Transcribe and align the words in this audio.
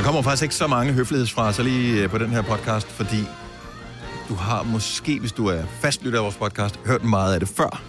Der 0.00 0.06
kommer 0.06 0.22
faktisk 0.22 0.42
ikke 0.42 0.54
så 0.54 0.66
mange 0.66 0.92
høflighedsfraser 0.92 1.62
lige 1.62 2.02
øh, 2.02 2.10
på 2.10 2.18
den 2.18 2.30
her 2.30 2.42
podcast, 2.42 2.86
fordi 2.86 3.24
du 4.28 4.34
har 4.34 4.62
måske, 4.62 5.20
hvis 5.20 5.32
du 5.32 5.46
er 5.46 5.62
fastlytter 5.80 6.18
af 6.18 6.22
vores 6.22 6.36
podcast, 6.36 6.80
hørt 6.86 7.04
meget 7.04 7.34
af 7.34 7.40
det 7.40 7.48
før. 7.48 7.82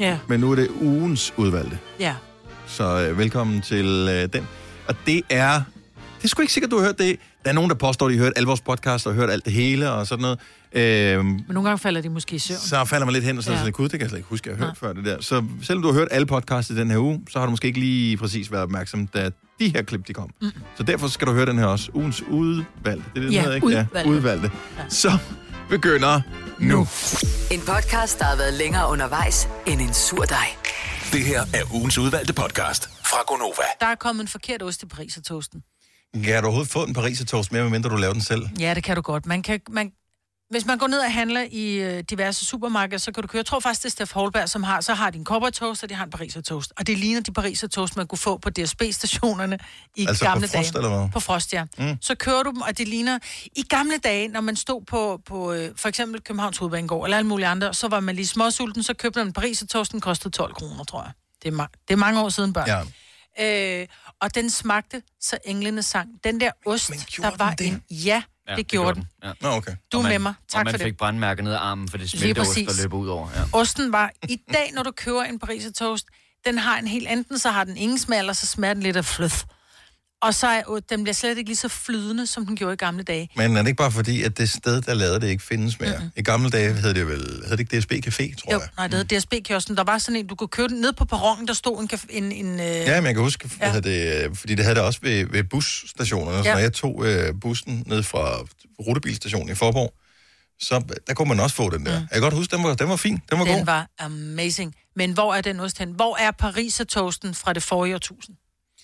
Ja. 0.00 0.18
Men 0.28 0.40
nu 0.40 0.50
er 0.50 0.54
det 0.54 0.68
ugens 0.80 1.32
udvalgte. 1.36 1.78
Ja. 2.00 2.14
Så 2.66 3.00
øh, 3.00 3.18
velkommen 3.18 3.60
til 3.60 4.08
øh, 4.10 4.32
den. 4.32 4.48
Og 4.88 4.94
det 5.06 5.22
er... 5.30 5.62
Det 6.18 6.24
er 6.24 6.28
sgu 6.28 6.42
ikke 6.42 6.52
sikkert, 6.52 6.70
du 6.70 6.78
har 6.78 6.84
hørt 6.84 6.98
det. 6.98 7.16
Der 7.44 7.50
er 7.50 7.54
nogen, 7.54 7.70
der 7.70 7.76
påstår, 7.76 8.06
at 8.06 8.12
de 8.12 8.16
har 8.16 8.24
hørt 8.24 8.32
alle 8.36 8.46
vores 8.46 8.60
podcasts 8.60 9.06
og 9.06 9.14
hørt 9.14 9.30
alt 9.30 9.44
det 9.44 9.52
hele 9.52 9.90
og 9.90 10.06
sådan 10.06 10.22
noget. 10.22 10.38
Øhm, 10.72 11.24
Men 11.26 11.44
nogle 11.48 11.68
gange 11.68 11.78
falder 11.78 12.00
de 12.00 12.08
måske 12.08 12.36
i 12.36 12.38
søvn. 12.38 12.58
så 12.60 12.84
falder 12.84 13.06
man 13.06 13.12
lidt 13.12 13.24
hen 13.24 13.38
og 13.38 13.44
så 13.44 13.52
Ja. 13.52 13.64
ja. 13.64 13.70
gud, 13.70 13.84
det 13.88 13.92
kan 13.92 14.00
jeg 14.00 14.08
slet 14.08 14.18
ikke 14.18 14.28
huske, 14.28 14.50
at 14.50 14.56
jeg 14.56 14.64
har 14.64 14.66
hørt 14.70 14.78
før 14.78 14.92
det 14.92 15.04
der. 15.04 15.20
Så 15.20 15.44
selvom 15.62 15.82
du 15.82 15.88
har 15.88 15.94
hørt 15.98 16.08
alle 16.10 16.26
podcasts 16.26 16.70
i 16.70 16.76
den 16.76 16.90
her 16.90 16.98
uge, 16.98 17.20
så 17.30 17.38
har 17.38 17.46
du 17.46 17.50
måske 17.50 17.66
ikke 17.68 17.80
lige 17.80 18.16
præcis 18.16 18.52
været 18.52 18.62
opmærksom, 18.62 19.06
da 19.06 19.30
de 19.60 19.68
her 19.68 19.82
klip, 19.82 20.08
de 20.08 20.12
kom. 20.12 20.30
Mm. 20.42 20.50
Så 20.76 20.82
derfor 20.82 21.08
skal 21.08 21.26
du 21.28 21.32
høre 21.32 21.46
den 21.46 21.58
her 21.58 21.66
også. 21.66 21.90
Ugens 21.94 22.22
udvalgte. 22.22 23.04
Det 23.14 23.22
er 23.22 23.26
det, 23.26 23.32
Ja, 23.32 23.40
hedder, 23.40 23.54
ikke? 23.54 23.66
udvalgte. 23.66 23.98
Ja, 23.98 24.06
udvalgte. 24.08 24.50
Ja. 24.78 24.82
Så 24.88 25.18
begynder 25.70 26.20
nu. 26.58 26.78
En 27.50 27.60
podcast, 27.66 28.18
der 28.18 28.24
har 28.24 28.36
været 28.36 28.54
længere 28.54 28.90
undervejs 28.90 29.48
end 29.66 29.80
en 29.80 29.94
sur 29.94 30.22
dej. 30.24 30.46
Det 31.12 31.24
her 31.24 31.40
er 31.54 31.74
ugens 31.74 31.98
udvalgte 31.98 32.32
podcast 32.32 32.90
fra 33.04 33.18
Gonova. 33.26 33.62
Der 33.80 33.86
er 33.86 33.94
kommet 33.94 34.22
en 34.22 34.28
forkert 34.28 34.62
ost 34.62 34.82
i 34.82 34.86
Paris 34.86 35.16
og 35.16 35.24
toasten. 35.24 35.62
Kan 36.14 36.22
du 36.42 36.46
overhovedet 36.46 36.72
få 36.72 36.84
en 36.84 36.94
parisertoast 36.94 37.52
med, 37.52 37.62
medmindre 37.62 37.90
du 37.90 37.96
laver 37.96 38.12
den 38.12 38.22
selv? 38.22 38.42
Ja, 38.60 38.74
det 38.74 38.84
kan 38.84 38.96
du 38.96 39.02
godt. 39.02 39.26
Man 39.26 39.42
kan, 39.42 39.60
man, 39.70 39.92
hvis 40.50 40.66
man 40.66 40.78
går 40.78 40.86
ned 40.86 40.98
og 40.98 41.12
handler 41.12 41.44
i 41.50 41.74
øh, 41.74 42.04
diverse 42.10 42.44
supermarkeder, 42.44 42.98
så 42.98 43.12
kan 43.12 43.22
du 43.22 43.26
køre. 43.26 43.38
Jeg 43.38 43.46
tror 43.46 43.60
faktisk, 43.60 43.82
det 43.82 43.86
er 43.86 43.90
Steff 43.90 44.12
Holberg, 44.12 44.48
som 44.48 44.62
har, 44.62 44.80
så 44.80 44.94
har 44.94 45.10
de 45.10 45.18
en 45.18 45.24
toast, 45.24 45.82
og 45.82 45.88
de 45.88 45.94
har 45.94 46.04
en 46.04 46.10
pariser 46.10 46.40
toast. 46.40 46.72
Og 46.76 46.86
det 46.86 46.98
ligner 46.98 47.20
de 47.20 47.32
pariser 47.32 47.68
toast, 47.68 47.96
man 47.96 48.06
kunne 48.06 48.18
få 48.18 48.36
på 48.38 48.50
DSB-stationerne 48.50 49.58
i 49.96 50.06
Altså 50.06 50.24
på 50.24 50.28
gamle 50.30 50.48
Frost, 50.48 50.74
dage. 50.74 50.84
eller 50.84 50.98
hvad? 51.00 51.08
På 51.12 51.20
Frost, 51.20 51.52
ja. 51.52 51.64
Mm. 51.78 51.96
Så 52.00 52.14
kører 52.14 52.42
du 52.42 52.50
dem, 52.50 52.60
og 52.60 52.78
det 52.78 52.88
ligner... 52.88 53.18
I 53.56 53.62
gamle 53.62 53.98
dage, 54.04 54.28
når 54.28 54.40
man 54.40 54.56
stod 54.56 54.82
på, 54.84 55.20
på 55.26 55.52
øh, 55.52 55.70
for 55.76 55.88
eksempel 55.88 56.20
Københavns 56.20 56.58
Hovedbanegård, 56.58 57.06
eller 57.06 57.16
alle 57.16 57.28
mulige 57.28 57.46
andre, 57.46 57.74
så 57.74 57.88
var 57.88 58.00
man 58.00 58.14
lige 58.16 58.26
småsulten, 58.26 58.82
så 58.82 58.94
købte 58.94 59.18
man 59.18 59.26
en 59.26 59.32
pariser 59.32 59.66
toast, 59.66 59.92
den 59.92 60.00
kostede 60.00 60.34
12 60.34 60.54
kroner, 60.54 60.84
tror 60.84 61.02
jeg. 61.02 61.12
Det 61.42 61.54
er, 61.54 61.64
ma- 61.64 61.82
det 61.88 61.94
er 61.94 61.98
mange 61.98 62.20
år 62.20 62.28
siden, 62.28 62.52
børn. 62.52 62.66
Ja. 62.68 62.80
Øh, 63.40 63.86
og 64.20 64.34
den 64.34 64.50
smagte, 64.50 65.02
så 65.20 65.38
englene 65.44 65.82
sang. 65.82 66.08
Den 66.24 66.40
der 66.40 66.50
ost, 66.66 66.90
Men 66.90 66.98
der 66.98 67.36
var 67.36 67.48
den 67.54 67.58
det? 67.58 67.66
en... 67.66 67.82
Ja, 67.90 68.22
ja 68.48 68.56
det 68.56 68.66
gjorde 68.68 68.94
den. 68.94 69.08
Ja. 69.24 69.32
Nå, 69.40 69.48
okay. 69.48 69.72
Du 69.92 69.96
er 69.96 69.98
Og 69.98 70.02
man- 70.02 70.12
med 70.12 70.18
mig. 70.18 70.34
og 70.42 70.48
Tak 70.48 70.64
man 70.64 70.72
for 70.72 70.78
det. 70.78 70.84
fik 70.84 70.96
brandmærker 70.96 71.42
ned 71.42 71.52
ad 71.52 71.58
armen, 71.58 71.88
for 71.88 71.98
det 71.98 72.10
smelteost, 72.10 72.48
præcis. 72.50 72.68
der 72.76 72.82
løber 72.82 72.96
ud 72.96 73.08
over. 73.08 73.28
Ja. 73.36 73.42
Osten 73.52 73.92
var... 73.92 74.10
I 74.28 74.40
dag, 74.52 74.70
når 74.74 74.82
du 74.82 74.90
køber 74.90 75.22
en 75.22 75.38
pariser 75.38 75.72
toast, 75.72 76.06
den 76.46 76.58
har 76.58 76.78
en 76.78 76.86
helt... 76.86 77.08
Enten 77.08 77.38
så 77.38 77.50
har 77.50 77.64
den 77.64 77.76
ingen 77.76 77.98
smag, 77.98 78.18
eller 78.18 78.32
så 78.32 78.46
smager 78.46 78.74
den 78.74 78.82
lidt 78.82 78.96
af 78.96 79.04
fløth. 79.04 79.36
Og 80.22 80.34
så 80.34 80.46
er, 80.46 80.62
den 80.90 81.02
bliver 81.02 81.14
slet 81.14 81.38
ikke 81.38 81.50
lige 81.50 81.56
så 81.56 81.68
flydende, 81.68 82.26
som 82.26 82.46
den 82.46 82.56
gjorde 82.56 82.72
i 82.74 82.76
gamle 82.76 83.02
dage. 83.02 83.28
Men 83.36 83.56
er 83.56 83.62
det 83.62 83.68
ikke 83.68 83.76
bare 83.78 83.92
fordi, 83.92 84.22
at 84.22 84.38
det 84.38 84.50
sted, 84.50 84.82
der 84.82 84.94
lavede 84.94 85.20
det, 85.20 85.28
ikke 85.28 85.42
findes 85.44 85.80
mere? 85.80 85.96
Mm-hmm. 85.96 86.10
I 86.16 86.22
gamle 86.22 86.50
dage 86.50 86.72
hed 86.72 86.94
det 86.94 87.06
vel, 87.06 87.42
hed 87.48 87.50
det 87.56 87.60
ikke 87.60 87.78
DSB 87.80 87.92
Café, 87.92 88.34
tror 88.34 88.52
Jo, 88.52 88.58
jeg? 88.58 88.68
nej, 88.76 88.86
det 88.86 88.96
hedder 88.96 89.18
DSB-kiosken. 89.18 89.76
Der 89.76 89.84
var 89.84 89.98
sådan 89.98 90.16
en, 90.16 90.26
du 90.26 90.34
kunne 90.34 90.48
købe 90.48 90.68
den 90.68 90.80
ned 90.80 90.92
på 90.92 91.04
perronen, 91.04 91.48
der 91.48 91.54
stod 91.54 91.82
en... 91.82 91.90
en, 92.24 92.32
en 92.46 92.60
øh, 92.60 92.66
Ja, 92.66 93.00
men 93.00 93.06
jeg 93.06 93.14
kan 93.14 93.22
huske, 93.22 93.50
Ja. 93.60 93.72
ja. 93.74 93.80
det, 93.80 94.24
øh, 94.24 94.36
fordi 94.36 94.54
det 94.54 94.64
havde 94.64 94.74
det 94.76 94.84
også 94.84 95.00
ved, 95.02 95.26
ved 95.30 95.44
busstationerne. 95.44 96.38
Så 96.42 96.48
Ja. 96.48 96.52
når 96.54 96.60
jeg 96.60 96.72
tog 96.72 97.06
øh, 97.06 97.34
bussen 97.40 97.82
ned 97.86 98.02
fra 98.02 98.38
rutebilstationen 98.86 99.48
i 99.52 99.54
Forborg, 99.54 99.94
så 100.60 100.82
der 101.06 101.14
kunne 101.14 101.28
man 101.28 101.40
også 101.40 101.56
få 101.56 101.70
den 101.70 101.86
der. 101.86 101.92
Mm. 101.98 102.02
Jeg 102.02 102.08
kan 102.12 102.20
godt 102.22 102.34
huske, 102.34 102.56
den 102.56 102.64
var, 102.64 102.74
den 102.74 102.88
var 102.88 102.96
fin. 102.96 103.18
Den 103.30 103.38
var 103.38 103.44
den 103.44 103.54
god. 103.58 103.64
var 103.64 103.86
amazing. 103.98 104.74
Men 104.96 105.12
hvor 105.12 105.34
er 105.34 105.40
den 105.40 105.60
ost 105.60 105.78
hen? 105.78 105.90
Hvor 105.90 106.16
er 106.16 106.30
pariser 106.30 106.84
toasten 106.84 107.34
fra 107.34 107.52
det 107.52 107.62
forrige 107.62 107.94
årtusind? 107.94 108.36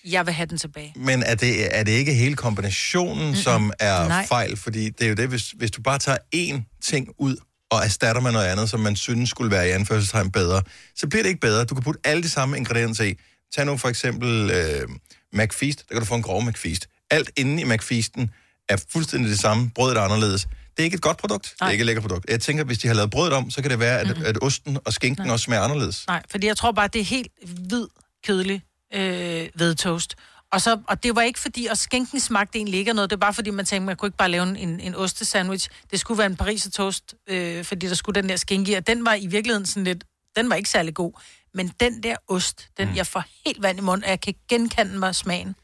Jeg 0.04 0.26
vil 0.26 0.34
have 0.34 0.46
den 0.46 0.58
tilbage. 0.58 0.92
Men 0.96 1.22
er 1.22 1.34
det, 1.34 1.78
er 1.78 1.82
det 1.82 1.92
ikke 1.92 2.14
hele 2.14 2.34
kombinationen, 2.34 3.24
mm-hmm. 3.24 3.34
som 3.34 3.72
er 3.80 4.08
Nej. 4.08 4.26
fejl? 4.26 4.56
Fordi 4.56 4.90
det 4.90 5.04
er 5.04 5.08
jo 5.08 5.14
det, 5.14 5.28
hvis, 5.28 5.50
hvis 5.50 5.70
du 5.70 5.82
bare 5.82 5.98
tager 5.98 6.18
én 6.36 6.80
ting 6.82 7.08
ud 7.18 7.36
og 7.70 7.84
erstatter 7.84 8.22
med 8.22 8.32
noget 8.32 8.46
andet, 8.46 8.70
som 8.70 8.80
man 8.80 8.96
synes 8.96 9.30
skulle 9.30 9.50
være 9.50 9.68
i 9.68 9.70
anførselstegn 9.70 10.30
bedre, 10.30 10.62
så 10.96 11.06
bliver 11.08 11.22
det 11.22 11.28
ikke 11.28 11.40
bedre. 11.40 11.64
Du 11.64 11.74
kan 11.74 11.82
putte 11.82 12.00
alle 12.04 12.22
de 12.22 12.28
samme 12.28 12.56
ingredienser 12.56 13.04
i. 13.04 13.14
Tag 13.54 13.66
nu 13.66 13.76
for 13.76 13.88
eksempel 13.88 14.50
øh, 14.50 14.88
McFeast. 15.32 15.78
Der 15.88 15.94
kan 15.94 16.00
du 16.00 16.06
få 16.06 16.14
en 16.14 16.22
grov 16.22 16.42
McFeast. 16.42 16.88
Alt 17.10 17.30
inde 17.36 17.62
i 17.62 17.64
McFeasten 17.64 18.30
er 18.68 18.76
fuldstændig 18.92 19.30
det 19.30 19.38
samme. 19.38 19.70
Brødet 19.74 19.96
er 19.96 20.00
anderledes. 20.00 20.42
Det 20.42 20.82
er 20.82 20.84
ikke 20.84 20.94
et 20.94 21.00
godt 21.00 21.16
produkt. 21.16 21.44
Det 21.44 21.60
Nej. 21.60 21.68
er 21.68 21.72
ikke 21.72 21.82
et 21.82 21.86
lækkert 21.86 22.02
produkt. 22.02 22.30
Jeg 22.30 22.40
tænker, 22.40 22.64
hvis 22.64 22.78
de 22.78 22.86
har 22.88 22.94
lavet 22.94 23.10
brødet 23.10 23.32
om, 23.32 23.50
så 23.50 23.62
kan 23.62 23.70
det 23.70 23.78
være, 23.78 24.00
at, 24.00 24.06
mm-hmm. 24.06 24.24
at 24.26 24.42
osten 24.42 24.78
og 24.84 24.92
skinken 24.92 25.30
også 25.30 25.44
smager 25.44 25.62
anderledes. 25.62 26.06
Nej, 26.06 26.22
fordi 26.30 26.46
jeg 26.46 26.56
tror 26.56 26.72
bare, 26.72 26.88
det 26.92 27.00
er 27.00 27.04
helt 27.04 27.28
hvid, 27.68 27.86
kedelig 28.24 28.62
øh, 28.94 29.48
hvedtoast. 29.54 30.14
Og, 30.52 30.60
så, 30.62 30.78
og 30.88 31.02
det 31.02 31.16
var 31.16 31.22
ikke 31.22 31.40
fordi, 31.40 31.66
at 31.66 31.78
skænken 31.78 32.20
smagte 32.20 32.58
egentlig 32.58 32.78
ikke 32.78 32.88
af 32.88 32.94
noget. 32.94 33.10
Det 33.10 33.20
var 33.20 33.26
bare 33.26 33.34
fordi, 33.34 33.50
man 33.50 33.64
tænkte, 33.64 33.86
man 33.86 33.96
kunne 33.96 34.06
ikke 34.06 34.16
bare 34.16 34.30
lave 34.30 34.58
en, 34.58 34.80
en, 34.80 34.94
ostesandwich. 34.94 35.68
Det 35.90 36.00
skulle 36.00 36.18
være 36.18 36.26
en 36.26 36.36
pariser 36.36 36.70
toast, 36.70 37.14
øh, 37.26 37.64
fordi 37.64 37.88
der 37.88 37.94
skulle 37.94 38.22
den 38.22 38.28
der 38.28 38.36
skænke 38.36 38.72
i. 38.72 38.74
Og 38.74 38.86
den 38.86 39.04
var 39.04 39.14
i 39.14 39.26
virkeligheden 39.26 39.66
sådan 39.66 39.84
lidt, 39.84 40.04
den 40.36 40.50
var 40.50 40.56
ikke 40.56 40.70
særlig 40.70 40.94
god. 40.94 41.12
Men 41.54 41.72
den 41.80 42.02
der 42.02 42.16
ost, 42.28 42.68
den 42.78 42.88
mm. 42.88 42.96
jeg 42.96 43.06
får 43.06 43.24
helt 43.46 43.62
vand 43.62 43.78
i 43.78 43.82
munden, 43.82 44.04
og 44.04 44.10
jeg 44.10 44.20
kan 44.20 44.34
genkende 44.48 44.98
mig 44.98 45.14
smagen. 45.14 45.54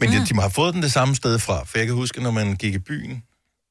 Men 0.00 0.12
de, 0.12 0.26
de 0.26 0.34
må 0.34 0.40
have 0.40 0.50
fået 0.50 0.74
den 0.74 0.82
det 0.82 0.92
samme 0.92 1.14
sted 1.14 1.38
fra. 1.38 1.64
For 1.64 1.78
jeg 1.78 1.86
kan 1.86 1.96
huske, 1.96 2.22
når 2.22 2.30
man 2.30 2.56
gik 2.56 2.74
i 2.74 2.78
byen, 2.78 3.22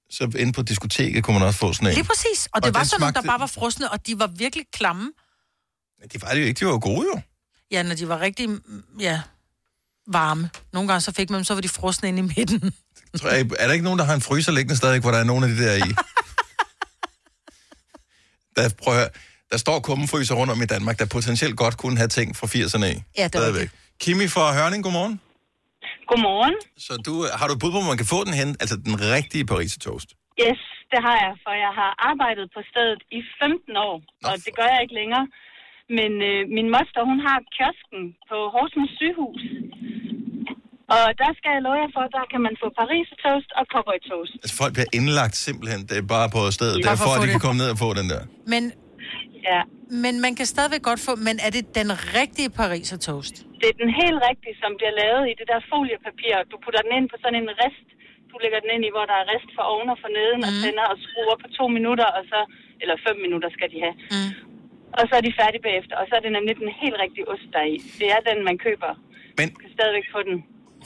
så 0.09 0.31
inde 0.37 0.53
på 0.53 0.61
diskoteket 0.61 1.23
kunne 1.23 1.39
man 1.39 1.47
også 1.47 1.59
få 1.59 1.73
sådan 1.73 1.87
en. 1.87 1.93
Lige 1.93 2.03
præcis. 2.05 2.47
Og 2.53 2.61
det 2.63 2.69
Og 2.69 2.73
var 2.79 2.83
sådan 2.83 3.01
nogle, 3.01 3.13
der 3.13 3.19
smagte- 3.21 3.27
bare 3.27 3.39
var 3.39 3.47
frosne, 3.47 3.91
og 3.91 4.07
de 4.07 4.19
var 4.19 4.27
virkelig 4.27 4.65
klamme. 4.73 5.11
De 6.13 6.21
var 6.21 6.33
det 6.33 6.41
jo 6.41 6.45
ikke, 6.45 6.59
de 6.59 6.65
var 6.65 6.71
jo 6.71 6.79
gode 6.81 7.05
jo. 7.15 7.21
Ja, 7.71 7.83
når 7.83 7.95
de 7.95 8.07
var 8.07 8.19
rigtig, 8.19 8.49
mm, 8.49 8.83
ja, 8.99 9.21
varme. 10.07 10.49
Nogle 10.73 10.87
gange 10.87 11.01
så 11.01 11.11
fik 11.11 11.29
man 11.29 11.37
dem, 11.37 11.43
så 11.43 11.53
var 11.53 11.61
de 11.61 11.69
frosne 11.69 12.09
inde 12.09 12.19
i 12.19 12.21
midten. 12.21 12.73
Tror 13.19 13.29
jeg, 13.29 13.39
er 13.59 13.65
der 13.67 13.73
ikke 13.73 13.83
nogen, 13.83 13.99
der 13.99 14.05
har 14.05 14.13
en 14.13 14.21
fryser 14.21 14.51
liggende 14.51 14.77
stadig, 14.77 15.01
hvor 15.01 15.11
der 15.11 15.17
er 15.17 15.23
nogen 15.23 15.43
af 15.43 15.49
de 15.49 15.57
der 15.63 15.73
i? 15.75 15.79
der, 18.55 18.63
prøv 18.83 18.93
at 18.93 18.99
høre, 18.99 19.09
der 19.51 19.57
står 19.57 19.79
kummenfryser 19.79 20.35
rundt 20.35 20.51
om 20.51 20.61
i 20.61 20.65
Danmark, 20.65 20.99
der 20.99 21.05
potentielt 21.05 21.57
godt 21.57 21.77
kunne 21.77 21.97
have 21.97 22.07
ting 22.07 22.35
fra 22.35 22.47
80'erne 22.47 22.85
af. 22.91 23.03
Ja, 23.17 23.23
det 23.23 23.35
er 23.35 23.39
Stadigvæk. 23.39 23.69
Kimi 24.03 24.27
fra 24.27 24.53
Hørning, 24.57 24.83
godmorgen. 24.83 25.15
Godmorgen. 26.09 26.55
Så 26.85 26.93
du, 27.07 27.13
har 27.39 27.45
du 27.47 27.53
et 27.53 27.59
bud 27.63 27.71
på, 27.71 27.77
hvor 27.79 27.89
man 27.93 27.99
kan 28.01 28.09
få 28.15 28.19
den 28.27 28.33
hen? 28.41 28.49
Altså 28.63 28.75
den 28.87 28.95
rigtige 29.15 29.45
Paris 29.51 29.73
toast? 29.87 30.09
Yes, 30.45 30.61
det 30.91 30.99
har 31.07 31.17
jeg, 31.25 31.33
for 31.43 31.53
jeg 31.65 31.73
har 31.81 31.91
arbejdet 32.11 32.45
på 32.55 32.61
stedet 32.71 32.99
i 33.17 33.19
15 33.41 33.77
år, 33.89 33.95
Nå, 34.21 34.25
og 34.29 34.35
det 34.45 34.51
gør 34.59 34.67
jeg 34.73 34.79
ikke 34.85 34.95
længere. 35.01 35.25
Men 35.97 36.11
øh, 36.29 36.39
min 36.57 36.67
moster, 36.75 37.01
hun 37.11 37.19
har 37.27 37.37
kiosken 37.55 38.01
på 38.29 38.37
Horsens 38.55 38.91
sygehus. 38.99 39.41
Og 40.97 41.05
der 41.21 41.31
skal 41.37 41.49
jeg 41.55 41.61
love 41.67 41.77
jer 41.83 41.91
for, 41.97 42.03
der 42.17 42.23
kan 42.31 42.41
man 42.47 42.53
få 42.61 42.67
Paris 42.81 43.07
toast 43.23 43.49
og 43.59 43.63
cowboy 43.73 43.99
toast. 44.11 44.33
Altså 44.43 44.55
folk 44.61 44.71
bliver 44.77 44.91
indlagt 44.99 45.35
simpelthen, 45.47 45.79
det 45.89 45.95
er 46.03 46.07
bare 46.17 46.27
på 46.37 46.41
stedet. 46.57 46.73
Bare 46.75 46.81
Det 46.83 46.89
er 46.95 46.99
for 47.03 47.09
for, 47.09 47.13
at 47.17 47.21
de 47.21 47.27
det. 47.27 47.33
kan 47.35 47.41
komme 47.47 47.59
ned 47.63 47.69
og 47.75 47.79
få 47.85 47.89
den 47.99 48.07
der. 48.13 48.21
Men, 48.53 48.63
Ja, 49.51 49.61
men 50.05 50.13
man 50.25 50.33
kan 50.39 50.47
stadigvæk 50.55 50.83
godt 50.89 51.01
få, 51.07 51.11
men 51.27 51.35
er 51.45 51.51
det 51.57 51.63
den 51.79 51.89
rigtige 52.19 52.49
pariser 52.59 52.97
toast? 53.09 53.35
det 53.61 53.67
er 53.73 53.77
den 53.83 53.91
helt 54.01 54.19
rigtige, 54.29 54.55
som 54.63 54.71
bliver 54.79 54.93
lavet 55.03 55.23
i 55.31 55.33
det 55.39 55.47
der 55.51 55.59
foliepapir. 55.71 56.35
Du 56.51 56.55
putter 56.63 56.81
den 56.85 56.91
ind 56.97 57.05
på 57.11 57.17
sådan 57.23 57.37
en 57.43 57.49
rest. 57.63 57.87
Du 58.31 58.35
lægger 58.43 58.59
den 58.63 58.69
ind 58.75 58.83
i, 58.87 58.91
hvor 58.95 59.05
der 59.11 59.17
er 59.21 59.25
rest 59.33 59.49
for 59.57 59.63
oven 59.73 59.87
og 59.93 59.97
for 60.03 60.11
neden, 60.19 60.39
mm. 60.41 60.47
og 60.47 60.51
tænder 60.63 60.85
og 60.93 60.97
skruer 61.05 61.37
på 61.43 61.47
to 61.59 61.65
minutter, 61.77 62.07
og 62.17 62.21
så, 62.31 62.39
eller 62.81 62.95
fem 63.07 63.17
minutter 63.25 63.49
skal 63.57 63.67
de 63.73 63.77
have. 63.85 63.95
Mm. 64.15 64.31
Og 64.97 65.03
så 65.09 65.13
er 65.19 65.23
de 65.27 65.31
færdige 65.41 65.63
bagefter, 65.67 65.95
og 66.01 66.05
så 66.09 66.13
er 66.17 66.21
det 66.25 66.31
nemlig 66.37 66.53
den 66.63 66.69
helt 66.81 66.97
rigtige 67.03 67.25
ost, 67.33 67.47
der 67.53 67.59
er 67.65 67.69
i. 67.75 67.77
Det 68.01 68.07
er 68.15 68.21
den, 68.29 68.37
man 68.49 68.55
køber. 68.65 68.91
Men 69.39 69.45
Du 69.53 69.57
kan 69.63 69.71
stadigvæk 69.77 70.05
få 70.15 70.19
den. 70.29 70.35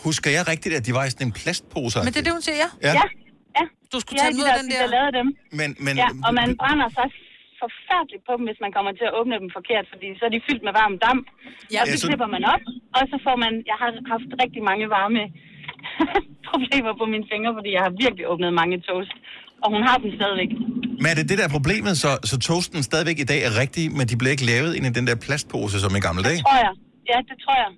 husker 0.07 0.29
jeg 0.37 0.43
rigtigt, 0.53 0.73
at 0.79 0.83
de 0.87 0.91
var 0.97 1.03
i 1.07 1.11
sådan 1.15 1.27
en 1.29 1.35
plastpose? 1.41 1.95
Men 2.05 2.11
det 2.13 2.19
er 2.21 2.25
det, 2.27 2.33
hun 2.37 2.43
siger, 2.47 2.57
ja. 2.65 2.69
Ja, 2.87 2.93
Ja, 2.99 3.05
ja. 3.59 3.63
Du 3.93 3.97
skulle 4.01 4.17
Ja, 4.19 4.23
tage 4.23 4.31
den 4.33 4.37
de 4.39 4.41
ud 4.43 4.47
af 4.51 4.53
der, 4.55 4.61
den 4.63 4.69
de 4.71 4.75
der... 4.75 4.83
der 4.85 4.91
lavede 4.97 5.13
dem. 5.19 5.27
men, 5.59 5.69
men, 5.85 5.93
Ja, 6.03 6.09
og 6.27 6.31
man 6.39 6.49
brænder 6.61 6.89
sig 6.97 7.07
forfærdeligt 7.63 8.23
på 8.27 8.31
dem, 8.37 8.43
hvis 8.49 8.59
man 8.65 8.71
kommer 8.77 8.91
til 8.99 9.05
at 9.09 9.13
åbne 9.19 9.35
dem 9.43 9.49
forkert, 9.57 9.85
fordi 9.91 10.07
så 10.19 10.23
er 10.27 10.31
de 10.35 10.41
fyldt 10.47 10.63
med 10.67 10.73
varm 10.81 10.95
damp. 11.05 11.25
Ja, 11.73 11.79
og 11.81 11.87
Ja, 11.87 11.91
så 11.93 11.97
så- 12.01 12.07
klipper 12.09 12.29
man 12.35 12.43
op, 12.53 12.63
og 12.97 13.03
så 13.11 13.15
får 13.25 13.35
man... 13.43 13.51
Jeg 13.71 13.77
har 13.81 13.89
haft 14.13 14.29
rigtig 14.43 14.61
mange 14.69 14.85
varme 14.97 15.21
problemer 16.51 16.93
på 17.01 17.05
mine 17.13 17.25
fingre, 17.31 17.51
fordi 17.57 17.69
jeg 17.77 17.83
har 17.85 17.93
virkelig 18.03 18.25
åbnet 18.31 18.51
mange 18.61 18.77
toast. 18.89 19.15
Og 19.63 19.71
hun 19.75 19.81
har 19.87 19.97
dem 19.97 20.11
stadigvæk. 20.19 20.49
Men 21.01 21.05
er 21.11 21.15
det 21.15 21.29
det 21.29 21.37
der 21.37 21.43
er 21.43 21.47
problemet, 21.49 21.97
så, 21.97 22.17
så 22.23 22.37
toasten 22.39 22.83
stadigvæk 22.83 23.19
i 23.19 23.23
dag 23.23 23.43
er 23.43 23.57
rigtig, 23.59 23.91
men 23.91 24.07
de 24.07 24.15
bliver 24.17 24.31
ikke 24.31 24.45
lavet 24.45 24.75
ind 24.75 24.85
i 24.85 24.89
den 24.89 25.07
der 25.07 25.15
plastpose 25.15 25.79
som 25.79 25.95
i 25.95 25.99
gamle 25.99 26.23
dage? 26.23 26.41
Tror 26.41 26.55
jeg. 26.57 26.73
Ja, 27.09 27.17
det 27.29 27.35
tror 27.43 27.55
jeg. 27.63 27.71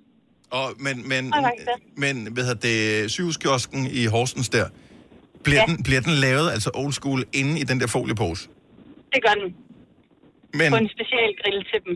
Og, 0.50 0.66
men, 0.78 1.08
men, 1.08 1.24
det. 1.24 1.42
men 1.96 2.32
hvad 2.32 2.44
hedder 2.44 2.60
det, 3.00 3.10
sygehuskiosken 3.10 3.86
i 3.92 4.04
Horsens 4.04 4.48
der, 4.48 4.66
bliver, 5.44 5.60
Ja. 5.68 5.74
den, 5.74 5.82
bliver 5.82 6.00
den 6.00 6.12
lavet, 6.12 6.50
altså 6.50 6.70
old 6.74 6.92
school, 6.92 7.24
inde 7.32 7.60
i 7.60 7.64
den 7.64 7.80
der 7.80 7.86
foliepose? 7.86 8.48
Det 9.14 9.20
gør 9.26 9.34
den. 9.42 9.54
Men, 10.54 10.70
På 10.72 10.76
en 10.76 10.88
special 10.96 11.30
grill 11.42 11.64
til 11.72 11.80
dem. 11.86 11.94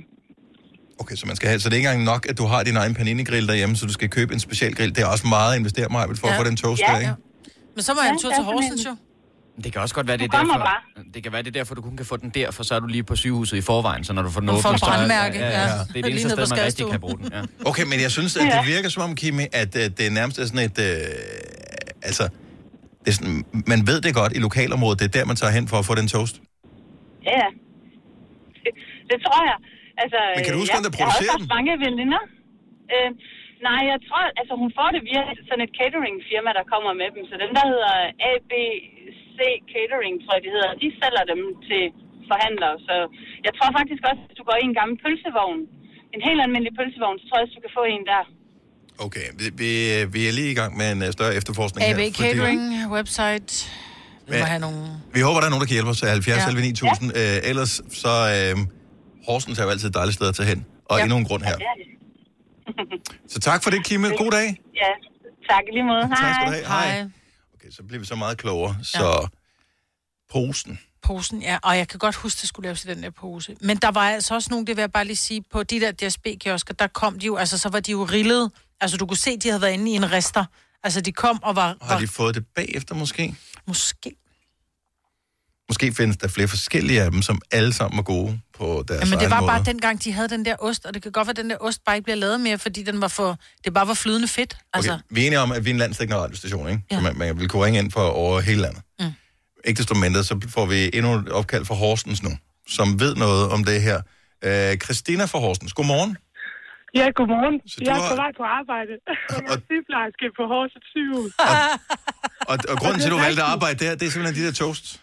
okay, 0.99 1.17
så 1.17 1.26
man 1.26 1.37
skal 1.37 1.49
have, 1.49 1.61
så 1.61 1.69
det 1.69 1.75
er 1.75 1.79
ikke 1.79 1.88
engang 1.88 2.05
nok, 2.05 2.26
at 2.29 2.38
du 2.38 2.44
har 2.44 2.62
din 2.62 2.76
egen 2.76 2.94
panini-grill 2.94 3.46
derhjemme, 3.49 3.76
så 3.76 3.87
du 3.87 3.93
skal 3.93 4.08
købe 4.08 4.34
en 4.34 4.40
special 4.40 4.75
grill. 4.75 4.94
Det 4.94 5.02
er 5.02 5.06
også 5.06 5.26
meget 5.26 5.52
at 5.52 5.58
investere 5.58 5.88
mig 5.90 6.08
for 6.17 6.26
Ja. 6.29 6.32
at 6.34 6.38
få 6.40 6.44
den 6.49 6.56
toast 6.56 6.82
Ja. 6.88 6.93
der, 6.93 6.99
ikke? 7.00 7.12
Men 7.75 7.82
så 7.82 7.94
må 7.94 8.00
jeg 8.02 8.11
en 8.11 8.17
Ja, 8.17 8.23
tur 8.23 8.31
til 8.34 8.44
Horsens, 8.44 8.81
en- 8.81 8.87
jo. 8.90 8.96
Det 9.64 9.72
kan 9.72 9.82
også 9.82 9.94
godt 9.94 10.08
være, 10.08 10.16
det 10.16 10.25
er 10.25 10.38
derfor, 10.38 10.58
bare. 10.58 11.04
det 11.14 11.22
kan 11.22 11.32
være, 11.32 11.43
det 11.43 11.49
er 11.49 11.52
derfor, 11.60 11.75
du 11.75 11.82
kun 11.82 11.96
kan 11.96 12.06
få 12.06 12.16
den 12.16 12.31
der, 12.31 12.50
for 12.50 12.62
så 12.62 12.75
er 12.75 12.81
du 12.81 12.87
lige 12.87 13.02
på 13.04 13.16
sygehuset 13.16 13.56
i 13.56 13.60
forvejen, 13.60 14.04
så 14.04 14.12
når 14.12 14.22
du 14.22 14.31
får 14.31 14.40
den 14.40 14.49
får 14.49 14.69
åbnet, 14.69 14.81
så 14.81 14.87
er- 14.87 14.90
brandmærke, 14.90 15.38
ja, 15.38 15.49
ja, 15.50 15.60
ja. 15.60 15.66
Det 15.66 15.72
er 15.72 15.84
det 15.93 15.94
Lige 16.04 16.10
eneste 16.10 16.28
sted, 16.46 16.56
man 16.56 16.64
rigtig 16.66 16.87
kan 16.90 17.00
bruge 17.00 17.19
den. 17.19 17.28
Ja. 17.32 17.43
Okay, 17.70 17.84
men 17.90 18.00
jeg 18.00 18.10
synes, 18.10 18.37
at 18.37 18.43
det 18.56 18.66
virker 18.75 18.88
som 18.88 19.02
om, 19.02 19.16
Kimi, 19.16 19.43
at 19.52 19.70
uh, 19.75 19.81
det 19.96 20.02
er 20.06 20.10
nærmest 20.10 20.38
er 20.38 20.46
sådan 20.50 20.64
et... 20.70 20.78
Uh, 20.78 20.84
altså, 22.08 22.25
det 23.02 23.08
er 23.12 23.16
sådan, 23.20 23.44
man 23.72 23.81
ved 23.87 23.99
det 24.00 24.14
godt 24.20 24.32
i 24.38 24.38
lokalområdet, 24.49 24.99
det 25.00 25.06
er 25.10 25.14
der, 25.19 25.25
man 25.32 25.37
tager 25.37 25.52
hen 25.58 25.64
for 25.69 25.76
at 25.82 25.84
få 25.90 25.94
den 26.00 26.08
toast. 26.08 26.34
Ja. 27.32 27.44
Det, 28.64 28.72
det 29.10 29.16
tror 29.26 29.40
jeg. 29.50 29.56
Altså, 30.02 30.19
Men 30.37 30.44
kan 30.44 30.52
du 30.55 30.58
huske, 30.62 30.75
ja, 30.75 30.81
hvem 30.81 30.84
der 30.93 30.98
Jeg 30.98 31.06
har 31.06 31.10
producerer 31.10 31.32
også 31.34 31.44
haft 31.44 31.55
mange 31.56 31.72
veninder. 31.87 32.22
Øh, 32.94 33.08
nej, 33.68 33.80
jeg 33.92 33.98
tror, 34.08 34.22
altså 34.40 34.54
hun 34.62 34.70
får 34.78 34.88
det 34.94 35.02
via 35.08 35.22
sådan 35.48 35.64
et 35.66 35.72
catering-firma, 35.80 36.50
der 36.58 36.64
kommer 36.72 36.92
med 37.00 37.08
dem. 37.14 37.22
Så 37.30 37.34
dem, 37.44 37.50
der 37.58 37.64
hedder 37.72 37.94
ABC 38.30 38.52
Catering, 39.74 40.14
tror 40.22 40.32
jeg, 40.36 40.42
de 40.46 40.50
hedder, 40.56 40.70
de 40.82 40.88
sælger 41.00 41.24
dem 41.32 41.40
til 41.68 41.82
forhandlere. 42.30 42.74
Så 42.86 42.94
jeg 43.46 43.52
tror 43.56 43.68
faktisk 43.78 44.02
også, 44.10 44.20
hvis 44.26 44.36
du 44.40 44.44
går 44.50 44.56
i 44.62 44.64
en 44.70 44.76
gammel 44.80 44.96
pølsevogn, 45.04 45.60
en 46.14 46.20
helt 46.28 46.40
almindelig 46.46 46.72
pølsevogn, 46.78 47.16
så 47.20 47.24
tror 47.26 47.36
jeg 47.38 47.44
også, 47.46 47.56
du 47.58 47.62
kan 47.66 47.74
få 47.80 47.84
en 47.96 48.04
der. 48.12 48.22
Okay, 49.06 49.26
vi, 49.40 49.46
vi, 49.62 49.70
vi 50.14 50.20
er 50.28 50.32
lige 50.38 50.50
i 50.54 50.58
gang 50.60 50.72
med 50.80 50.86
en 50.94 51.00
uh, 51.06 51.10
større 51.16 51.34
efterforskning 51.40 51.80
AB 51.82 51.86
her. 51.88 51.96
fordi- 51.96 52.20
Catering, 52.22 52.60
website. 52.96 53.50
Vi 54.30 54.34
må 54.42 54.46
have 54.54 54.62
nogle... 54.66 54.80
Vi 55.16 55.20
håber, 55.26 55.38
der 55.40 55.46
er 55.48 55.52
nogen, 55.54 55.64
der 55.64 55.70
kan 55.72 55.76
hjælpe 55.78 55.92
os 55.94 55.98
til 56.02 56.08
70 56.08 56.28
Ja. 56.28 56.50
ja. 56.50 56.60
9000. 56.60 57.12
Ja. 57.14 57.36
Øh, 57.36 57.50
ellers 57.50 57.72
så... 58.02 58.12
Øh, 58.34 58.54
Horsens 59.28 59.56
er 59.60 59.64
jo 59.66 59.70
altid 59.74 59.88
et 59.92 59.94
dejligt 60.00 60.14
sted 60.18 60.26
at 60.32 60.36
tage 60.38 60.48
hen. 60.52 60.60
Og 60.90 60.94
Ja. 60.94 60.98
ja. 60.98 61.02
endnu 61.04 61.16
en 61.22 61.26
grund 61.30 61.42
her. 61.50 61.56
Det 61.62 61.66
er 61.72 61.76
det. 61.80 61.86
Så 63.32 63.40
tak 63.40 63.62
for 63.62 63.70
det, 63.70 63.84
Kimme. 63.84 64.08
God 64.08 64.30
dag. 64.30 64.60
Ja, 64.74 64.92
tak 65.50 65.62
lige 65.72 65.84
måde. 65.84 66.06
Hej. 66.06 66.16
Tak 66.16 66.34
skal 66.34 66.46
du 66.46 66.52
have. 66.52 66.66
Hej. 66.66 67.08
Okay, 67.54 67.70
så 67.70 67.82
bliver 67.82 68.00
vi 68.00 68.06
så 68.06 68.14
meget 68.14 68.38
klogere. 68.38 68.76
Så 68.82 69.28
posen. 70.32 70.78
Posen, 71.02 71.42
ja. 71.42 71.58
Og 71.62 71.78
jeg 71.78 71.88
kan 71.88 71.98
godt 71.98 72.14
huske, 72.14 72.38
at 72.38 72.40
det 72.40 72.48
skulle 72.48 72.64
laves 72.66 72.84
i 72.84 72.88
den 72.88 73.02
der 73.02 73.10
pose. 73.10 73.56
Men 73.60 73.76
der 73.76 73.90
var 73.90 74.10
altså 74.10 74.34
også 74.34 74.48
nogle, 74.50 74.66
det 74.66 74.76
vil 74.76 74.82
jeg 74.82 74.92
bare 74.92 75.04
lige 75.04 75.16
sige, 75.16 75.44
på 75.50 75.62
de 75.62 75.80
der 75.80 75.92
DSB-kiosker, 75.92 76.74
der 76.74 76.86
kom 76.86 77.18
de 77.18 77.26
jo, 77.26 77.36
altså 77.36 77.58
så 77.58 77.68
var 77.68 77.80
de 77.80 77.90
jo 77.90 78.04
rillet. 78.04 78.50
Altså 78.80 78.96
du 78.96 79.06
kunne 79.06 79.16
se, 79.16 79.36
de 79.36 79.48
havde 79.48 79.62
været 79.62 79.72
inde 79.72 79.90
i 79.92 79.94
en 79.94 80.12
rester. 80.12 80.44
Altså 80.82 81.00
de 81.00 81.12
kom 81.12 81.42
og 81.42 81.56
var... 81.56 81.76
Har 81.82 81.94
var 81.94 82.00
de 82.00 82.08
fået 82.08 82.34
det 82.34 82.46
bagefter 82.54 82.94
måske? 82.94 83.34
Måske. 83.66 84.10
Måske 85.72 85.92
findes 85.96 86.16
der 86.16 86.28
flere 86.28 86.48
forskellige 86.48 87.02
af 87.02 87.10
dem, 87.10 87.22
som 87.22 87.40
alle 87.52 87.72
sammen 87.72 87.98
er 87.98 88.02
gode 88.02 88.40
på 88.58 88.84
deres 88.88 89.00
Ja, 89.00 89.06
men 89.10 89.19
det 89.24 89.30
var 89.30 89.40
måde. 89.40 89.48
bare 89.52 89.62
dengang, 89.64 90.04
de 90.04 90.12
havde 90.12 90.28
den 90.28 90.44
der 90.44 90.56
ost, 90.58 90.86
og 90.86 90.94
det 90.94 91.02
kan 91.02 91.12
godt 91.12 91.26
være, 91.26 91.30
at 91.30 91.36
den 91.42 91.50
der 91.50 91.56
ost 91.60 91.80
bare 91.86 91.96
ikke 91.96 92.04
bliver 92.04 92.16
lavet 92.16 92.40
mere, 92.40 92.58
fordi 92.58 92.82
den 92.82 93.00
var 93.00 93.08
for, 93.08 93.38
det 93.64 93.74
bare 93.74 93.86
var 93.88 93.94
flydende 93.94 94.28
fedt. 94.28 94.56
Altså, 94.74 94.92
Okay, 94.92 95.02
vi 95.10 95.22
er 95.22 95.26
enige 95.26 95.38
om, 95.40 95.52
at 95.52 95.64
vi 95.64 95.70
er 95.70 95.74
en 95.74 95.78
landstækkende 95.78 96.20
radiostation, 96.22 96.69
ikke? 96.69 96.82
Ja. 96.90 96.96
Så 96.96 97.02
man, 97.02 97.19
man 97.19 97.38
vil 97.40 97.48
kunne 97.48 97.64
ringe 97.64 97.78
ind 97.78 97.90
for 97.92 98.00
over 98.00 98.40
hele 98.40 98.60
landet. 98.60 98.82
Mm. 99.00 99.06
Ikke 99.64 99.78
desto 99.78 99.94
mindre, 99.94 100.24
så 100.24 100.40
får 100.48 100.66
vi 100.66 100.90
endnu 100.94 101.14
et 101.14 101.28
opkald 101.28 101.64
fra 101.64 101.74
Horsens 101.74 102.22
nu, 102.22 102.30
som 102.69 103.00
ved 103.00 103.14
noget 103.16 103.48
om 103.50 103.64
det 103.64 103.82
her. 103.82 103.98
Øh, 104.44 104.76
Christina 104.84 105.24
fra 105.24 105.38
Horsens, 105.38 105.72
godmorgen. 105.72 106.16
Ja, 106.94 107.06
godmorgen. 107.19 107.60
Så 107.69 107.78
Jeg 107.80 107.90
er 107.96 108.00
har- 108.02 108.10
på 108.10 108.16
vej 108.16 108.30
på 108.40 108.44
arbejde. 108.60 108.92
Jeg 109.30 109.38
er 109.46 109.52
Og- 109.52 109.62
sygeplejerske 109.70 110.26
på 110.38 110.42
Horsens 110.52 110.86
sygehus. 110.94 111.32
Og, 112.50 112.58
og 112.72 112.76
grunden 112.82 113.00
til, 113.00 113.06
at 113.06 113.12
du 113.12 113.16
det 113.19 113.24
valgte 113.26 113.42
at 113.42 113.48
arbejde 113.48 113.84
der, 113.84 113.94
det 113.94 114.06
er 114.06 114.10
simpelthen 114.10 114.42
de 114.42 114.46
der 114.48 114.52
toasts. 114.52 115.01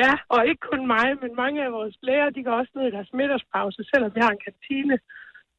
Ja, 0.00 0.12
og 0.34 0.40
ikke 0.50 0.62
kun 0.70 0.82
mig, 0.94 1.06
men 1.22 1.30
mange 1.42 1.58
af 1.66 1.70
vores 1.78 1.94
læger, 2.06 2.28
de 2.36 2.40
går 2.46 2.54
også 2.60 2.72
ned 2.76 2.84
i 2.90 2.94
deres 2.96 3.10
middagspause, 3.18 3.80
selvom 3.92 4.10
vi 4.16 4.20
har 4.24 4.32
en 4.36 4.42
kantine. 4.48 4.96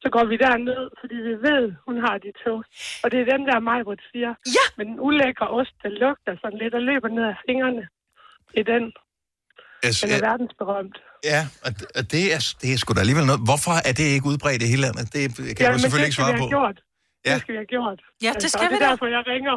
Så 0.02 0.08
går 0.14 0.24
vi 0.30 0.36
derned, 0.46 0.82
fordi 1.00 1.16
vi 1.28 1.34
ved, 1.48 1.64
hun 1.86 1.96
har 2.06 2.16
de 2.24 2.30
toast. 2.44 2.68
Og 3.02 3.06
det 3.12 3.18
er 3.20 3.26
den 3.34 3.42
der 3.50 3.58
Majbert 3.68 4.02
siger. 4.12 4.32
Ja! 4.56 4.64
Men 4.78 4.84
den 4.90 4.98
ulækre 5.06 5.46
ost, 5.58 5.74
der 5.82 5.90
lugter 6.02 6.32
sådan 6.42 6.58
lidt 6.62 6.74
og 6.78 6.82
løber 6.90 7.08
ned 7.18 7.24
af 7.32 7.36
fingrene. 7.48 7.84
Det 8.52 8.60
er 8.64 8.68
den. 8.74 8.84
Jeg, 9.84 9.92
Den 10.02 10.10
er 10.18 10.22
verdensberømt. 10.30 10.96
ja, 11.32 11.40
og, 11.64 11.70
det- 11.78 11.90
det, 12.14 12.22
er, 12.36 12.40
det 12.62 12.68
er 12.74 12.78
sgu 12.82 12.90
da 12.96 13.00
alligevel 13.04 13.26
noget. 13.30 13.42
Hvorfor 13.50 13.74
er 13.88 13.92
det 14.00 14.06
ikke 14.16 14.26
udbredt 14.32 14.62
i 14.66 14.68
hele 14.72 14.82
landet? 14.86 15.04
Det 15.16 15.22
kan 15.56 15.64
ja, 15.64 15.70
men 15.72 15.80
selvfølgelig 15.84 16.06
det 16.06 16.10
ikke 16.12 16.20
svare 16.22 16.38
på. 16.44 16.48
gjort. 16.56 16.78
Ja. 17.26 17.34
Det 17.34 17.40
skal 17.44 17.52
vi 17.56 17.58
have 17.62 17.70
gjort. 17.76 17.98
Ja, 18.26 18.32
det 18.42 18.48
skal 18.54 18.66
og 18.66 18.70
vi 18.72 18.76
det 18.76 18.82
er 18.82 18.88
derfor, 18.90 19.06
jeg 19.16 19.22
ringer. 19.34 19.56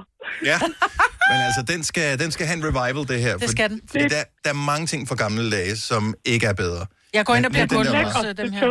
Ja, 0.51 0.57
men 1.31 1.39
altså, 1.47 1.61
den 1.73 1.81
skal, 1.89 2.07
den 2.23 2.29
skal 2.35 2.43
have 2.49 2.57
en 2.61 2.65
revival, 2.69 3.03
det 3.13 3.19
her. 3.25 3.33
Det 3.43 3.49
skal 3.57 3.67
den. 3.73 3.79
Fordi 3.91 4.05
der, 4.15 4.23
der 4.45 4.51
er 4.55 4.59
mange 4.71 4.85
ting 4.91 5.01
fra 5.09 5.15
gamle 5.23 5.45
dage, 5.57 5.73
som 5.89 6.03
ikke 6.33 6.45
er 6.53 6.57
bedre. 6.63 6.83
jeg 7.17 7.23
går 7.27 7.33
ind 7.37 7.45
og 7.49 7.51
Men- 7.51 7.67
bliver 7.67 7.83
men 7.83 7.93
var- 7.97 8.17
hos 8.17 8.25
øh, 8.29 8.37
dem 8.41 8.49
her. 8.57 8.61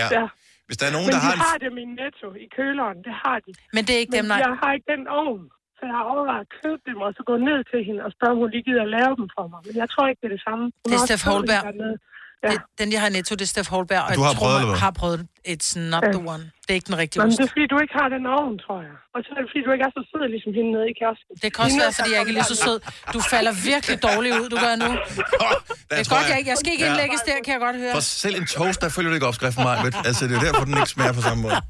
Ja. 0.00 0.06
Ja. 0.18 0.24
Hvis 0.68 0.76
der 0.80 0.86
er 0.90 0.92
nogen, 0.96 1.06
Men 1.08 1.14
der 1.14 1.20
de 1.22 1.26
har 1.28 1.34
en... 1.38 1.42
har 1.50 1.56
dem 1.66 1.74
i 1.84 1.86
netto, 2.00 2.26
i 2.44 2.46
køleren. 2.56 2.98
Det 3.06 3.14
har 3.24 3.36
de. 3.46 3.50
Men 3.76 3.80
det 3.86 3.92
er 3.96 4.00
ikke 4.04 4.14
Men 4.16 4.20
dem, 4.20 4.26
nej. 4.32 4.40
jeg 4.46 4.54
har 4.62 4.70
ikke 4.76 4.88
den 4.94 5.02
ovn. 5.22 5.42
Så 5.78 5.82
jeg 5.90 5.94
har 5.98 6.04
overvejet 6.14 6.42
at 6.46 6.50
købe 6.62 6.80
dem, 6.88 6.98
og 7.06 7.10
så 7.16 7.22
gå 7.30 7.34
ned 7.48 7.58
til 7.72 7.80
hende 7.88 8.00
og 8.06 8.10
spørge, 8.16 8.32
om 8.36 8.38
hun 8.42 8.48
lige 8.54 8.64
gider 8.68 8.82
at 8.88 8.92
lave 8.98 9.12
dem 9.20 9.26
for 9.36 9.44
mig. 9.52 9.60
Men 9.66 9.74
jeg 9.82 9.88
tror 9.92 10.04
ikke, 10.10 10.20
det 10.22 10.28
er 10.30 10.34
det 10.38 10.42
samme. 10.48 10.64
Hun 10.82 10.88
Det 10.90 10.94
er 10.98 11.02
Steff 11.08 11.22
Holberg. 11.30 11.62
Ja. 12.44 12.48
Det, 12.52 12.58
den, 12.78 12.86
jeg 12.94 13.00
har 13.02 13.08
i 13.12 13.12
netto, 13.18 13.32
det 13.40 13.46
er 13.48 13.52
Steff 13.54 13.68
Holberg, 13.74 14.02
og 14.06 14.10
Du 14.16 14.20
har 14.24 14.30
jeg 14.30 14.36
tror, 14.38 14.46
prøvet, 14.46 14.62
hvad? 14.68 14.78
har 14.86 14.92
prøvet. 15.00 15.20
It's 15.52 15.70
not 15.92 16.02
Ja. 16.06 16.10
the 16.16 16.22
one. 16.34 16.44
Det 16.64 16.70
er 16.74 16.78
ikke 16.80 16.90
den 16.92 16.98
rigtige 17.02 17.18
Men 17.22 17.28
ost. 17.28 17.38
det 17.38 17.44
er 17.48 17.52
fordi, 17.54 17.66
du 17.74 17.78
ikke 17.84 17.94
har 18.00 18.08
den 18.16 18.22
ovn, 18.38 18.54
tror 18.64 18.78
jeg. 18.88 18.94
Og 19.14 19.18
så 19.24 19.28
er 19.36 19.40
det 19.42 19.48
fordi, 19.52 19.60
du 19.66 19.70
ikke 19.74 19.84
er 19.88 19.92
så 19.98 20.02
sød, 20.10 20.24
ligesom 20.34 20.50
hende 20.58 20.70
nede 20.76 20.86
i 20.92 20.94
kiosken. 21.00 21.32
Det 21.44 21.48
kan 21.54 21.60
også 21.66 21.78
være, 21.84 21.92
fordi 21.98 22.10
jeg 22.14 22.20
ikke 22.22 22.32
er 22.34 22.38
lige 22.40 22.50
så 22.54 22.58
sød. 22.66 22.76
Du 23.16 23.20
falder 23.32 23.52
virkelig 23.70 23.96
dårligt 24.08 24.34
ud, 24.40 24.46
du 24.54 24.58
gør 24.66 24.74
nu. 24.84 24.90
Det 25.90 25.96
er 26.02 26.06
godt, 26.16 26.26
jeg 26.30 26.36
ikke. 26.40 26.50
Jeg 26.52 26.58
skal 26.62 26.70
ikke 26.74 26.86
indlægges 26.88 27.20
der, 27.28 27.36
kan 27.44 27.52
jeg 27.56 27.62
godt 27.66 27.76
høre. 27.82 27.94
For 27.98 28.04
selv 28.24 28.34
en 28.42 28.46
toast, 28.58 28.78
der 28.82 28.88
følger 28.96 29.10
du 29.12 29.14
ikke 29.18 29.28
opskriften 29.30 29.62
mig, 29.68 29.74
ved. 29.84 29.92
Altså, 30.08 30.22
det 30.28 30.34
er 30.38 30.42
derfor, 30.46 30.64
den 30.68 30.74
ikke 30.82 30.92
smager 30.96 31.14
på 31.18 31.22
samme 31.28 31.40
måde. 31.46 31.58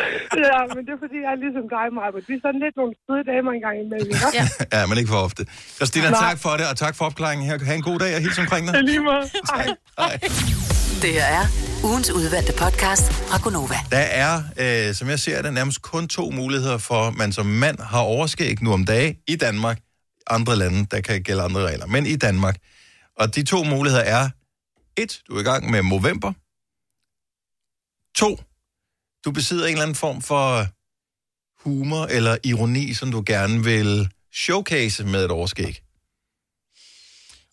Ja, 0.48 0.58
men 0.74 0.80
det 0.86 0.92
er 0.96 1.00
fordi, 1.04 1.18
jeg 1.24 1.30
er 1.36 1.40
ligesom 1.44 1.64
dig, 1.76 1.86
Maja. 1.96 2.10
Vi 2.28 2.34
er 2.38 2.40
sådan 2.46 2.60
lidt 2.64 2.76
nogle 2.80 2.92
søde 3.06 3.24
damer 3.30 3.52
engang 3.58 3.76
imellem. 3.84 4.10
ikke? 4.16 4.26
Ja. 4.38 4.44
Ja, 4.76 4.82
men 4.88 4.94
ikke 5.00 5.10
for 5.14 5.20
ofte. 5.28 5.42
Christina, 5.78 6.10
Nej. 6.10 6.20
tak 6.26 6.38
for 6.44 6.52
det, 6.58 6.64
og 6.70 6.76
tak 6.84 6.94
for 6.98 7.04
opklaringen 7.10 7.44
her. 7.50 7.56
Ha' 7.68 7.74
en 7.74 7.82
god 7.90 7.98
dag, 8.04 8.10
og 8.16 8.20
hils 8.20 8.38
omkring 8.38 8.62
dig. 8.68 8.82
Lige 8.90 9.00
måde. 9.10 9.24
Hej. 9.52 9.66
Hej. 10.02 10.14
Det 11.04 11.10
her 11.18 11.24
er 11.38 11.44
ugens 11.84 12.10
udvalgte 12.10 12.52
podcast 12.64 13.06
fra 13.28 13.38
Gonova. 13.44 13.74
Der 13.90 14.04
er, 14.24 14.34
øh, 14.88 14.94
som 14.94 15.08
jeg 15.08 15.18
ser 15.26 15.42
det, 15.42 15.54
nærmest 15.54 15.82
kun 15.82 16.08
to 16.08 16.30
muligheder 16.30 16.78
for, 16.78 17.00
at 17.08 17.14
man 17.14 17.32
som 17.32 17.46
mand 17.46 17.78
har 17.80 18.00
overskæg 18.00 18.62
nu 18.62 18.72
om 18.72 18.84
dage 18.84 19.18
i 19.28 19.36
Danmark. 19.36 19.78
Andre 20.26 20.56
lande, 20.56 20.86
der 20.90 21.00
kan 21.00 21.22
gælde 21.22 21.42
andre 21.42 21.60
regler, 21.70 21.86
men 21.86 22.06
i 22.06 22.16
Danmark. 22.16 22.56
Og 23.16 23.34
de 23.34 23.42
to 23.44 23.64
muligheder 23.64 24.04
er, 24.04 24.28
et, 24.96 25.20
du 25.28 25.34
er 25.36 25.40
i 25.40 25.42
gang 25.42 25.70
med 25.70 25.82
Movember. 25.82 26.32
To, 28.16 28.38
du 29.24 29.30
besidder 29.30 29.64
en 29.66 29.70
eller 29.72 29.82
anden 29.82 29.94
form 29.94 30.22
for 30.22 30.66
humor 31.68 32.06
eller 32.06 32.36
ironi, 32.44 32.94
som 32.94 33.10
du 33.10 33.22
gerne 33.26 33.64
vil 33.64 34.08
showcase 34.34 35.04
med 35.04 35.24
et 35.24 35.30
overskæg. 35.30 35.82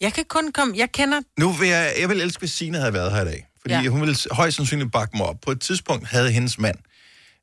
Jeg 0.01 0.13
kan 0.13 0.25
kun 0.29 0.51
komme... 0.51 0.73
Jeg 0.77 0.91
kender... 0.91 1.21
Nu 1.39 1.51
vil 1.51 1.67
jeg, 1.69 1.93
jeg 1.99 2.09
vil 2.09 2.21
elske, 2.21 2.39
hvis 2.39 2.51
Signe 2.51 2.77
havde 2.77 2.93
været 2.93 3.11
her 3.11 3.21
i 3.21 3.25
dag. 3.25 3.47
Fordi 3.61 3.73
Ja. 3.73 3.87
hun 3.87 4.01
ville 4.01 4.15
højst 4.31 4.57
sandsynligt 4.57 4.91
bakke 4.91 5.17
mig 5.17 5.25
op. 5.25 5.35
På 5.41 5.51
et 5.51 5.61
tidspunkt 5.61 6.07
havde 6.07 6.31
hendes 6.31 6.57
mand, 6.59 6.77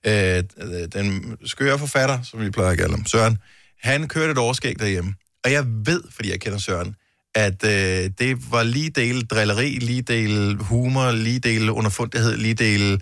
øh, 0.06 0.44
den 0.92 1.36
skøre 1.44 1.78
forfatter, 1.78 2.22
som 2.22 2.40
vi 2.40 2.50
plejer 2.50 2.70
at 2.70 2.78
kalde 2.78 2.90
ham, 2.94 3.06
Søren, 3.06 3.38
han 3.82 4.08
kørte 4.08 4.32
et 4.32 4.38
overskæg 4.38 4.78
derhjemme. 4.78 5.14
Og 5.44 5.52
jeg 5.52 5.64
ved, 5.66 6.02
fordi 6.10 6.30
jeg 6.30 6.40
kender 6.40 6.58
Søren, 6.58 6.94
at 7.34 7.64
øh, 7.64 8.10
det 8.18 8.50
var 8.50 8.62
lige 8.62 8.90
dele 8.90 9.22
drilleri, 9.22 9.70
lige 9.70 10.02
dele 10.02 10.56
humor, 10.56 11.10
lige 11.12 11.38
dele 11.38 11.72
underfundighed, 11.72 12.36
lige 12.36 12.54
dele 12.54 13.00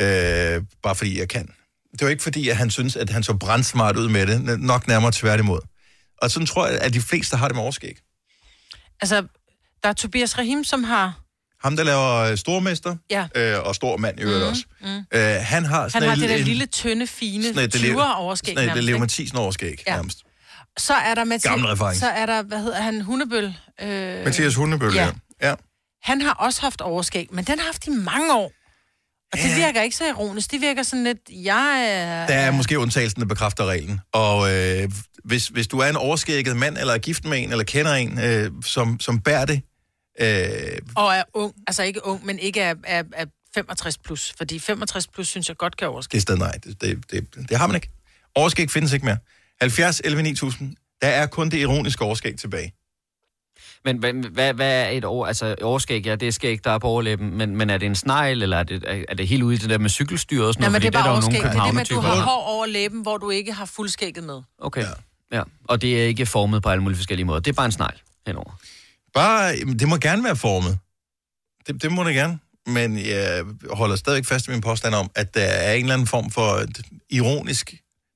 øh, 0.00 0.62
bare 0.82 0.94
fordi 0.94 1.18
jeg 1.20 1.28
kan. 1.28 1.48
Det 1.92 2.00
var 2.02 2.08
ikke 2.08 2.22
fordi, 2.22 2.48
at 2.48 2.56
han 2.56 2.70
synes, 2.70 2.96
at 2.96 3.10
han 3.10 3.22
så 3.22 3.34
brandsmart 3.34 3.96
ud 3.96 4.08
med 4.08 4.26
det. 4.26 4.60
Nok 4.60 4.88
nærmere 4.88 5.12
tværtimod. 5.12 5.60
Og 6.22 6.30
sådan 6.30 6.46
tror 6.46 6.66
jeg, 6.66 6.78
at 6.80 6.94
de 6.94 7.00
fleste 7.00 7.36
har 7.36 7.48
det 7.48 7.54
med 7.54 7.62
overskæg. 7.62 7.96
Altså, 9.00 9.22
der 9.82 9.88
er 9.88 9.92
Tobias 9.92 10.38
Rahim, 10.38 10.64
som 10.64 10.84
har... 10.84 11.18
Ham, 11.62 11.76
der 11.76 11.84
laver 11.84 12.16
øh, 12.16 12.36
Stormester, 12.38 12.96
Ja. 13.10 13.26
øh, 13.34 13.58
og 13.66 13.74
Stor 13.74 13.96
Mand 13.96 14.20
i 14.20 14.22
øvrigt 14.22 14.44
også. 14.44 14.64
Mm. 14.80 14.86
Øh, 14.88 15.20
han 15.40 15.64
har 15.64 15.80
Han 15.80 15.90
sådan 15.90 16.08
har 16.08 16.14
et- 16.14 16.20
det 16.20 16.28
der 16.28 16.36
en- 16.36 16.44
lille, 16.44 16.66
tynde, 16.66 17.06
fine 17.06 17.44
sådan 17.44 17.64
et- 17.64 17.74
20'er 17.74 18.14
overskæg 18.14 18.52
Sådan 18.54 18.62
et 18.62 18.66
nærmest, 18.66 18.86
Leo? 18.86 18.98
Mathisen 18.98 19.36
overskæg, 19.38 19.82
Ja. 19.86 19.94
nærmest. 19.94 20.18
Så 20.78 20.94
er 20.94 21.14
der 21.14 21.24
Mathias... 21.24 21.50
Gammel 21.50 21.68
reference. 21.68 22.00
Så 22.00 22.06
er 22.08 22.26
der, 22.26 22.42
hvad 22.42 22.58
hedder 22.58 22.80
han, 22.82 23.00
Hundebøl. 23.00 23.54
Øh, 23.82 24.24
Mathias 24.24 24.54
Hundebøl, 24.54 24.94
ja. 24.94 25.04
ja. 25.40 25.48
ja. 25.48 25.54
Han 26.02 26.20
har 26.22 26.32
også 26.32 26.60
haft 26.60 26.80
overskæg, 26.80 27.28
men 27.32 27.44
den 27.44 27.58
har 27.58 27.66
haft 27.66 27.86
i 27.86 27.90
mange 27.90 28.34
år. 28.34 28.52
Og 29.32 29.38
det 29.38 29.56
virker 29.56 29.82
ikke 29.82 29.96
så 29.96 30.08
ironisk. 30.08 30.50
Det 30.50 30.60
virker 30.60 30.82
sådan 30.82 31.04
lidt, 31.04 31.18
jeg 31.30 31.86
er... 31.88 32.26
Der 32.26 32.34
er 32.34 32.50
måske 32.50 32.78
undtagelsen, 32.78 33.20
der 33.20 33.26
bekræfter 33.26 33.66
reglen. 33.66 34.00
Og 34.12 34.54
øh, 34.54 34.90
hvis, 35.24 35.48
hvis 35.48 35.66
du 35.66 35.78
er 35.78 35.86
en 35.88 35.96
overskægget 35.96 36.56
mand, 36.56 36.78
eller 36.78 36.94
er 36.94 36.98
gift 36.98 37.24
med 37.24 37.38
en, 37.42 37.50
eller 37.50 37.64
kender 37.64 37.92
en, 37.92 38.18
øh, 38.18 38.50
som, 38.64 39.00
som 39.00 39.20
bærer 39.20 39.44
det, 39.44 39.62
øh, 40.20 40.78
Og 40.96 41.14
er 41.14 41.22
ung. 41.34 41.54
Altså 41.66 41.82
ikke 41.82 42.06
ung, 42.06 42.26
men 42.26 42.38
ikke 42.38 42.60
er, 42.60 42.74
er, 42.84 43.02
er 43.12 43.24
65 43.54 43.98
plus. 43.98 44.34
Fordi 44.38 44.58
65 44.58 45.06
plus 45.06 45.28
synes 45.28 45.48
jeg 45.48 45.56
godt 45.56 45.76
kan 45.76 45.88
overskæg. 45.88 46.12
det 46.12 46.18
er 46.18 46.22
stadig 46.22 46.40
nej. 46.40 46.52
Det, 46.64 46.80
det, 46.80 47.10
det, 47.10 47.48
det 47.48 47.56
har 47.58 47.66
man 47.66 47.76
ikke. 47.76 47.88
Overskæg 48.34 48.70
findes 48.70 48.92
ikke 48.92 49.06
mere. 49.06 49.16
70 49.60 50.00
11 50.04 50.22
9000. 50.22 50.76
Der 51.02 51.08
er 51.08 51.26
kun 51.26 51.50
det 51.50 51.58
ironiske 51.58 52.04
overskæg 52.04 52.36
tilbage. 52.38 52.72
Men 53.84 53.98
hvad, 53.98 54.12
hvad, 54.12 54.54
hvad 54.54 54.82
er 54.82 54.88
et 54.88 55.04
år, 55.04 55.26
altså 55.26 55.56
overskæg? 55.62 56.06
Ja, 56.06 56.16
det 56.16 56.28
er 56.28 56.32
skæg, 56.32 56.64
der 56.64 56.70
er 56.70 56.78
på 56.78 56.86
overlæben, 56.86 57.36
men, 57.36 57.56
men 57.56 57.70
er 57.70 57.78
det 57.78 57.86
en 57.86 57.94
snegl, 57.94 58.42
eller 58.42 58.56
er 58.56 58.62
det, 58.62 58.84
er, 58.86 59.04
er 59.08 59.14
det 59.14 59.28
helt 59.28 59.42
ude 59.42 59.54
i 59.54 59.58
det 59.58 59.70
der 59.70 59.78
med 59.78 59.90
cykelstyr 59.90 60.42
og 60.42 60.54
sådan 60.54 60.62
Nej, 60.62 60.68
noget? 60.68 60.82
men 60.82 60.92
det 60.92 60.98
er 60.98 61.02
bare 61.02 61.12
overskæg. 61.12 61.42
Det 61.42 61.58
er 61.58 61.64
det 61.64 61.74
med, 61.74 61.80
at 61.80 61.90
du 61.90 62.00
har 62.00 62.20
hår 62.20 62.42
over 62.42 62.66
læben, 62.66 63.02
hvor 63.02 63.16
du 63.16 63.30
ikke 63.30 63.52
har 63.52 63.64
fuldskægget 63.64 64.24
med. 64.24 64.42
Okay, 64.58 64.82
ja. 65.32 65.36
ja. 65.36 65.42
Og 65.68 65.82
det 65.82 66.02
er 66.02 66.06
ikke 66.06 66.26
formet 66.26 66.62
på 66.62 66.68
alle 66.68 66.82
mulige 66.82 66.96
forskellige 66.96 67.26
måder. 67.26 67.40
Det 67.40 67.50
er 67.50 67.54
bare 67.54 67.66
en 67.66 67.72
snegl 67.72 68.02
henover. 68.26 68.58
Bare, 69.14 69.56
det 69.56 69.88
må 69.88 69.96
gerne 69.96 70.24
være 70.24 70.36
formet. 70.36 70.78
Det, 71.66 71.82
det 71.82 71.92
må 71.92 72.04
det 72.04 72.14
gerne. 72.14 72.38
Men 72.66 72.98
jeg 72.98 73.44
holder 73.70 73.96
stadig 73.96 74.26
fast 74.26 74.48
i 74.48 74.50
min 74.50 74.60
påstand 74.60 74.94
om, 74.94 75.10
at 75.14 75.34
der 75.34 75.40
er 75.40 75.72
en 75.72 75.82
eller 75.82 75.94
anden 75.94 76.06
form 76.06 76.30
for 76.30 76.60
ironisk 77.10 77.74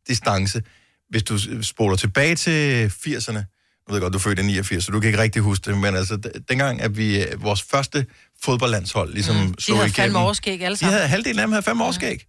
distance 0.08 0.62
hvis 1.08 1.22
du 1.22 1.62
spoler 1.62 1.96
tilbage 1.96 2.34
til 2.34 2.86
80'erne, 2.86 3.55
nu 3.88 3.92
ved 3.92 3.96
jeg 3.96 4.02
godt, 4.02 4.12
du 4.12 4.18
er 4.18 4.22
født 4.22 4.38
i 4.38 4.42
89, 4.42 4.84
så 4.84 4.92
du 4.92 5.00
kan 5.00 5.08
ikke 5.08 5.22
rigtig 5.22 5.42
huske 5.42 5.70
det, 5.70 5.78
men 5.78 5.96
altså, 5.96 6.18
dengang, 6.48 6.80
at 6.82 6.96
vi, 6.96 7.22
øh, 7.24 7.42
vores 7.42 7.62
første 7.62 8.06
fodboldlandshold 8.44 9.12
ligesom 9.12 9.36
mm, 9.36 9.54
De 9.54 9.62
slog 9.62 9.78
havde 9.78 9.88
igennem. 9.88 9.94
fandme 10.04 10.18
overskæg 10.18 10.62
alle 10.62 10.74
De 10.74 10.78
sammen. 10.78 10.94
havde, 10.94 11.08
halvdelen 11.08 11.38
af 11.38 11.46
dem 11.46 11.52
havde 11.52 11.62
fem 11.62 11.80
årskæg. 11.80 12.24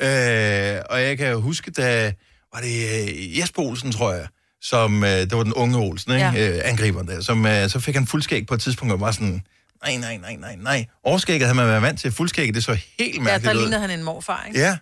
Ja. 0.00 0.76
Øh, 0.76 0.82
og 0.90 1.02
jeg 1.02 1.18
kan 1.18 1.36
huske, 1.40 1.70
da 1.70 2.12
var 2.54 2.60
det 2.60 3.08
øh, 3.08 3.38
Jesper 3.38 3.62
Olsen, 3.62 3.92
tror 3.92 4.12
jeg, 4.12 4.26
som, 4.62 5.04
øh, 5.04 5.10
det 5.10 5.36
var 5.36 5.42
den 5.42 5.52
unge 5.54 5.78
Olsen, 5.78 6.12
ikke? 6.12 6.24
Ja. 6.26 6.32
Ja. 6.32 6.56
Øh, 6.56 6.60
angriberen 6.64 7.08
der, 7.08 7.20
som, 7.20 7.46
øh, 7.46 7.68
så 7.70 7.80
fik 7.80 7.94
han 7.94 8.06
fuldskæg 8.06 8.46
på 8.46 8.54
et 8.54 8.60
tidspunkt, 8.60 8.92
og 8.94 9.00
var 9.00 9.10
sådan, 9.12 9.42
nej, 9.84 9.96
nej, 9.96 10.16
nej, 10.16 10.36
nej, 10.36 10.56
nej. 10.56 10.86
Overskægget 11.04 11.42
havde 11.46 11.56
man 11.56 11.66
været 11.66 11.82
vant 11.82 12.00
til, 12.00 12.12
fuldskægget, 12.12 12.54
det 12.54 12.64
så 12.64 12.78
helt 12.98 13.16
Ja, 13.16 13.20
mærkeligt 13.22 13.44
der 13.44 13.54
ud. 13.58 13.60
lignede 13.60 13.80
han 13.80 13.90
en 13.90 14.02
morfar, 14.04 14.44
ikke? 14.48 14.60
Ja, 14.60 14.76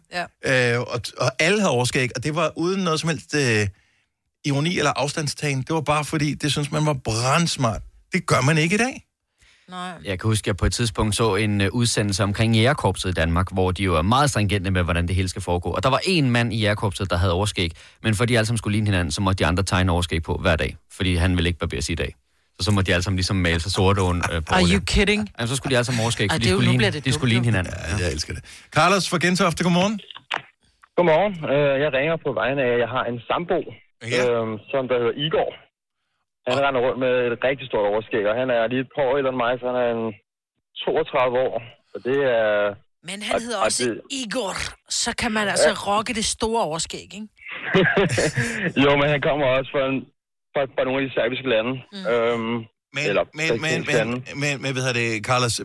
ja. 0.45 0.75
øh, 0.75 0.81
og, 0.81 1.01
og 1.19 1.31
alle 1.39 1.59
havde 1.61 1.71
overskæg, 1.71 2.11
og 2.17 2.25
det 2.25 2.35
var 2.35 2.53
uden 2.59 2.81
noget 2.85 3.01
som 3.01 3.09
helst 3.09 3.35
øh, 3.35 3.67
ironi 4.45 4.79
eller 4.79 4.93
afstandstagen. 4.97 5.59
Det 5.59 5.75
var 5.75 5.81
bare 5.81 6.05
fordi, 6.05 6.35
det 6.35 6.53
synes 6.53 6.73
man 6.73 6.87
var 6.87 6.97
brandsmart. 7.05 7.81
Det 8.13 8.27
gør 8.27 8.41
man 8.41 8.59
ikke 8.59 8.75
i 8.75 8.79
dag. 8.79 9.05
Nej. 9.69 9.93
Jeg 10.05 10.21
kan 10.21 10.29
huske, 10.29 10.43
at 10.43 10.47
jeg 10.47 10.57
på 10.57 10.67
et 10.67 10.73
tidspunkt 10.73 11.17
så 11.17 11.35
en 11.37 11.61
uh, 11.61 11.67
udsendelse 11.73 12.23
omkring 12.25 12.55
jægerkorpset 12.57 13.09
i 13.09 13.13
Danmark, 13.13 13.53
hvor 13.53 13.71
de 13.71 13.83
jo 13.83 13.95
er 13.97 14.03
meget 14.03 14.31
stringente 14.31 14.71
med, 14.71 14.83
hvordan 14.83 15.09
det 15.09 15.17
hele 15.17 15.29
skal 15.29 15.43
foregå. 15.43 15.71
Og 15.71 15.83
der 15.83 15.89
var 15.89 16.01
en 16.05 16.31
mand 16.31 16.53
i 16.53 16.57
jægerkorpset, 16.61 17.11
der 17.11 17.17
havde 17.17 17.33
overskæg, 17.33 17.71
men 18.03 18.15
fordi 18.15 18.33
de 18.33 18.39
alle 18.39 18.47
sammen 18.47 18.59
skulle 18.59 18.73
ligne 18.75 18.87
hinanden, 18.87 19.13
så 19.13 19.21
måtte 19.21 19.45
de 19.45 19.47
andre 19.47 19.63
tegne 19.63 19.93
overskæg 19.93 20.23
på 20.23 20.35
hver 20.37 20.57
dag, 20.57 20.77
fordi 20.93 21.15
han 21.15 21.37
ville 21.37 21.49
ikke 21.49 21.59
barbere 21.59 21.83
sig 21.83 21.93
i 21.93 21.97
dag. 21.97 22.15
Så 22.59 22.65
så 22.65 22.71
måtte 22.71 22.91
de 22.91 22.95
alle 22.95 23.03
sammen 23.03 23.17
ligesom 23.17 23.37
male 23.37 23.61
sig 23.61 23.73
sorte 23.73 24.03
uh, 24.03 24.09
på 24.19 24.55
Are 24.55 24.63
you 24.73 24.81
kidding? 24.87 25.31
Jamen, 25.39 25.49
så 25.49 25.57
skulle 25.57 25.71
de 25.71 25.77
alle 25.77 25.85
sammen 25.85 26.03
overskæg, 26.03 26.25
Ej, 26.27 26.35
for 26.35 26.39
det 26.39 26.45
de 26.45 26.49
er 26.49 26.53
jo- 26.53 26.61
skulle, 26.61 26.79
ligne, 26.79 27.01
de 27.01 27.13
skulle 27.13 27.29
ligne 27.35 27.45
hinanden. 27.45 27.73
Ja, 27.99 28.05
jeg 28.05 28.13
elsker 28.13 28.35
det. 28.35 28.45
Carlos 28.71 29.09
fra 29.11 29.19
Gentofte, 29.19 29.65
godmorgen. 29.65 30.01
Godmorgen. 30.97 31.33
Øh, 31.53 31.81
Jeg 31.85 31.91
ringer 31.99 32.17
på 32.27 32.31
vegne 32.41 32.63
af, 32.67 32.71
at 32.75 32.79
jeg 32.85 32.89
har 32.97 33.05
en 33.13 33.19
sambo, 33.31 33.59
Ja. 34.13 34.23
øhm, 34.31 34.55
som 34.71 34.83
der 34.91 34.97
hedder 35.03 35.17
Igor. 35.27 35.51
Han 36.49 36.57
render 36.65 36.81
rundt 36.87 36.99
med 37.05 37.13
et 37.33 37.39
rigtig 37.49 37.67
stort 37.71 37.87
overskæg, 37.93 38.25
og 38.31 38.35
han 38.41 38.49
er 38.57 38.67
lige 38.73 38.81
et 38.87 38.91
par 38.95 39.03
år 39.09 39.17
ældre 39.19 39.33
end 39.35 39.41
mig, 39.45 39.53
så 39.61 39.65
han 39.71 39.77
er 39.85 39.89
en 39.99 40.07
32 40.85 41.39
år. 41.47 41.57
Så 41.93 41.97
det 42.09 42.19
er... 42.39 42.75
Men 43.09 43.23
han 43.23 43.35
Og- 43.35 43.43
hedder 43.43 43.59
og 43.59 43.65
også 43.65 43.85
det- 43.85 44.01
Igor. 44.23 44.55
Så 45.03 45.11
kan 45.21 45.33
man 45.33 45.49
altså 45.49 45.71
rocke 45.89 46.15
det 46.15 46.25
store 46.25 46.63
overskæg, 46.71 47.01
ikke? 47.03 47.29
jo, 48.85 48.91
men 49.01 49.07
han 49.15 49.21
kommer 49.29 49.47
også 49.47 49.71
fra, 49.75 49.83
en, 49.93 49.99
fra, 50.55 50.63
fra 50.75 50.85
nogle 50.85 50.99
af 51.03 51.09
de 51.09 51.15
serbiske 51.15 51.49
lande. 51.55 51.73
Mm. 51.93 52.07
Øhm, 52.13 52.65
Men, 52.97 53.05
Eller 53.11 53.25
men, 53.41 53.49
men, 53.67 53.79
men, 53.93 54.07
men, 54.43 54.53
men, 54.63 54.73
hvad 54.73 54.83
hedder 54.87 55.01
det, 55.03 55.25
Carlos, 55.27 55.61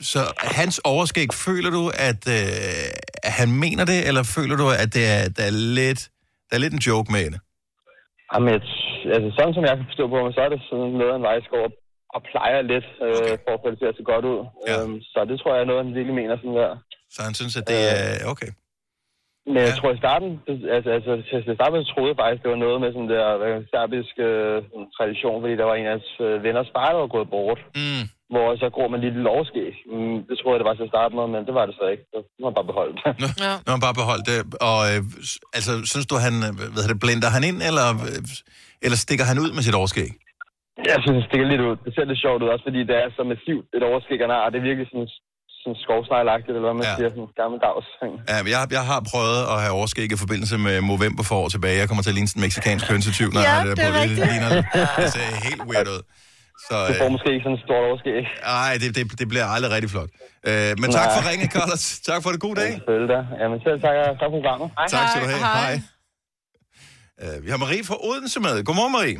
så 0.00 0.18
hans 0.58 0.80
overskæg, 0.84 1.28
føler 1.46 1.70
du, 1.70 1.82
at, 2.08 2.22
øh, 2.28 2.90
han 3.24 3.48
mener 3.64 3.84
det, 3.84 4.08
eller 4.08 4.22
føler 4.36 4.56
du, 4.56 4.66
at 4.82 4.94
det 4.94 5.04
er, 5.16 5.22
der 5.36 5.44
er 5.50 5.54
lidt, 5.80 6.00
der 6.50 6.54
er 6.56 6.60
lidt 6.60 6.72
en 6.72 6.78
joke 6.90 7.12
med 7.12 7.24
det? 7.30 7.40
Jamen, 8.32 8.48
jeg, 8.54 8.60
altså, 9.16 9.28
sådan 9.38 9.54
som 9.54 9.64
jeg 9.68 9.76
kan 9.76 9.86
forstå 9.90 10.04
på 10.08 10.16
mig, 10.24 10.34
så 10.34 10.40
er 10.44 10.48
det 10.52 10.60
sådan 10.70 10.92
noget, 11.00 11.14
en 11.16 11.44
skal 11.46 11.58
op 11.66 11.74
og 12.14 12.20
plejer 12.30 12.60
lidt, 12.72 12.86
øh, 13.06 13.08
Okay. 13.20 13.36
for 13.44 13.52
at 13.54 13.60
få 13.62 13.70
det 13.70 13.78
til 13.78 13.90
at 13.90 13.96
se 13.98 14.02
godt 14.12 14.24
ud. 14.32 14.40
Ja. 14.68 14.74
Øhm, 14.82 14.96
så 15.12 15.18
det 15.30 15.36
tror 15.40 15.52
jeg 15.54 15.60
er 15.62 15.70
noget, 15.70 15.84
han 15.84 15.94
virkelig 15.98 16.16
mener 16.20 16.36
sådan 16.36 16.56
der. 16.62 16.72
Så 17.14 17.20
han 17.26 17.34
synes, 17.40 17.54
at 17.60 17.66
det 17.72 17.80
er 17.96 18.26
okay. 18.32 18.50
Men 19.46 19.56
jeg 19.56 19.68
Ja. 19.72 19.78
tror 19.78 19.92
i 19.92 20.02
starten, 20.04 20.30
altså, 20.76 20.88
altså 20.96 21.12
til 21.28 21.36
at 21.50 21.56
starte 21.58 21.72
med, 21.72 21.84
troede 21.92 22.08
jeg 22.12 22.20
faktisk, 22.22 22.42
det 22.42 22.50
var 22.54 22.64
noget 22.66 22.78
med 22.80 22.90
sådan 22.92 23.10
der 23.14 23.26
serbisk 23.72 24.14
øh, 24.28 24.56
tradition, 24.96 25.42
fordi 25.42 25.54
der 25.60 25.64
var 25.70 25.74
en 25.76 25.86
af 25.86 25.90
hans 25.96 26.08
øh, 26.26 26.42
venners 26.46 26.70
far, 26.74 26.88
der 26.92 27.00
var 27.04 27.14
gået 27.16 27.30
bort, 27.30 27.60
Mm. 27.80 28.04
Hvor 28.32 28.46
så 28.62 28.66
går 28.78 28.86
man 28.92 28.98
lige 29.02 29.14
lidt 29.18 29.30
overskæg. 29.36 29.72
Mm, 29.94 30.16
det 30.28 30.34
troede 30.38 30.54
jeg, 30.54 30.60
det 30.62 30.68
var 30.70 30.76
til 30.78 30.88
at 30.88 30.92
starte 30.94 31.12
med, 31.18 31.26
men 31.34 31.40
det 31.48 31.54
var 31.58 31.64
det 31.68 31.74
så 31.80 31.84
ikke. 31.92 32.04
Så 32.12 32.18
nu 32.36 32.40
har 32.44 32.50
jeg 32.52 32.58
bare 32.60 32.70
beholdt 32.72 32.94
det. 33.00 33.10
Nå, 33.22 33.28
Ja. 33.46 33.52
Når 33.64 33.72
han 33.76 33.82
bare 33.88 33.98
beholdt 34.02 34.24
det. 34.30 34.38
Og 34.70 34.78
øh, 34.90 35.00
altså, 35.58 35.72
synes 35.92 36.06
du, 36.10 36.14
han 36.26 36.34
øh, 36.46 36.50
hvad 36.72 36.80
hedder 36.82 36.94
det, 36.96 37.04
blender 37.04 37.30
han 37.36 37.42
ind, 37.50 37.58
eller, 37.68 37.86
øh, 38.08 38.20
eller 38.84 38.98
stikker 39.04 39.24
han 39.30 39.36
ud 39.44 39.50
med 39.56 39.62
sit 39.68 39.76
overskæg? 39.80 40.10
Jeg 40.92 40.98
synes, 41.04 41.16
det 41.20 41.26
stikker 41.30 41.46
lidt 41.52 41.62
ud. 41.68 41.74
Det 41.84 41.90
ser 41.94 42.04
lidt 42.10 42.20
sjovt 42.24 42.40
ud, 42.44 42.48
også 42.54 42.64
fordi 42.68 42.80
det 42.90 42.96
er 43.02 43.06
så 43.18 43.22
massivt 43.32 43.66
et 43.76 43.82
overskæg, 43.90 44.18
han 44.24 44.32
har, 44.34 44.40
og 44.46 44.50
det 44.52 44.58
er 44.60 44.66
virkelig 44.70 44.86
sådan, 44.92 45.08
sådan 45.60 45.76
skovsneglagtigt, 45.84 46.54
eller 46.56 46.66
hvad 46.68 46.76
man 46.80 46.86
Ja. 46.86 46.92
ja. 46.92 46.96
siger, 46.98 47.10
sådan 47.14 47.30
gammeldags. 47.42 47.88
Ja, 48.32 48.36
men 48.44 48.50
jeg, 48.54 48.60
jeg 48.78 48.84
har 48.92 49.00
prøvet 49.12 49.40
at 49.52 49.56
have 49.64 49.74
overskæg 49.78 50.08
i 50.16 50.18
forbindelse 50.24 50.56
med 50.66 50.74
Movember 50.88 51.24
for 51.30 51.36
år 51.42 51.48
tilbage. 51.54 51.76
Jeg 51.82 51.86
kommer 51.88 52.02
til 52.04 52.12
at 52.12 52.16
ligne 52.18 52.30
sådan 52.30 52.40
en 52.42 52.46
meksikansk 52.48 52.84
hønsetyv, 52.92 53.28
når 53.36 53.42
Ja, 53.42 53.46
jeg 53.48 53.54
har 53.58 53.64
det, 53.68 53.76
det 53.78 53.84
er 53.88 53.92
på. 53.92 53.98
rigtigt. 54.02 54.18
Det, 54.20 54.26
ligner, 54.32 54.50
det 55.02 55.06
ser 55.16 55.26
helt 55.48 55.62
weird 55.70 55.88
ud. 55.94 56.00
Så, 56.68 56.74
Du 56.88 56.92
får 57.02 57.08
øh, 57.10 57.14
måske 57.16 57.28
ikke 57.34 57.44
sådan 57.46 57.58
et 57.60 57.64
stort 57.68 57.84
overskæg. 57.90 58.22
ej, 58.64 58.72
det, 58.82 58.88
det, 58.96 59.02
det 59.20 59.26
bliver 59.32 59.46
aldrig 59.54 59.70
rigtig 59.76 59.90
flot. 59.94 60.10
Øh, 60.48 60.70
men 60.82 60.88
tak 60.98 61.06
Nej. 61.08 61.14
for 61.16 61.22
ringen, 61.30 61.48
Carlos. 61.56 61.84
Tak 62.10 62.18
for 62.24 62.30
det. 62.34 62.40
God 62.46 62.54
dag. 62.62 62.70
Selvfølgelig 62.78 63.10
da. 63.16 63.20
Jamen 63.40 63.58
selv 63.66 63.78
tak, 63.84 63.94
tak 64.20 64.28
for 64.32 64.34
programmet. 64.38 64.68
Hej. 64.78 64.86
Tak 64.96 65.04
skal 65.10 65.20
du 65.24 65.28
have. 65.32 65.42
Hej. 65.48 65.62
Hej. 65.64 65.74
Øh, 67.22 67.36
vi 67.44 67.48
har 67.52 67.58
Marie 67.64 67.84
fra 67.90 67.96
Odense 68.08 68.38
med. 68.46 68.54
Godmorgen, 68.68 68.92
Marie. 68.98 69.18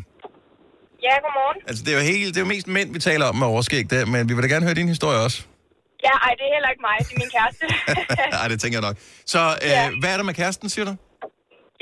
Ja, 1.06 1.14
godmorgen. 1.24 1.58
Altså, 1.68 1.80
det 1.84 1.90
er 1.94 1.98
jo, 2.00 2.04
helt, 2.12 2.28
det 2.34 2.38
er 2.40 2.44
jo 2.46 2.50
mest 2.54 2.68
mænd, 2.76 2.88
vi 2.96 3.00
taler 3.10 3.24
om 3.30 3.36
med 3.40 3.46
overskæg 3.54 3.84
der, 3.94 4.02
men 4.12 4.20
vi 4.28 4.32
vil 4.34 4.42
da 4.46 4.48
gerne 4.54 4.66
høre 4.68 4.78
din 4.82 4.90
historie 4.94 5.18
også. 5.26 5.38
Ja, 6.06 6.14
ej, 6.26 6.32
det 6.38 6.44
er 6.48 6.52
heller 6.56 6.70
ikke 6.74 6.84
mig, 6.90 6.96
det 7.06 7.12
er 7.16 7.20
min 7.24 7.32
kæreste. 7.38 7.64
Nej, 8.38 8.46
det 8.52 8.56
tænker 8.62 8.76
jeg 8.78 8.86
nok. 8.88 8.96
Så 9.32 9.40
øh, 9.66 9.70
Ja. 9.76 9.82
hvad 10.00 10.10
er 10.14 10.18
der 10.20 10.26
med 10.30 10.36
kæresten, 10.40 10.66
siger 10.74 10.86
du? 10.90 10.94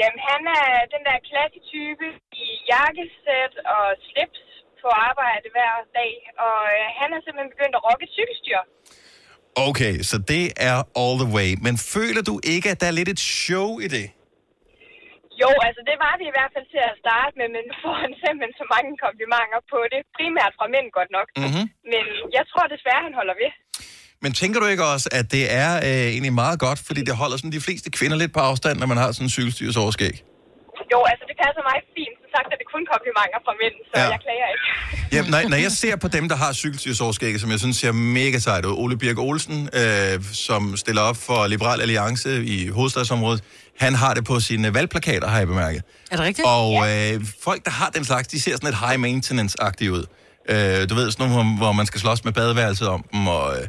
Jamen, 0.00 0.20
han 0.30 0.40
er 0.60 0.68
den 0.94 1.02
der 1.08 1.16
klassetype 1.28 2.06
i 2.44 2.46
jakkesæt 2.72 3.54
og 3.76 3.84
slips 4.08 4.40
på 4.84 4.88
arbejde 5.08 5.46
hver 5.56 5.74
dag, 6.00 6.12
og 6.46 6.58
øh, 6.76 6.84
han 7.00 7.08
er 7.16 7.20
simpelthen 7.24 7.52
begyndt 7.54 7.74
at 7.78 7.82
rocke 7.86 8.04
et 8.08 8.12
cykelstyr. 8.18 8.60
Okay, 9.68 9.94
så 10.10 10.16
det 10.32 10.44
er 10.70 10.76
all 11.02 11.16
the 11.22 11.30
way. 11.36 11.50
Men 11.66 11.74
føler 11.94 12.22
du 12.30 12.34
ikke, 12.54 12.66
at 12.72 12.78
der 12.80 12.86
er 12.90 12.96
lidt 13.00 13.10
et 13.14 13.22
show 13.42 13.68
i 13.86 13.88
det? 13.96 14.06
Jo, 15.42 15.50
altså 15.66 15.82
det 15.90 15.96
var 16.04 16.14
det 16.20 16.26
i 16.30 16.34
hvert 16.36 16.52
fald 16.54 16.66
til 16.74 16.82
at 16.90 16.94
starte 17.04 17.34
med, 17.40 17.46
men 17.54 17.62
nu 17.68 17.74
får 17.84 17.96
han 18.04 18.12
simpelthen 18.22 18.54
så 18.60 18.66
mange 18.74 18.90
komplimenter 19.04 19.60
på 19.72 19.78
det. 19.92 20.00
Primært 20.18 20.52
fra 20.58 20.66
mænd 20.74 20.88
godt 20.98 21.10
nok. 21.18 21.26
Mhm. 21.44 21.64
Men 21.92 22.04
jeg 22.36 22.44
tror 22.50 22.64
desværre, 22.74 23.02
han 23.08 23.14
holder 23.20 23.36
ved. 23.42 23.50
Men 24.24 24.30
tænker 24.40 24.58
du 24.60 24.66
ikke 24.74 24.86
også, 24.94 25.08
at 25.18 25.26
det 25.36 25.44
er 25.64 25.70
øh, 25.88 26.06
egentlig 26.14 26.34
meget 26.44 26.58
godt, 26.66 26.80
fordi 26.88 27.00
det 27.08 27.14
holder 27.22 27.36
sådan 27.36 27.56
de 27.58 27.66
fleste 27.66 27.88
kvinder 27.98 28.16
lidt 28.22 28.32
på 28.36 28.40
afstand, 28.50 28.76
når 28.78 28.88
man 28.92 28.98
har 29.02 29.08
sådan 29.12 29.26
en 29.26 29.34
cykelstyrs 29.36 29.76
overskæg? 29.84 30.14
Jo, 30.92 30.98
altså 31.10 31.24
det 31.30 31.36
passer 31.44 31.62
mig 31.70 31.76
fint. 31.96 32.14
Som 32.22 32.28
sagt 32.34 32.48
er 32.54 32.58
det 32.62 32.68
kun 32.74 32.82
komplimenter 32.92 33.38
fra 33.46 33.52
mænd, 33.62 33.76
så 33.88 33.92
Ja. 33.96 34.02
ja. 34.04 34.08
jeg 34.14 34.20
klager 34.26 34.48
ikke. 34.54 34.66
Jamen, 35.14 35.30
når, 35.34 35.40
når 35.52 35.60
jeg 35.66 35.72
ser 35.82 35.94
på 36.04 36.08
dem, 36.16 36.24
der 36.32 36.36
har 36.44 36.50
cykelstyrsoverskæg, 36.62 37.32
som 37.42 37.48
jeg 37.54 37.60
synes 37.64 37.76
ser 37.82 37.92
mega 38.20 38.38
sejt 38.46 38.64
ud, 38.68 38.74
Ole 38.82 38.96
Birk 39.02 39.18
Olsen, 39.28 39.58
øh, 39.80 40.14
som 40.46 40.62
stiller 40.82 41.02
op 41.10 41.18
for 41.28 41.38
Liberal 41.54 41.80
Alliance 41.86 42.30
i 42.56 42.56
hovedstadsområdet, 42.76 43.40
han 43.84 43.92
har 44.02 44.12
det 44.16 44.24
på 44.30 44.36
sine 44.48 44.68
valgplakater, 44.76 45.26
har 45.32 45.38
jeg 45.42 45.48
bemærket. 45.54 45.82
Er 46.10 46.16
det 46.16 46.24
rigtigt? 46.28 46.46
Og 46.56 46.68
øh, 46.90 47.14
folk, 47.46 47.60
der 47.68 47.74
har 47.80 47.88
den 47.96 48.04
slags, 48.10 48.26
de 48.34 48.38
ser 48.44 48.52
sådan 48.56 48.68
lidt 48.70 48.78
high 48.84 48.98
maintenance-agtige 49.06 49.90
ud. 49.98 50.04
Øh, 50.52 50.80
du 50.90 50.94
ved, 50.98 51.06
sådan 51.10 51.20
nogle, 51.22 51.34
hvor, 51.36 51.46
hvor 51.62 51.72
man 51.80 51.86
skal 51.90 51.98
slås 52.04 52.20
med 52.26 52.32
badeværelset 52.38 52.88
om 52.96 53.00
dem, 53.12 53.22
og... 53.36 53.44
Øh, 53.56 53.64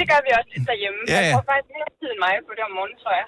Det 0.00 0.08
gør 0.12 0.20
vi 0.26 0.30
også 0.38 0.50
lidt 0.54 0.66
derhjemme. 0.72 0.98
Ja, 1.08 1.12
ja. 1.14 1.20
Jeg 1.20 1.32
tror 1.34 1.44
faktisk 1.52 1.70
mere 1.76 1.90
tid 2.00 2.08
end 2.14 2.20
mig 2.26 2.34
på 2.48 2.52
det 2.56 2.62
om 2.68 2.72
morgenen, 2.78 2.98
tror 3.04 3.14
jeg. 3.20 3.26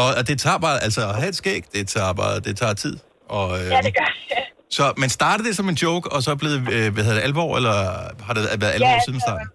Og, 0.00 0.08
og 0.18 0.22
det 0.28 0.36
tager 0.44 0.58
bare, 0.66 0.76
altså 0.86 1.00
at 1.10 1.14
have 1.20 1.28
et 1.34 1.38
skæg, 1.42 1.62
det 1.76 1.84
tager 1.94 2.12
bare, 2.22 2.34
det 2.46 2.54
tager 2.62 2.74
tid. 2.84 2.94
Og, 3.36 3.46
øh, 3.58 3.66
Ja, 3.74 3.80
det 3.88 3.94
gør 4.00 4.10
det. 4.30 4.44
Så, 4.76 4.84
men 5.02 5.08
startede 5.18 5.44
det 5.48 5.54
som 5.60 5.66
en 5.72 5.78
joke, 5.84 6.06
og 6.14 6.18
så 6.26 6.30
blevet, 6.42 6.58
øh, 6.76 6.86
hvad 6.94 7.02
hedder 7.06 7.18
det, 7.20 7.26
alvor, 7.28 7.50
eller 7.58 7.76
har 8.26 8.32
det 8.36 8.42
været 8.62 8.74
alvor 8.76 8.94
Ja, 8.96 9.04
siden 9.06 9.18
altså, 9.20 9.26
starten? 9.28 9.48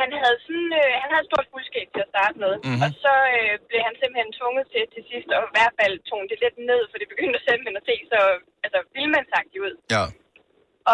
Han 0.00 0.10
havde 0.22 0.36
sådan, 0.46 0.70
øh, 0.82 0.90
han 1.02 1.08
havde 1.12 1.24
et 1.26 1.30
stort 1.32 1.46
fuldskæg 1.52 1.86
til 1.94 2.02
at 2.06 2.10
starte 2.14 2.36
med, 2.44 2.52
Mhm. 2.56 2.64
mm-hmm. 2.68 2.84
og 2.86 2.90
så 3.04 3.14
øh, 3.36 3.52
blev 3.68 3.80
han 3.88 3.94
simpelthen 4.00 4.30
tvunget 4.38 4.66
til 4.72 4.82
til 4.94 5.02
sidst 5.10 5.28
at 5.36 5.40
i 5.50 5.54
hvert 5.56 5.74
fald 5.80 5.94
tone 6.10 6.26
det 6.30 6.38
lidt 6.44 6.56
ned, 6.70 6.82
for 6.90 6.96
det 7.00 7.08
begyndte 7.12 7.38
simpelthen 7.48 7.76
at 7.80 7.86
se 7.90 7.96
så 8.12 8.20
altså, 8.64 8.78
vildmandsagtigt 8.96 9.62
ud. 9.66 9.74
Ja. 9.96 10.04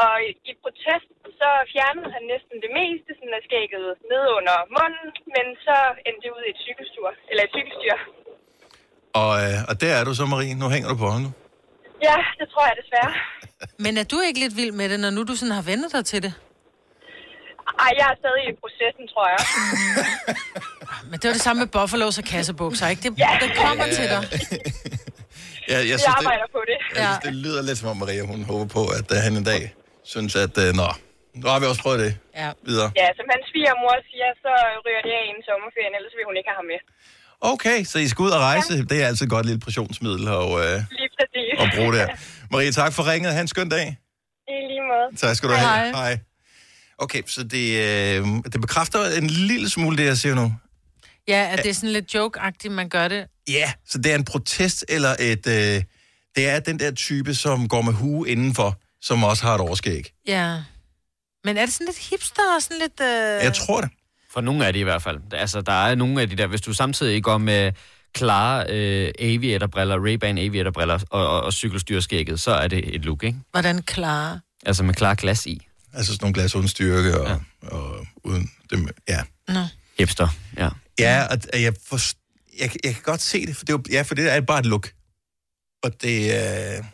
Og 0.01 0.13
i, 0.29 0.31
i 0.51 0.53
protest, 0.63 1.09
så 1.41 1.49
fjernede 1.73 2.09
han 2.17 2.25
næsten 2.33 2.57
det 2.65 2.71
meste 2.81 3.11
sådan 3.19 3.37
af 3.39 3.43
skægget 3.49 3.87
ned 4.13 4.25
under 4.39 4.57
munden, 4.77 5.09
men 5.35 5.47
så 5.67 5.77
endte 6.07 6.23
det 6.25 6.31
ud 6.37 6.43
i 6.47 6.53
et 6.55 6.61
cykelstyr, 6.67 7.09
eller 7.31 7.43
et 7.47 7.53
cykelstyr. 7.57 7.97
Og, 9.21 9.33
øh, 9.45 9.57
og 9.69 9.75
der 9.81 9.93
er 9.99 10.05
du 10.05 10.13
så, 10.15 10.25
Marie. 10.27 10.55
Nu 10.63 10.67
hænger 10.75 10.89
du 10.89 10.97
på 10.97 11.07
hånden. 11.15 11.35
Ja, 12.09 12.17
det 12.39 12.47
tror 12.53 12.65
jeg 12.69 12.75
desværre. 12.83 13.13
Men 13.85 13.93
er 14.03 14.05
du 14.13 14.17
ikke 14.27 14.41
lidt 14.45 14.57
vild 14.61 14.73
med 14.81 14.87
det, 14.93 15.01
når 15.01 15.11
nu 15.11 15.23
du 15.31 15.35
sådan 15.41 15.55
har 15.59 15.63
vendt 15.71 15.93
dig 15.97 16.05
til 16.13 16.23
det? 16.23 16.33
Ej, 17.85 17.91
jeg 18.01 18.07
er 18.13 18.17
stadig 18.23 18.45
i 18.53 18.55
processen, 18.63 19.05
tror 19.13 19.27
jeg. 19.35 19.41
Men 21.11 21.17
det 21.21 21.25
var 21.29 21.35
det 21.39 21.45
samme 21.49 21.59
med 21.65 21.71
Buffalos 21.77 22.19
og 22.21 22.25
kassebukser, 22.33 22.87
ikke? 22.93 23.03
Det, 23.05 23.11
Ja. 23.25 23.31
det 23.45 23.51
kommer 23.65 23.87
til 23.99 24.07
dig. 24.15 24.23
Ja, 25.73 25.79
jeg 25.79 25.89
Jeg 25.93 25.99
synes, 26.03 26.17
det, 26.21 26.27
arbejder 26.27 26.49
på 26.57 26.61
det. 26.71 26.79
jeg 26.99 27.05
synes, 27.09 27.23
det 27.29 27.35
lyder 27.45 27.63
lidt 27.69 27.79
som 27.81 27.89
om, 27.93 27.97
Maria, 28.03 28.23
hun 28.33 28.41
håber 28.53 28.69
på, 28.79 28.83
at 28.99 29.07
uh, 29.15 29.19
han 29.27 29.33
en 29.41 29.47
dag 29.53 29.63
synes, 30.13 30.33
at 30.45 30.55
uh, 30.65 30.69
nå, 30.81 30.89
nu 31.41 31.45
har 31.53 31.59
vi 31.63 31.67
også 31.73 31.83
prøvet 31.87 32.01
det 32.05 32.13
Ja. 32.43 32.49
videre. 32.69 32.89
Ja, 33.01 33.07
som 33.19 33.27
hans 33.35 33.45
svigermor 33.51 33.95
siger, 34.11 34.29
så 34.45 34.53
ryger 34.85 35.03
det 35.07 35.13
af 35.21 35.25
inden 35.31 35.45
sommerferien, 35.49 35.95
ellers 35.99 36.15
vil 36.19 36.25
hun 36.31 36.37
ikke 36.41 36.49
have 36.53 36.61
ham 36.63 36.69
med. 36.73 36.81
Okay, 37.47 37.85
så 37.85 37.99
I 37.99 38.09
skal 38.09 38.23
ud 38.23 38.31
og 38.31 38.41
rejse. 38.41 38.85
Det 38.85 39.03
er 39.03 39.07
altid 39.07 39.27
et 39.27 39.31
godt 39.31 39.47
lille 39.47 39.61
pressionsmiddel 39.61 40.21
Lige 40.21 40.29
præcis. 40.29 41.59
at 41.59 41.73
bruge 41.77 41.93
der. 41.95 42.09
Marie, 42.51 42.73
tak 42.73 42.93
for 42.93 43.13
ringet. 43.13 43.33
Ha' 43.33 43.41
en 43.41 43.49
skøn 43.49 43.69
dag. 43.69 43.99
I 44.49 44.53
lige 44.69 44.81
måde. 44.81 45.17
Tak 45.17 45.37
skal 45.37 45.49
du 45.49 45.55
Hej. 45.55 45.77
have. 45.77 45.97
Hej. 45.97 46.19
Okay, 46.99 47.23
så 47.27 47.43
det, 47.43 47.79
øh, 47.79 48.27
det 48.53 48.61
bekræfter 48.61 49.19
en 49.19 49.27
lille 49.27 49.71
smule 49.71 49.97
det, 49.97 50.05
jeg 50.05 50.17
siger 50.17 50.35
nu. 50.35 50.55
Ja, 51.29 51.49
at 51.53 51.59
det 51.63 51.71
er 51.71 51.75
sådan 51.75 51.91
lidt 51.93 52.15
joke-agtigt, 52.15 52.71
man 52.71 52.89
gør 52.89 53.09
det. 53.09 53.27
Ja, 53.49 53.73
så 53.87 53.99
det 53.99 54.13
er 54.13 54.15
en 54.15 54.25
protest 54.25 54.85
eller 54.89 55.17
et... 55.21 55.47
Øh, 55.47 55.83
det 56.37 56.49
er 56.49 56.61
den 56.61 56.79
der 56.79 56.91
type, 56.91 57.35
som 57.35 57.69
går 57.69 57.83
med 57.83 57.93
hue 57.93 58.29
indenfor, 58.29 58.81
som 59.03 59.25
også 59.25 59.43
har 59.43 59.55
et 59.55 59.61
overskæg. 59.61 60.13
Ja. 60.27 60.63
Men 61.45 61.57
er 61.57 61.65
det 61.65 61.75
sådan 61.75 61.87
lidt 61.87 61.99
hipster 62.11 62.43
og 62.57 62.63
sådan 62.63 62.79
lidt... 62.79 63.01
Øh... 63.01 63.45
Jeg 63.45 63.55
tror 63.55 63.81
det. 63.81 63.91
For 64.35 64.41
nogle 64.41 64.67
af 64.67 64.73
de 64.73 64.79
i 64.79 64.83
hvert 64.83 65.03
fald. 65.03 65.19
Altså, 65.33 65.61
der 65.61 65.73
er 65.73 65.95
nogle 65.95 66.21
af 66.23 66.31
de 66.31 66.37
der, 66.37 66.47
hvis 66.47 66.61
du 66.61 66.73
samtidig 66.73 67.23
går 67.23 67.39
med 67.39 67.73
klare 68.15 68.67
øh, 68.71 69.13
aviatorbriller, 69.19 69.97
Ray-Ban 69.97 70.39
aviatorbriller 70.41 70.99
og, 71.11 71.27
og, 71.29 71.43
og 71.43 71.53
cykelstyrskægget, 71.53 72.41
så 72.41 72.51
er 72.51 72.69
det 72.69 72.95
et 72.95 73.05
look, 73.05 73.23
ikke? 73.25 73.39
Hvordan 73.51 73.83
klare? 73.83 74.41
Altså 74.67 74.83
med 74.83 74.95
klar 74.95 75.15
glas 75.15 75.47
i. 75.47 75.67
Altså 75.93 76.13
sådan 76.13 76.25
nogle 76.25 76.35
glas 76.35 76.55
uden 76.55 76.69
styrke 76.69 77.21
og, 77.21 77.29
ja. 77.29 77.37
og 77.69 78.07
uden... 78.25 78.51
Dem, 78.71 78.89
ja. 79.09 79.23
Nå. 79.49 79.61
Hipster, 79.99 80.29
ja. 80.57 80.69
Ja, 80.99 81.25
og 81.31 81.39
og 81.53 81.63
jeg, 81.63 81.75
for, 81.89 81.99
jeg, 82.61 82.71
jeg 82.85 82.95
kan 82.95 83.03
godt 83.03 83.21
se 83.21 83.47
det, 83.47 83.57
for 83.57 83.65
det, 83.65 83.75
er 83.75 83.79
ja, 83.91 84.03
for 84.03 84.15
det 84.15 84.33
er 84.33 84.41
bare 84.41 84.59
et 84.59 84.67
look. 84.67 84.91
Og 85.83 86.03
det... 86.03 86.23
Øh, 86.25 86.85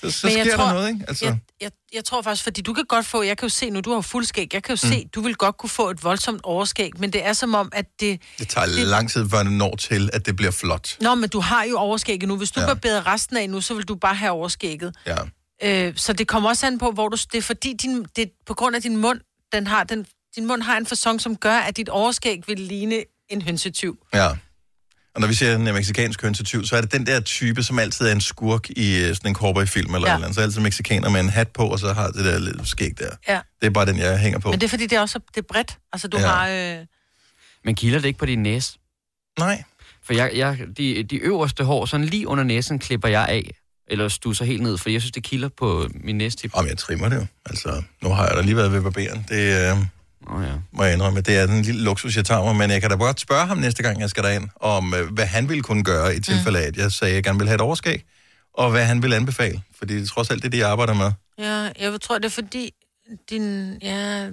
så 0.00 0.10
så 0.10 0.26
Men 0.26 0.32
sker 0.32 0.44
jeg 0.44 0.52
tror- 0.56 0.64
der 0.64 0.72
noget, 0.72 0.88
ikke? 0.88 1.04
Altså, 1.08 1.24
Jeg, 1.24 1.38
jeg, 1.60 1.70
jeg 1.92 2.04
tror 2.04 2.22
faktisk, 2.22 2.42
fordi 2.44 2.60
du 2.62 2.72
kan 2.72 2.84
godt 2.84 3.06
få, 3.06 3.22
jeg 3.22 3.38
kan 3.38 3.46
jo 3.48 3.54
se 3.54 3.70
nu, 3.70 3.80
du 3.80 3.92
har 3.92 4.00
fuld 4.00 4.24
skæg, 4.24 4.54
jeg 4.54 4.62
kan 4.62 4.76
jo 4.76 4.86
mm. 4.86 4.92
se, 4.92 5.08
du 5.14 5.20
vil 5.20 5.34
godt 5.34 5.56
kunne 5.56 5.70
få 5.70 5.90
et 5.90 6.04
voldsomt 6.04 6.40
overskæg, 6.44 6.90
men 6.98 7.12
det 7.12 7.26
er 7.26 7.32
som 7.32 7.54
om, 7.54 7.68
at 7.72 7.86
det... 8.00 8.20
det 8.38 8.48
tager 8.48 8.66
det... 8.66 8.86
lang 8.86 9.10
tid, 9.10 9.30
før 9.30 9.42
det 9.42 9.52
når 9.52 9.76
til, 9.76 10.10
at 10.12 10.26
det 10.26 10.36
bliver 10.36 10.50
flot. 10.50 10.96
Nå, 11.00 11.14
men 11.14 11.28
du 11.28 11.40
har 11.40 11.64
jo 11.64 11.76
overskægget 11.78 12.28
nu. 12.28 12.36
Hvis 12.36 12.50
du 12.50 12.60
Ja. 12.60 12.66
barberer 12.66 13.06
resten 13.06 13.36
af 13.36 13.50
nu, 13.50 13.60
så 13.60 13.74
vil 13.74 13.84
du 13.84 13.94
bare 13.94 14.14
have 14.14 14.30
overskægget. 14.32 14.96
Ja. 15.06 15.16
Øh, 15.62 15.96
så 15.96 16.12
det 16.12 16.28
kommer 16.28 16.48
også 16.48 16.66
an 16.66 16.78
på, 16.78 16.90
hvor 16.90 17.08
du... 17.08 17.16
Det 17.32 17.38
er 17.38 17.42
fordi, 17.42 17.72
din, 17.82 18.02
det 18.16 18.22
er 18.22 18.28
på 18.46 18.54
grund 18.54 18.76
af 18.76 18.82
din 18.82 18.96
mund, 18.96 19.20
den 19.52 19.66
har, 19.66 19.84
den, 19.84 20.06
din 20.36 20.46
mund 20.46 20.62
har 20.62 20.76
en 20.76 20.86
fasong, 20.86 21.20
som 21.20 21.36
gør, 21.36 21.56
at 21.56 21.76
dit 21.76 21.88
overskæg 21.88 22.42
vil 22.46 22.60
ligne 22.60 23.04
en 23.28 23.42
hønsetyv. 23.42 23.98
Ja. 24.14 24.28
Og 25.14 25.20
når 25.20 25.28
vi 25.28 25.34
ser 25.34 25.56
en 25.56 25.64
meksikansk 25.64 26.22
hønsetyv, 26.22 26.64
så 26.64 26.76
er 26.76 26.80
det 26.80 26.92
den 26.92 27.06
der 27.06 27.20
type, 27.20 27.62
som 27.62 27.78
altid 27.78 28.06
er 28.06 28.12
en 28.12 28.20
skurk 28.20 28.70
i 28.70 28.98
øh, 28.98 29.14
sådan 29.14 29.30
en 29.30 29.34
cowboyfilm 29.34 29.94
eller 29.94 30.08
Ja. 30.08 30.14
eller 30.14 30.26
andet. 30.26 30.34
Så 30.34 30.40
er 30.40 30.44
altid 30.44 30.60
mexikaner 30.60 31.08
med 31.08 31.20
en 31.20 31.28
hat 31.28 31.48
på, 31.48 31.62
og 31.66 31.78
så 31.78 31.92
har 31.92 32.06
det 32.10 32.24
der 32.24 32.38
lidt 32.38 32.68
skæg 32.68 32.92
der. 32.98 33.10
Ja. 33.28 33.40
Det 33.60 33.66
er 33.66 33.70
bare 33.70 33.86
den, 33.86 33.98
jeg 33.98 34.18
hænger 34.18 34.38
på. 34.38 34.50
Men 34.50 34.60
det 34.60 34.66
er 34.66 34.70
fordi, 34.70 34.86
det 34.86 34.96
er 34.96 35.00
også 35.00 35.18
det 35.34 35.40
er 35.40 35.46
bredt. 35.52 35.78
Altså, 35.92 36.08
du 36.08 36.18
Ja. 36.18 36.26
har... 36.26 36.48
Øh, 36.48 36.86
Men 37.64 37.74
kilder 37.74 37.98
det 37.98 38.06
ikke 38.08 38.18
på 38.18 38.26
din 38.26 38.42
næse? 38.42 38.78
Nej. 39.38 39.62
For 40.04 40.12
jeg, 40.14 40.30
jeg, 40.34 40.58
de, 40.76 41.02
de 41.02 41.16
øverste 41.16 41.64
hår, 41.64 41.86
sådan 41.86 42.06
lige 42.06 42.28
under 42.28 42.44
næsen, 42.44 42.78
klipper 42.78 43.08
jeg 43.08 43.26
af. 43.28 43.50
Eller 43.88 44.08
stusser 44.08 44.44
helt 44.44 44.62
ned, 44.62 44.78
for 44.78 44.90
jeg 44.90 45.00
synes, 45.00 45.12
det 45.12 45.22
kilder 45.22 45.48
på 45.58 45.88
min 46.04 46.16
næstip. 46.18 46.50
Om 46.54 46.66
jeg 46.66 46.78
trimmer 46.78 47.08
det 47.08 47.16
jo. 47.16 47.26
Altså, 47.46 47.82
nu 48.02 48.08
har 48.08 48.26
jeg 48.26 48.36
da 48.36 48.40
lige 48.42 48.56
været 48.56 48.72
ved 48.72 48.82
barberen. 48.82 49.26
Det 49.28 49.70
øh, 49.70 49.76
Oh, 50.26 50.42
ja. 50.44 50.52
må 50.72 50.84
jeg 50.84 50.92
indrømme. 50.92 51.20
Det 51.20 51.36
er 51.36 51.46
den 51.46 51.62
lille 51.62 51.82
luksus, 51.82 52.16
jeg 52.16 52.24
tager 52.24 52.44
mig. 52.44 52.56
Men 52.56 52.70
jeg 52.70 52.80
kan 52.80 52.90
da 52.90 52.96
godt 52.96 53.20
spørge 53.20 53.46
ham 53.46 53.56
næste 53.58 53.82
gang, 53.82 54.00
jeg 54.00 54.10
skal 54.10 54.22
derind, 54.22 54.48
om 54.60 54.94
øh, 54.94 55.12
hvad 55.12 55.26
han 55.26 55.48
ville 55.48 55.62
kunne 55.62 55.84
gøre 55.84 56.16
i 56.16 56.20
tilfælde 56.20 56.58
af, 56.58 56.66
at 56.66 56.76
jeg 56.76 56.92
sagde, 56.92 57.10
at 57.10 57.14
jeg 57.16 57.24
gerne 57.24 57.38
vil 57.38 57.48
have 57.48 57.54
et 57.54 57.60
overskæg. 57.60 58.04
Og 58.54 58.70
hvad 58.70 58.84
han 58.84 59.02
vil 59.02 59.12
anbefale. 59.12 59.62
Fordi 59.78 59.94
det 59.94 60.02
er 60.02 60.06
trods 60.06 60.30
alt 60.30 60.42
det, 60.42 60.52
de 60.52 60.66
arbejder 60.66 60.94
med. 60.94 61.10
ja, 61.38 61.68
jeg 61.80 62.00
tror, 62.00 62.18
det 62.18 62.24
er 62.24 62.28
fordi, 62.30 62.70
din... 63.30 63.76
Ja, 63.82 64.26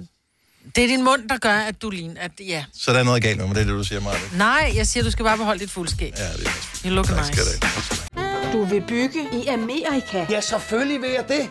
det 0.76 0.84
er 0.84 0.88
din 0.88 1.04
mund, 1.04 1.28
der 1.28 1.36
gør, 1.38 1.54
at 1.54 1.82
du 1.82 1.90
ligner... 1.90 2.20
At, 2.20 2.30
ja. 2.40 2.64
Så 2.74 2.92
der 2.92 2.98
er 2.98 3.04
noget 3.04 3.22
galt 3.22 3.38
med 3.38 3.46
mig, 3.46 3.54
det 3.54 3.60
er 3.62 3.66
det, 3.66 3.74
du 3.74 3.84
siger, 3.84 4.00
Martin. 4.00 4.38
Nej, 4.38 4.72
jeg 4.76 4.86
siger, 4.86 5.04
du 5.04 5.10
skal 5.10 5.24
bare 5.24 5.36
beholde 5.38 5.60
dit 5.60 5.70
fuldskæg. 5.70 6.12
Ja, 6.16 6.22
det 6.32 6.46
er 6.46 6.50
også 6.50 6.88
You 6.88 6.94
look 6.94 7.06
Tak 7.06 7.18
nice. 7.28 7.42
skal. 7.42 7.68
Du 8.52 8.64
vil 8.64 8.82
bygge 8.88 9.20
i 9.32 9.46
Amerika? 9.46 10.26
Ja, 10.30 10.40
selvfølgelig 10.40 11.00
vil 11.02 11.10
jeg 11.10 11.24
det. 11.28 11.50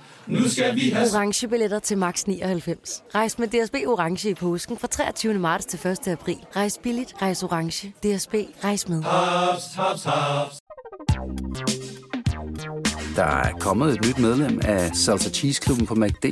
Nu 0.27 0.49
skal 0.49 0.75
vi 0.75 0.89
have... 0.89 1.07
orange 1.13 1.47
billetter 1.47 1.79
til 1.79 1.97
max 1.97 2.23
99. 2.23 3.03
Rejs 3.15 3.39
med 3.39 3.47
DSB 3.47 3.75
orange 3.87 4.29
i 4.29 4.33
påsken 4.33 4.77
fra 4.77 4.87
23. 4.87 5.33
marts 5.33 5.65
til 5.65 5.87
1. 5.87 6.07
april. 6.07 6.37
Rejs 6.55 6.79
billigt, 6.83 7.13
rejs 7.21 7.43
orange. 7.43 7.87
DSB 7.87 8.33
rejs 8.63 8.89
med. 8.89 9.03
Haps, 9.03 9.63
haps, 9.75 10.03
haps. 10.03 10.55
Der 13.15 13.23
er 13.23 13.51
kommet 13.59 13.93
et 13.93 14.05
nyt 14.05 14.19
medlem 14.19 14.59
af 14.63 14.95
Salsa 14.95 15.29
Cheese 15.29 15.61
Klubben 15.61 15.85
på 15.85 15.95
MACD. 15.95 16.25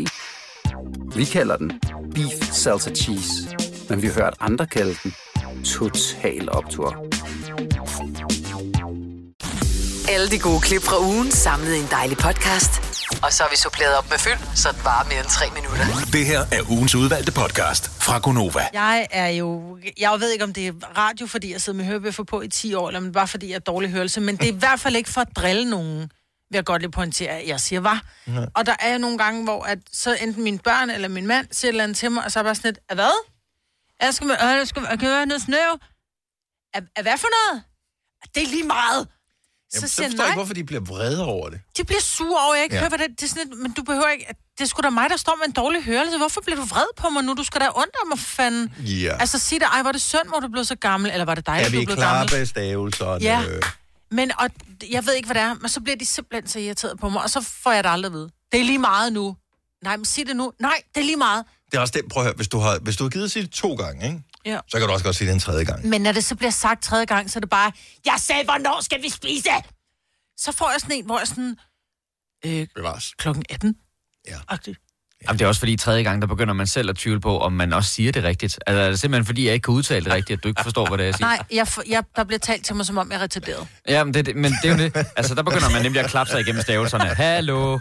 Vi 1.16 1.26
kalder 1.26 1.58
den 1.58 1.82
Beef 2.16 2.52
Salsa 2.52 2.94
Cheese, 2.94 3.56
men 3.90 4.02
vi 4.02 4.08
har 4.08 4.14
hørt 4.14 4.34
andre 4.40 4.68
kalde 4.68 4.96
den 5.04 5.14
Total 5.64 6.50
Optor. 6.52 7.06
Alle 10.10 10.28
de 10.28 10.40
gode 10.40 10.60
klip 10.62 10.82
fra 10.82 11.00
ugen 11.02 11.32
samlet 11.32 11.76
i 11.76 11.80
en 11.80 11.88
dejlig 11.92 12.18
podcast. 12.18 12.89
Og 13.24 13.34
så 13.34 13.44
har 13.44 13.50
vi 13.50 13.56
suppleret 13.58 13.98
op 13.98 14.10
med 14.10 14.18
fyld, 14.20 14.56
så 14.56 14.72
det 14.72 14.84
varer 14.86 15.06
mere 15.08 15.20
end 15.20 15.28
tre 15.28 15.46
minutter. 15.50 15.86
Det 16.12 16.26
her 16.26 16.40
er 16.40 16.62
ugens 16.72 16.96
udvalgte 16.96 17.32
podcast 17.32 17.90
fra 18.02 18.20
Gonova. 18.20 18.68
Jeg 18.74 19.08
er 19.12 19.28
jo... 19.28 19.78
Jeg 20.00 20.20
ved 20.20 20.32
ikke, 20.32 20.44
om 20.44 20.54
det 20.54 20.68
er 20.68 20.74
radio, 20.98 21.28
fordi 21.28 21.52
jeg 21.52 21.62
sidder 21.62 21.78
med 21.78 21.86
hørebøffer 21.86 22.24
på 22.24 22.42
i 22.42 22.48
10 22.48 22.74
år, 22.74 22.88
eller 22.88 23.02
er 23.08 23.12
bare 23.12 23.28
fordi 23.28 23.50
jeg 23.50 23.56
er 23.56 23.60
dårlig 23.60 23.90
hørelse, 23.90 24.22
men 24.22 24.38
det 24.38 24.50
er 24.50 24.54
i 24.54 24.56
hvert 24.58 24.80
fald 24.80 24.96
ikke 24.96 25.10
for 25.10 25.22
at 25.22 25.28
drille 25.36 25.70
nogen, 25.70 26.00
vil 26.50 26.58
jeg 26.58 26.66
godt 26.66 26.82
lige 26.82 26.92
pointere, 26.92 27.30
at 27.32 27.48
jeg 27.48 27.60
siger 27.60 27.80
var. 27.80 28.02
Ja. 28.28 28.46
Og 28.56 28.66
der 28.66 28.76
er 28.80 28.92
jo 28.94 28.98
nogle 28.98 29.18
gange, 29.18 29.44
hvor 29.44 29.64
at, 29.64 29.80
så 29.92 30.18
enten 30.22 30.44
mine 30.44 30.60
børn 30.60 30.90
eller 30.90 31.08
min 31.08 31.28
mand 31.28 31.48
siger 31.52 31.70
et 31.70 31.74
eller 31.74 31.84
andet 31.84 31.98
til 31.98 32.12
mig, 32.12 32.24
og 32.26 32.32
så 32.32 32.40
er 32.40 32.44
jeg 32.44 32.46
bare 32.48 32.56
sådan 32.56 32.68
lidt, 32.72 32.80
"Er 32.90 32.96
hvad? 32.96 33.26
Jeg 34.02 34.14
skal, 34.14 34.30
øh, 34.32 34.38
jeg 34.42 34.68
skal, 34.68 34.86
jeg 34.90 35.00
kan 35.00 35.08
høre 35.10 35.26
noget 35.26 35.42
snøv. 35.42 35.74
Er, 36.74 36.82
er 36.96 37.02
hvad 37.02 37.18
for 37.18 37.28
noget? 37.38 37.64
Det 38.36 38.44
er 38.44 38.48
lige 38.48 38.64
meget. 38.64 39.08
Jamen, 39.74 39.88
så, 39.88 39.96
siger 39.96 40.06
jeg, 40.06 40.12
forstår 40.12 40.24
jeg 40.24 40.30
ikke, 40.30 40.36
"Nej." 40.36 40.36
hvorfor 40.36 40.54
de 40.54 40.64
bliver 40.64 40.82
vrede 40.82 41.26
over 41.26 41.50
det. 41.50 41.60
De 41.78 41.84
bliver 41.84 42.02
sure 42.02 42.46
over, 42.46 42.56
jeg 42.56 42.64
ikke 42.64 42.76
Ja. 42.76 42.80
hører, 42.82 42.90
hvad 42.90 42.98
det, 43.00 43.08
det 43.20 43.24
er. 43.24 43.30
Sådan 43.30 43.48
lidt, 43.48 43.60
men 43.62 43.72
du 43.72 43.82
behøver 43.84 44.08
ikke... 44.08 44.26
Det 44.58 44.64
er 44.64 44.70
sgu 44.70 44.82
da 44.82 44.90
mig, 44.90 45.10
der 45.10 45.18
står 45.18 45.36
med 45.40 45.46
en 45.48 45.52
dårlig 45.52 45.84
hørelse. 45.84 46.18
Hvorfor 46.18 46.42
bliver 46.42 46.58
du 46.58 46.66
vred 46.66 46.86
på 46.98 47.10
mig 47.10 47.24
nu? 47.24 47.34
Du 47.34 47.44
skal 47.44 47.62
da 47.62 47.68
undre 47.68 48.02
mig, 48.10 48.20
for 48.20 48.26
fanden. 48.28 48.74
Ja. 48.80 49.18
Altså, 49.20 49.40
sig 49.40 49.60
det, 49.60 49.68
ej, 49.74 49.82
var 49.84 49.92
det 49.92 50.02
synd, 50.02 50.28
hvor 50.28 50.40
du 50.40 50.48
blev 50.48 50.66
så 50.66 50.76
gammel, 50.76 51.12
eller 51.12 51.26
var 51.26 51.36
det 51.36 51.46
dig, 51.46 51.54
er 51.54 51.64
der 51.64 51.70
vi 51.70 51.78
du 51.80 51.86
blev 51.86 51.96
klar 51.98 52.18
gammel? 52.18 52.38
med 52.38 52.46
stavelserne? 52.46 53.24
Ja. 53.24 53.44
Men 54.12 54.32
og, 54.40 54.50
jeg 54.92 55.06
ved 55.06 55.14
ikke, 55.14 55.26
hvad 55.28 55.36
det 55.36 55.44
er, 55.44 55.54
men 55.54 55.70
så 55.70 55.82
bliver 55.82 55.96
de 55.98 56.06
simpelthen 56.06 56.48
så 56.50 56.60
irriteret 56.60 57.00
på 57.00 57.10
mig, 57.10 57.22
og 57.24 57.30
så 57.30 57.42
får 57.64 57.72
jeg 57.72 57.84
det 57.84 57.90
aldrig 57.90 58.10
at 58.10 58.14
vide. 58.14 58.30
Det 58.52 58.60
er 58.60 58.64
lige 58.64 58.78
meget 58.80 59.14
nu. 59.14 59.36
Nej, 59.84 59.98
men 59.98 60.06
sig 60.06 60.28
det 60.28 60.36
nu. 60.36 60.52
Nej, 60.60 60.82
det 60.96 61.02
er 61.02 61.06
lige 61.06 61.18
meget. 61.18 61.46
Det 61.72 61.78
er 61.78 61.82
også 61.82 61.94
det, 61.98 62.02
prøv 62.12 62.22
at 62.24 62.26
høre, 62.26 62.34
hvis 62.36 62.48
du 62.48 62.60
har, 62.60 62.80
hvis 62.82 62.96
du 62.96 63.04
har 63.04 63.10
givet 63.10 63.32
sig 63.32 63.42
det 63.42 63.52
to 63.52 63.74
gange, 63.76 64.06
ikke? 64.08 64.22
Ja. 64.50 64.60
så 64.68 64.78
kan 64.80 64.88
du 64.88 64.94
også 64.94 65.06
godt 65.06 65.16
sige 65.16 65.28
det 65.28 65.34
en 65.34 65.40
tredje 65.40 65.64
gang. 65.66 65.88
Men 65.88 66.02
når 66.02 66.12
det 66.12 66.24
så 66.26 66.36
bliver 66.36 66.52
sagt 66.52 66.84
tredje 66.84 67.06
gang, 67.06 67.32
så 67.32 67.40
er 67.40 67.42
det 67.42 67.50
bare, 67.50 67.72
jeg 68.06 68.16
sagde, 68.18 68.44
hvornår 68.44 68.82
skal 68.84 69.02
vi 69.02 69.10
spise? 69.10 69.50
Så 70.38 70.52
får 70.52 70.72
jeg 70.72 70.80
sådan 70.82 70.96
en, 70.96 71.06
hvor 71.06 71.18
jeg 71.20 71.28
sådan, 71.28 71.56
øh, 72.46 72.68
Bevares. 72.76 73.14
klokken 73.18 73.44
18. 73.50 73.76
Ja. 74.28 74.36
Agtigt. 74.48 74.80
Jamen, 75.28 75.40
det 75.40 75.46
er 75.46 75.50
også 75.50 75.60
fordi 75.62 75.76
tredje 75.78 76.04
gang, 76.04 76.22
der 76.22 76.28
begynder 76.28 76.54
man 76.54 76.68
selv 76.68 76.90
at 76.90 76.96
tvivle 76.98 77.22
på, 77.22 77.40
om 77.40 77.54
man 77.54 77.74
også 77.74 77.90
siger 77.94 78.12
det 78.12 78.24
rigtigt. 78.24 78.60
Altså, 78.68 78.82
er 78.82 78.90
det 78.90 79.00
simpelthen 79.00 79.26
fordi, 79.26 79.46
jeg 79.46 79.54
ikke 79.54 79.64
kan 79.64 79.74
udtale 79.74 80.06
det 80.06 80.14
rigtigt, 80.14 80.38
at 80.38 80.44
du 80.44 80.48
ikke 80.48 80.64
forstår, 80.64 80.88
hvad 80.88 80.98
det 80.98 81.04
er, 81.04 81.08
jeg 81.08 81.16
siger? 81.16 81.28
Nej, 81.28 81.44
jeg, 81.52 81.68
jeg, 81.90 82.04
der 82.16 82.24
bliver 82.24 82.40
talt 82.40 82.66
til 82.66 82.76
mig, 82.76 82.86
som 82.86 82.98
om 82.98 83.12
jeg 83.12 83.18
er 83.18 83.22
retarderet. 83.24 83.68
Ja, 83.88 84.04
men 84.04 84.14
det, 84.14 84.26
det- 84.26 84.36
men 84.36 84.52
det 84.64 84.70
er 84.70 84.78
jo 84.78 84.78
det. 84.78 85.08
Altså, 85.16 85.36
der 85.36 85.44
begynder 85.44 85.70
man 85.70 85.82
nemlig 85.84 86.04
at 86.04 86.10
klappe 86.10 86.32
sig 86.32 86.42
igennem 86.42 86.62
stavelserne. 86.62 87.06
Hallo. 87.06 87.80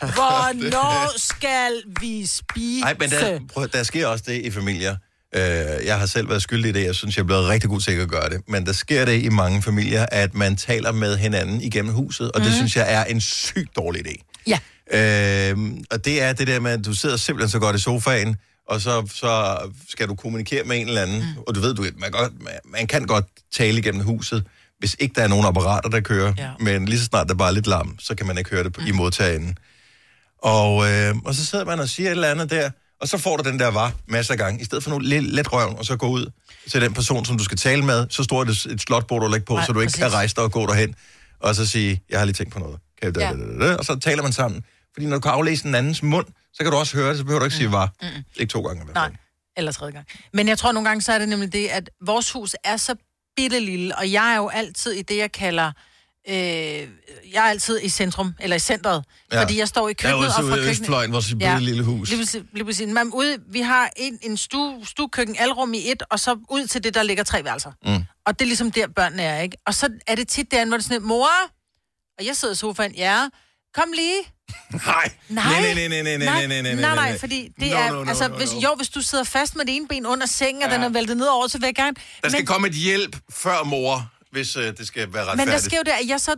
Hvornår 0.00 1.18
skal 1.18 1.82
vi 2.00 2.26
spise? 2.26 2.80
Nej, 2.80 2.96
men 2.98 3.10
der, 3.10 3.40
prøv, 3.52 3.68
der 3.72 3.82
sker 3.82 4.06
også 4.06 4.24
det 4.26 4.46
i 4.46 4.50
familier. 4.50 4.96
Øh, 5.36 5.86
jeg 5.86 5.98
har 5.98 6.06
selv 6.06 6.28
været 6.28 6.42
skyldig 6.42 6.68
i 6.68 6.72
det. 6.72 6.84
Jeg 6.84 6.94
synes, 6.94 7.16
jeg 7.16 7.22
er 7.22 7.26
blevet 7.26 7.48
rigtig 7.48 7.70
god 7.70 7.80
til 7.80 7.92
at 7.92 8.08
gøre 8.08 8.28
det. 8.28 8.40
Men 8.48 8.66
der 8.66 8.72
sker 8.72 9.04
det 9.04 9.22
i 9.22 9.28
mange 9.28 9.62
familier, 9.62 10.06
at 10.12 10.34
man 10.34 10.56
taler 10.56 10.92
med 10.92 11.16
hinanden 11.16 11.60
igennem 11.62 11.92
huset, 11.94 12.32
og 12.32 12.40
mm. 12.40 12.44
det 12.44 12.50
Mhm. 12.52 12.56
synes 12.56 12.76
jeg 12.76 12.92
er 12.94 13.04
en 13.04 13.20
sygt 13.20 13.76
dårlig 13.76 14.06
idé. 14.06 14.42
Ja. 14.46 14.58
Øh, 15.50 15.56
og 15.90 16.04
det 16.04 16.22
er 16.22 16.32
det 16.32 16.46
der 16.46 16.60
med, 16.60 16.70
at 16.70 16.84
du 16.84 16.92
sidder 16.94 17.16
simpelthen 17.16 17.50
så 17.50 17.58
godt 17.58 17.76
i 17.76 17.78
sofaen, 17.78 18.36
og 18.68 18.80
så, 18.80 19.06
så 19.14 19.58
skal 19.88 20.08
du 20.08 20.14
kommunikere 20.14 20.64
med 20.64 20.76
en 20.80 20.88
eller 20.88 21.02
anden, 21.02 21.18
mm. 21.18 21.42
og 21.46 21.54
du 21.54 21.60
ved, 21.60 21.74
du, 21.74 21.86
man, 21.96 22.10
godt, 22.10 22.32
man, 22.42 22.52
man 22.64 22.86
kan 22.86 23.06
godt 23.06 23.24
tale 23.54 23.78
igennem 23.78 24.02
huset, 24.04 24.44
hvis 24.78 24.96
ikke 24.98 25.14
der 25.14 25.22
er 25.22 25.28
nogen 25.28 25.46
apparater, 25.46 25.88
der 25.88 26.00
kører, 26.00 26.32
ja. 26.38 26.50
men 26.60 26.86
lige 26.86 26.98
så 26.98 27.04
snart 27.04 27.28
der 27.28 27.34
bare 27.34 27.48
er 27.48 27.52
lidt 27.52 27.66
larm, 27.66 27.96
så 28.00 28.14
kan 28.14 28.26
man 28.26 28.38
ikke 28.38 28.50
høre 28.50 28.64
det 28.64 28.76
mm. 28.78 28.86
i 28.86 28.90
modtagenden. 28.90 29.56
Og, 30.42 30.90
øh, 30.90 31.14
og 31.24 31.34
så 31.34 31.46
sidder 31.46 31.64
man 31.64 31.80
og 31.80 31.88
siger 31.88 32.08
et 32.08 32.10
eller 32.10 32.30
andet 32.30 32.50
der, 32.50 32.70
og 33.02 33.08
så 33.08 33.18
får 33.18 33.36
du 33.36 33.50
den 33.50 33.58
der 33.58 33.68
var 33.68 33.92
masser 34.06 34.32
af 34.34 34.38
gange. 34.38 34.60
I 34.60 34.64
stedet 34.64 34.84
for 34.84 34.90
nogle 34.90 35.06
lidt 35.08 35.24
let 35.24 35.52
røven, 35.52 35.76
og 35.76 35.84
så 35.84 35.96
gå 35.96 36.06
ud 36.08 36.30
til 36.70 36.80
den 36.82 36.94
person, 36.94 37.24
som 37.24 37.38
du 37.38 37.44
skal 37.44 37.58
tale 37.58 37.84
med, 37.84 38.06
så 38.10 38.22
står 38.22 38.44
det 38.44 38.66
et 38.66 38.80
slotbord, 38.80 39.22
du 39.22 39.28
lægger 39.28 39.44
på, 39.46 39.54
Nej, 39.54 39.66
så 39.66 39.72
du 39.72 39.80
ikke 39.80 39.90
præcis. 39.90 40.02
kan 40.02 40.12
rejse 40.12 40.34
dig 40.34 40.44
og 40.44 40.52
gå 40.52 40.66
derhen, 40.66 40.94
og 41.40 41.54
så 41.54 41.66
sige, 41.66 42.02
jeg 42.10 42.18
har 42.18 42.24
lige 42.24 42.34
tænkt 42.34 42.52
på 42.52 42.58
noget. 42.58 42.78
Kan 43.02 43.12
jeg, 43.14 43.22
Ja. 43.22 43.32
da, 43.32 43.64
da, 43.64 43.70
da, 43.70 43.76
og 43.76 43.84
så 43.84 43.98
taler 43.98 44.22
man 44.22 44.32
sammen. 44.32 44.64
Fordi 44.94 45.06
når 45.06 45.16
du 45.16 45.20
kan 45.20 45.30
aflæse 45.32 45.66
en 45.68 45.74
andens 45.74 46.02
mund, 46.02 46.26
så 46.52 46.62
kan 46.62 46.72
du 46.72 46.78
også 46.78 46.96
høre 46.96 47.08
det, 47.08 47.18
så 47.18 47.24
behøver 47.24 47.38
du 47.38 47.44
ikke 47.44 47.56
sige 47.56 47.72
var. 47.72 47.92
Mm. 48.02 48.08
Ikke 48.36 48.50
to 48.50 48.60
gange. 48.60 48.82
i 48.82 48.84
hvert 48.84 48.96
fald. 49.02 49.10
Nej, 49.12 49.18
eller 49.56 49.72
tredje 49.72 49.92
gang. 49.92 50.06
Men 50.32 50.48
jeg 50.48 50.58
tror 50.58 50.72
nogle 50.72 50.88
gange, 50.88 51.02
så 51.02 51.12
er 51.12 51.18
det 51.18 51.28
nemlig 51.28 51.52
det, 51.52 51.68
at 51.68 51.90
vores 52.06 52.30
hus 52.32 52.56
er 52.64 52.76
så 52.76 52.94
bitte 53.36 53.60
lille, 53.60 53.96
og 53.98 54.12
jeg 54.12 54.32
er 54.32 54.36
jo 54.36 54.48
altid 54.48 54.92
i 54.92 55.02
det, 55.02 55.16
jeg 55.16 55.32
kalder 55.32 55.72
øh, 56.28 56.34
jeg 56.34 56.88
er 57.34 57.42
altid 57.42 57.80
i 57.82 57.88
centrum, 57.88 58.34
eller 58.40 58.56
i 58.56 58.58
centret, 58.58 59.04
Ja. 59.32 59.36
ja. 59.36 59.42
fordi 59.42 59.58
jeg 59.58 59.68
står 59.68 59.88
i 59.88 59.92
Der 59.92 59.94
køkkenet, 60.08 60.26
og 60.28 60.32
fra 60.34 60.42
køkkenet... 60.42 60.70
Østfløjen, 60.70 61.12
vores 61.12 61.28
bitte 61.30 61.60
lille 61.60 61.82
hus. 61.84 62.08
Lige 62.10 62.18
præcis, 62.22 62.42
lige 62.52 62.64
præcis. 62.64 62.86
Men 62.88 63.10
ude, 63.14 63.38
vi 63.48 63.60
har 63.60 63.90
en, 63.96 64.18
en 64.22 64.36
stue, 64.36 64.86
stuekøkken, 64.86 65.36
alrum 65.38 65.74
i 65.74 65.90
et, 65.90 66.02
og 66.10 66.20
så 66.20 66.36
ud 66.50 66.66
til 66.66 66.84
det, 66.84 66.94
der 66.94 67.02
ligger 67.02 67.24
tre 67.24 67.44
værelser. 67.44 67.72
Mm. 67.86 68.04
Og 68.26 68.38
det 68.38 68.44
er 68.44 68.46
ligesom 68.46 68.70
der, 68.72 68.86
børnene 68.88 69.22
er, 69.22 69.40
ikke? 69.40 69.56
Og 69.66 69.74
så 69.74 69.88
er 70.06 70.14
det 70.14 70.28
tit 70.28 70.50
derinde, 70.50 70.70
hvor 70.70 70.76
det 70.76 70.84
er 70.84 70.88
sådan, 70.88 71.02
mor, 71.02 71.28
og 72.18 72.26
jeg 72.26 72.36
sidder 72.36 72.54
i 72.54 72.56
sofaen, 72.56 72.94
ja, 72.94 73.28
kom 73.74 73.88
lige. 73.94 74.18
Nej. 74.86 75.10
Nej. 75.28 75.44
Nej, 75.60 75.74
nej, 75.74 75.88
nej, 75.88 76.02
nej, 76.02 76.16
nej, 76.16 76.46
nej, 76.46 76.46
nej, 76.46 76.62
nej, 76.62 76.74
nej, 76.74 76.94
nej, 76.94 77.18
fordi 77.18 77.48
det 77.60 77.70
No, 77.70 77.76
er, 77.76 77.90
no, 77.92 78.04
no, 78.04 78.08
altså, 78.08 78.28
no, 78.28 78.36
hvis, 78.36 78.52
no. 78.52 78.60
jo, 78.60 78.74
hvis 78.76 78.88
du 78.88 79.00
sidder 79.02 79.24
fast 79.24 79.56
med 79.56 79.64
det 79.64 79.76
ene 79.76 79.88
ben 79.88 80.06
under 80.06 80.26
sengen, 80.26 80.62
og 80.62 80.68
Ja. 80.68 80.74
den 80.74 80.82
er 80.82 80.88
væltet 80.88 81.16
ned 81.16 81.26
over, 81.26 81.46
så 81.48 81.58
vil 81.58 81.66
jeg 81.66 81.74
gerne... 81.74 81.96
Der 82.22 82.28
skal 82.28 82.38
men, 82.38 82.46
komme 82.46 82.68
et 82.68 82.74
hjælp 82.74 83.16
før 83.30 83.62
mor, 83.64 84.10
hvis 84.32 84.56
øh, 84.56 84.76
det 84.76 84.86
skal 84.86 85.12
være 85.12 85.22
retfærdigt. 85.22 85.46
men 85.46 85.48
der 85.48 85.58
sker 85.58 85.76
jo 85.76 85.82
det, 85.82 85.90
at 86.02 86.08
jeg 86.08 86.20
så... 86.20 86.36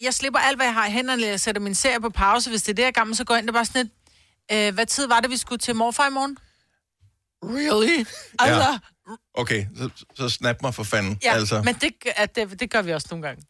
Jeg 0.00 0.14
slipper 0.14 0.40
alt, 0.40 0.58
hvad 0.58 0.66
jeg 0.66 0.74
har 0.74 0.86
i 0.86 0.90
hænderne, 0.90 1.26
jeg 1.26 1.40
sætter 1.40 1.60
min 1.60 1.74
serie 1.74 2.00
på 2.00 2.10
pause. 2.10 2.50
Hvis 2.50 2.62
det 2.62 2.68
er 2.68 2.74
det, 2.74 2.82
jeg 2.82 2.88
er 2.88 2.92
gammel, 2.92 3.16
så 3.16 3.24
går 3.24 3.34
jeg 3.34 3.42
ind 3.42 3.48
og 3.50 3.54
bare 3.54 3.64
sådan 3.64 3.82
lidt... 3.82 4.68
Øh, 4.68 4.74
hvad 4.74 4.86
tid 4.86 5.06
var 5.06 5.20
det, 5.20 5.30
vi 5.30 5.36
skulle 5.36 5.58
til 5.58 5.74
morfar 5.74 6.06
i 6.08 6.10
morgen? 6.10 6.36
Really? 7.44 8.04
Altså, 8.38 8.78
Ja. 9.08 9.14
Okay, 9.34 9.66
så, 9.76 9.90
så 10.14 10.28
snap 10.28 10.62
mig 10.62 10.74
for 10.74 10.82
fanden. 10.84 11.18
ja, 11.22 11.34
altså. 11.34 11.62
men 11.62 11.74
det, 11.74 11.92
at 12.16 12.36
det, 12.36 12.60
det 12.60 12.70
gør 12.70 12.82
vi 12.82 12.92
også 12.92 13.06
nogle 13.10 13.26
gange. 13.26 13.42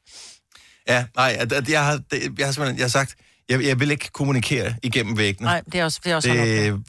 Ja, 0.89 1.07
nej, 1.17 1.37
at, 1.39 1.53
at 1.53 1.69
jeg, 1.69 1.85
har, 1.85 2.01
det, 2.11 2.39
jeg 2.39 2.47
har 2.47 2.53
simpelthen 2.53 2.79
jeg 2.79 2.85
har 2.85 2.89
sagt, 2.89 3.15
jeg, 3.49 3.65
jeg 3.65 3.81
vil 3.81 3.91
ikke 3.91 4.09
kommunikere 4.13 4.75
igennem 4.83 5.19
væggene. 5.19 5.47
Nej, 5.47 5.63
det 5.73 5.81
er 5.81 5.85
også, 5.85 6.01
det 6.05 6.13
er 6.13 6.17
også 6.17 6.29
det, 6.29 6.85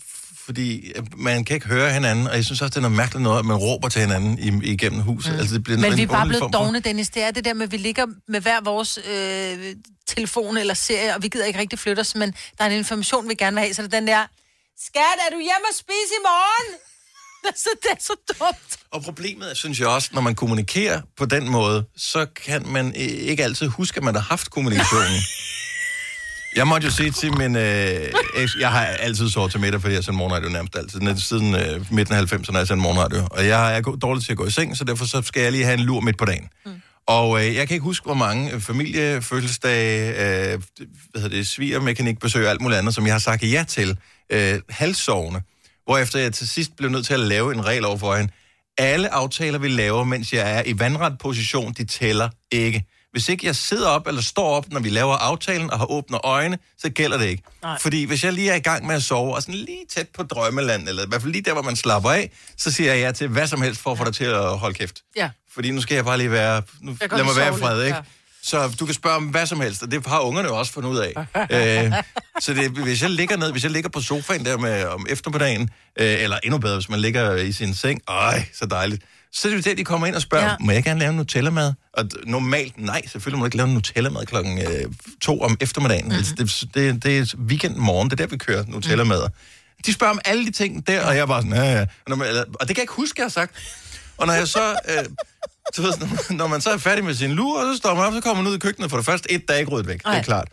fordi 0.47 0.91
øh, 0.95 1.03
man 1.17 1.45
kan 1.45 1.53
ikke 1.53 1.67
høre 1.67 1.93
hinanden, 1.93 2.27
og 2.27 2.35
jeg 2.35 2.45
synes 2.45 2.61
også, 2.61 2.69
det 2.69 2.77
er 2.77 2.81
noget 2.81 2.97
mærkeligt 2.97 3.23
noget, 3.23 3.39
at 3.39 3.45
man 3.45 3.57
råber 3.57 3.89
til 3.89 4.01
hinanden 4.01 4.39
i, 4.39 4.71
igennem 4.71 4.99
huset. 4.99 5.33
Mm. 5.33 5.39
Altså, 5.39 5.53
det 5.55 5.63
bliver 5.63 5.77
en 5.77 5.81
Men 5.81 5.97
vi 5.97 6.03
er 6.03 6.07
bare 6.07 6.27
blevet 6.27 6.53
dogne, 6.53 6.79
Dennis. 6.79 7.09
Det 7.09 7.23
er 7.23 7.31
det 7.31 7.45
der 7.45 7.53
med, 7.53 7.63
at 7.63 7.71
vi 7.71 7.77
ligger 7.77 8.05
med 8.27 8.41
hver 8.41 8.61
vores 8.61 8.99
øh, 9.11 9.75
telefon 10.07 10.57
eller 10.57 10.73
serie, 10.73 11.15
og 11.15 11.23
vi 11.23 11.27
gider 11.27 11.45
ikke 11.45 11.59
rigtig 11.59 11.79
flytte 11.79 11.99
os, 11.99 12.15
men 12.15 12.33
der 12.57 12.63
er 12.63 12.69
en 12.69 12.77
information, 12.77 13.29
vi 13.29 13.33
gerne 13.33 13.55
vil 13.55 13.61
have. 13.61 13.73
Så 13.73 13.81
det 13.81 13.93
er 13.93 13.99
den 13.99 14.07
der, 14.07 14.25
skat, 14.85 15.17
er 15.27 15.31
du 15.31 15.39
hjemme 15.39 15.67
og 15.71 15.75
spise 15.75 16.13
i 16.19 16.23
morgen? 16.23 16.79
så 17.63 17.69
det 17.83 17.91
er 17.91 17.95
så 17.99 18.13
dumt. 18.39 18.79
Og 18.91 19.03
problemet 19.03 19.57
synes 19.57 19.79
jeg 19.79 19.87
også, 19.87 20.09
når 20.13 20.21
man 20.21 20.35
kommunikerer 20.35 21.01
på 21.17 21.25
den 21.25 21.49
måde, 21.49 21.85
så 21.97 22.25
kan 22.45 22.67
man 22.67 22.87
øh, 22.87 23.01
ikke 23.01 23.43
altid 23.43 23.67
huske, 23.67 23.97
at 23.97 24.03
man 24.03 24.15
har 24.15 24.21
haft 24.21 24.49
kommunikationen. 24.49 25.21
Jeg 26.55 26.67
måtte 26.67 26.85
jo 26.85 26.91
sige 26.91 27.11
til 27.11 27.37
min... 27.37 27.55
Øh, 27.55 28.11
eks, 28.37 28.55
jeg 28.59 28.71
har 28.71 28.85
altid 28.85 29.29
sovet 29.29 29.51
til 29.51 29.59
middag, 29.59 29.81
fordi 29.81 29.93
jeg 29.93 30.03
sender 30.03 30.17
morgenradio 30.17 30.49
nærmest 30.49 30.75
altid. 30.77 30.99
Net- 30.99 31.21
Siden 31.23 31.55
øh, 31.55 31.93
midten 31.93 32.15
af 32.15 32.21
90'erne 32.33 32.51
har 32.51 32.57
jeg 32.59 32.67
sendt 32.67 32.81
morgenradio. 32.81 33.27
Og 33.31 33.47
jeg 33.47 33.77
er 33.77 33.81
go- 33.81 33.95
dårlig 33.95 34.23
til 34.23 34.31
at 34.31 34.37
gå 34.37 34.45
i 34.45 34.51
seng, 34.51 34.77
så 34.77 34.83
derfor 34.83 35.05
så 35.05 35.21
skal 35.21 35.41
jeg 35.41 35.51
lige 35.51 35.63
have 35.65 35.73
en 35.79 35.79
lur 35.85 35.99
midt 35.99 36.17
på 36.17 36.25
dagen. 36.25 36.49
Mm. 36.65 36.71
Og 37.07 37.45
øh, 37.45 37.55
jeg 37.55 37.67
kan 37.67 37.75
ikke 37.75 37.83
huske, 37.83 38.05
hvor 38.05 38.13
mange 38.13 38.51
øh, 38.53 38.61
familiefødselsdage, 38.61 40.09
øh, 40.09 40.61
hvad 41.11 41.21
hedder 41.21 41.35
det, 41.37 41.47
svigermekanikbesøg 41.47 42.45
og 42.45 42.51
alt 42.51 42.61
muligt 42.61 42.79
andet, 42.79 42.95
som 42.95 43.05
jeg 43.05 43.13
har 43.13 43.19
sagt 43.19 43.43
ja 43.43 43.65
til, 43.67 43.97
øh, 44.29 44.59
halvsovende. 44.69 45.41
Hvorefter 45.85 46.19
jeg 46.19 46.33
til 46.33 46.47
sidst 46.47 46.71
blev 46.77 46.89
nødt 46.89 47.05
til 47.05 47.13
at 47.13 47.19
lave 47.19 47.53
en 47.53 47.65
regel 47.65 47.85
over 47.85 47.97
for 47.97 48.15
hende. 48.15 48.31
Alle 48.77 49.13
aftaler, 49.13 49.59
vi 49.59 49.67
laver, 49.67 50.03
mens 50.03 50.33
jeg 50.33 50.57
er 50.57 50.63
i 50.65 50.79
vandret 50.79 51.17
position, 51.19 51.73
de 51.73 51.85
tæller 51.85 52.29
ikke. 52.51 52.85
Hvis 53.17 53.29
ikke 53.29 53.45
jeg 53.45 53.55
sidder 53.55 53.87
op 53.87 54.07
eller 54.07 54.21
står 54.21 54.55
op, 54.55 54.71
når 54.71 54.79
vi 54.79 54.89
laver 54.89 55.13
aftalen 55.15 55.71
og 55.71 55.79
har 55.79 55.91
åbne 55.91 56.17
øjne, 56.25 56.57
så 56.77 56.89
gælder 56.89 57.17
det 57.17 57.25
ikke. 57.25 57.43
Nej. 57.63 57.77
Fordi 57.81 58.03
hvis 58.03 58.23
jeg 58.23 58.33
lige 58.33 58.51
er 58.51 58.55
i 58.55 58.59
gang 58.59 58.87
med 58.87 58.95
at 58.95 59.03
sove, 59.03 59.35
og 59.35 59.41
sådan 59.41 59.55
lige 59.55 59.85
tæt 59.89 60.07
på 60.07 60.23
drømmeland, 60.23 60.89
eller 60.89 61.03
i 61.03 61.07
hvert 61.09 61.21
fald 61.21 61.33
lige 61.33 61.41
der, 61.41 61.53
hvor 61.53 61.61
man 61.61 61.75
slapper 61.75 62.11
af, 62.11 62.31
så 62.57 62.71
siger 62.71 62.93
jeg 62.93 63.01
ja 63.01 63.11
til 63.11 63.27
hvad 63.27 63.47
som 63.47 63.61
helst 63.61 63.81
for 63.81 63.91
at 63.91 63.97
få 63.97 64.05
dig 64.05 64.13
til 64.13 64.23
at 64.23 64.57
holde 64.57 64.75
kæft. 64.75 65.01
Ja. 65.15 65.29
Fordi 65.53 65.71
nu 65.71 65.81
skal 65.81 65.95
jeg 65.95 66.05
bare 66.05 66.17
lige 66.17 66.31
være... 66.31 66.61
Nu, 66.81 66.97
lad 67.11 67.23
mig 67.23 67.35
være 67.37 67.57
i 67.57 67.59
fred, 67.59 67.83
ikke? 67.83 67.95
ja. 67.95 68.01
Så 68.41 68.75
du 68.79 68.85
kan 68.85 68.95
spørge 68.95 69.15
om 69.15 69.23
hvad 69.23 69.45
som 69.45 69.61
helst, 69.61 69.83
og 69.83 69.91
det 69.91 70.05
har 70.07 70.19
ungerne 70.19 70.47
jo 70.47 70.59
også 70.59 70.71
fundet 70.71 70.89
ud 70.89 70.97
af. 70.97 71.13
øh, 71.85 71.93
så 72.39 72.53
det, 72.53 72.71
hvis 72.71 73.01
jeg 73.01 73.09
ligger 73.09 73.37
ned, 73.37 73.51
hvis 73.51 73.63
jeg 73.63 73.71
ligger 73.71 73.89
på 73.89 74.01
sofaen 74.01 74.45
der 74.45 74.57
med, 74.57 74.85
om 74.85 75.05
eftermiddagen, 75.09 75.69
øh, 75.99 76.23
eller 76.23 76.39
endnu 76.43 76.57
bedre, 76.59 76.75
hvis 76.75 76.89
man 76.89 76.99
ligger 76.99 77.35
i 77.35 77.51
sin 77.51 77.75
seng, 77.75 78.01
øj, 78.07 78.41
så 78.53 78.65
dejligt, 78.65 79.03
så 79.33 79.47
er 79.47 79.55
det 79.55 79.65
det, 79.65 79.77
de 79.77 79.83
kommer 79.83 80.07
ind 80.07 80.15
og 80.15 80.21
spørger, 80.21 80.45
Ja. 80.45 80.55
må 80.59 80.71
jeg 80.71 80.83
gerne 80.83 80.99
lave 80.99 81.09
en 81.09 81.15
Nutella-mad? 81.15 81.73
Og 81.93 82.09
normalt, 82.25 82.79
nej, 82.79 83.01
selvfølgelig 83.07 83.37
må 83.39 83.43
du 83.43 83.47
ikke 83.47 83.57
lave 83.57 83.67
en 83.67 83.73
Nutella-mad 83.73 84.25
klokken 84.25 84.59
øh, 84.59 84.85
to 85.21 85.41
om 85.41 85.57
eftermiddagen. 85.61 86.05
Mm-hmm. 86.05 86.17
Altså, 86.17 86.65
det, 86.73 86.73
det, 86.73 87.03
det 87.03 87.19
er 87.19 87.37
weekend 87.47 87.75
morgen, 87.75 88.09
det 88.09 88.19
er 88.19 88.25
der, 88.25 88.31
vi 88.31 88.37
kører 88.37 88.63
Nutella-mad. 88.67 89.27
De 89.85 89.93
spørger 89.93 90.13
om 90.13 90.19
alle 90.25 90.45
de 90.45 90.51
ting 90.51 90.87
der, 90.87 91.05
og 91.05 91.15
jeg 91.15 91.21
er 91.21 91.25
bare 91.25 91.41
sådan, 91.41 91.57
ja, 91.57 91.73
ja. 91.79 91.85
Og, 92.11 92.17
man, 92.17 92.27
og 92.37 92.45
det 92.59 92.67
kan 92.67 92.77
jeg 92.77 92.83
ikke 92.83 92.93
huske, 92.93 93.19
jeg 93.21 93.25
har 93.25 93.29
sagt. 93.29 93.55
Og 94.17 94.27
når 94.27 94.33
jeg 94.33 94.47
så... 94.47 94.79
Øh, 94.89 95.05
så 95.73 95.81
ved, 95.81 95.93
når, 96.37 96.47
man 96.47 96.61
så 96.61 96.69
er 96.69 96.77
færdig 96.77 97.03
med 97.03 97.13
sin 97.13 97.31
lur, 97.31 97.59
og 97.61 97.73
så 97.73 97.77
står 97.77 97.95
man 97.95 98.05
op, 98.05 98.13
så 98.13 98.21
kommer 98.21 98.43
man 98.43 98.51
ud 98.51 98.55
i 98.55 98.59
køkkenet 98.59 98.89
for 98.89 98.97
det 98.97 99.05
første. 99.05 99.31
Et, 99.31 99.47
der 99.47 99.53
er 99.53 99.57
ikke 99.57 99.71
ryddet 99.71 99.87
væk, 99.87 99.97
det 99.97 100.05
Nej. 100.05 100.17
er 100.17 100.23
klart. 100.23 100.47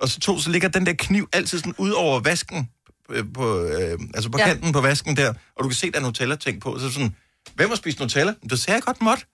Og 0.00 0.08
så 0.08 0.20
to, 0.20 0.38
så 0.38 0.50
ligger 0.50 0.68
den 0.68 0.86
der 0.86 0.92
kniv 0.92 1.28
altid 1.32 1.58
sådan 1.58 1.74
ud 1.78 1.90
over 1.90 2.20
vasken, 2.20 2.68
øh, 3.10 3.24
på, 3.34 3.62
øh, 3.64 3.98
altså 4.14 4.30
på 4.30 4.38
ja. 4.38 4.46
kanten 4.46 4.72
på 4.72 4.80
vasken 4.80 5.16
der, 5.16 5.28
og 5.28 5.64
du 5.64 5.68
kan 5.68 5.76
se, 5.76 5.90
der 5.90 5.98
er 5.98 6.02
Nutella-ting 6.02 6.60
på. 6.60 6.78
Så 6.78 6.90
sådan, 6.90 7.14
hvem 7.60 7.68
har 7.68 7.76
spist 7.76 8.00
Nutella? 8.00 8.34
Du 8.50 8.56
sagde 8.56 8.74
jeg 8.76 8.82
godt 8.82 9.02
måtte. 9.02 9.24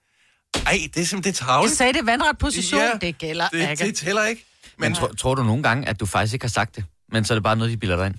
Ej, 0.65 0.79
det 0.93 1.01
er 1.01 1.05
simpelthen 1.05 1.17
det 1.17 1.25
er 1.41 1.45
Jeg 1.45 1.47
tavligt. 1.47 1.77
sagde 1.77 1.93
det 1.93 2.05
vandret 2.05 2.37
position, 2.37 2.81
Ja, 2.81 2.91
det 3.07 3.17
gælder 3.17 3.47
Det, 3.47 3.69
ikke. 3.71 3.85
det 3.85 3.95
tæller 3.95 4.25
ikke. 4.25 4.45
Men 4.79 4.95
tror, 4.95 5.07
tror 5.07 5.35
du 5.35 5.43
nogle 5.43 5.63
gange, 5.63 5.87
at 5.89 5.99
du 5.99 6.05
faktisk 6.05 6.33
ikke 6.33 6.43
har 6.43 6.49
sagt 6.49 6.75
det? 6.75 6.83
Men 7.11 7.25
så 7.25 7.33
er 7.33 7.35
det 7.35 7.43
bare 7.43 7.55
noget, 7.55 7.71
de 7.71 7.77
bilder 7.77 7.95
dig 7.95 8.05
ind? 8.05 8.15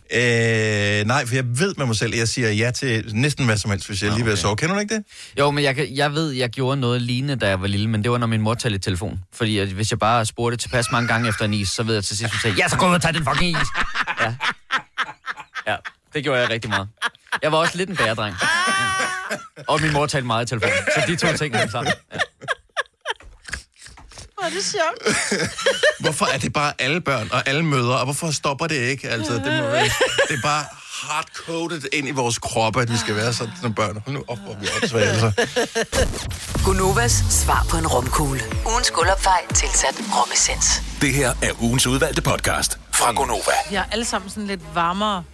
Øh, 1.01 1.07
nej, 1.07 1.27
for 1.27 1.35
jeg 1.35 1.45
ved 1.59 1.75
med 1.77 1.87
mig 1.87 1.97
selv, 1.97 2.13
at 2.13 2.19
jeg 2.19 2.29
siger 2.29 2.51
ja 2.51 2.71
til 2.71 3.11
næsten 3.17 3.45
hvad 3.47 3.57
som 3.57 3.71
helst, 3.71 3.87
hvis 3.87 4.03
jeg 4.03 4.13
lige 4.13 4.25
vil 4.25 4.37
sove. 4.37 4.57
Kender 4.57 4.75
du 4.75 4.81
ikke 4.81 4.95
det? 4.95 5.05
Jo, 5.39 5.51
men 5.51 5.65
jeg, 5.65 5.75
kan- 5.75 5.95
jeg 5.97 6.13
ved, 6.15 6.31
jeg 6.31 6.51
gjorde 6.51 6.81
noget 6.81 7.03
lignende, 7.03 7.37
da 7.37 7.49
jeg 7.49 7.61
var 7.61 7.67
lille, 7.67 7.89
men 7.89 8.03
det 8.05 8.11
var, 8.11 8.19
når 8.19 8.27
min 8.27 8.41
mor 8.41 8.55
talte 8.55 8.77
i 8.77 8.79
telefon. 8.79 9.21
Fordi 9.35 9.59
at 9.59 9.69
hvis 9.69 9.91
jeg 9.91 9.99
bare 9.99 10.25
spurgte 10.27 10.57
tilpas 10.57 10.91
mange 10.93 11.09
gange 11.09 11.29
efter 11.29 11.45
en 11.45 11.55
is, 11.55 11.69
så 11.71 11.83
ved 11.83 11.95
jeg 11.95 12.05
til 12.05 12.17
sidst, 12.19 12.33
hun 12.33 12.41
sagde, 12.41 12.57
ja, 12.57 12.69
så 12.69 12.77
gå 12.77 12.89
ud 12.89 12.95
og 12.95 13.03
tag 13.03 13.15
den 13.15 13.25
fucking 13.25 13.51
is. 13.51 13.69
Ja. 14.21 14.35
ja, 15.67 15.77
det 16.15 16.23
gjorde 16.25 16.41
jeg 16.41 16.51
rigtig 16.51 16.71
meget. 16.71 16.89
Jeg 17.43 17.53
var 17.53 17.59
også 17.59 17.77
lidt 17.77 17.91
en 17.91 17.97
bæredreng. 17.97 18.35
Og 19.69 19.81
min 19.83 19.93
mor 19.93 20.07
talte 20.07 20.27
meget 20.27 20.45
i 20.47 20.49
telefon. 20.49 20.71
Så 20.95 21.03
de 21.07 21.17
to 21.17 21.37
ting 21.37 21.57
hang 21.57 21.71
sammen. 21.71 21.93
Ja. 22.13 22.19
Hvor 24.35 24.45
er 24.47 24.51
det 24.51 24.65
sjovt. 24.65 25.27
Hvorfor 26.01 26.27
er 26.27 26.39
det 26.39 26.53
bare 26.53 26.73
alle 26.79 27.01
børn 27.01 27.29
og 27.33 27.49
alle 27.49 27.65
mødre, 27.65 27.99
og 27.99 28.05
hvorfor 28.05 28.31
stopper 28.31 28.67
det 28.67 28.77
ikke? 28.77 29.09
Altså, 29.09 29.33
det, 29.33 29.45
må 29.45 29.51
være, 29.71 29.85
det 30.29 30.37
er 30.39 30.43
bare 30.43 30.65
hardcoded 31.03 31.83
ind 31.93 32.09
i 32.09 32.11
vores 32.11 32.39
kroppe, 32.39 32.81
at 32.83 32.93
vi 32.93 32.97
skal 32.97 33.17
være 33.17 33.33
sådan 33.33 33.53
som 33.63 33.75
børn. 33.75 34.03
Hold 34.07 34.17
nu 34.17 34.25
op, 34.29 34.39
hvor 34.39 34.55
vi 34.61 34.67
er 34.67 34.71
åndssvage, 34.83 35.07
altså. 35.09 35.33
Gunovas 36.65 37.13
svar 37.31 37.67
på 37.71 37.77
en 37.77 37.87
romkugle. 37.87 38.41
Ugens 38.67 38.91
guldopfej 38.91 39.47
tilsat 39.55 39.95
romessens. 40.21 40.83
Det 41.01 41.15
her 41.15 41.35
er 41.43 41.63
ugens 41.63 41.87
udvalgte 41.87 42.23
podcast 42.23 42.79
fra 42.95 43.13
Gonova. 43.13 43.53
Vi 43.71 43.75
har 43.75 43.89
alle 43.93 44.05
sammen 44.05 44.31
sådan 44.31 44.47
lidt 44.47 44.61
varmere 44.75 45.25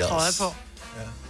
Yes. 0.00 0.06
trøje 0.08 0.30
på. 0.40 0.54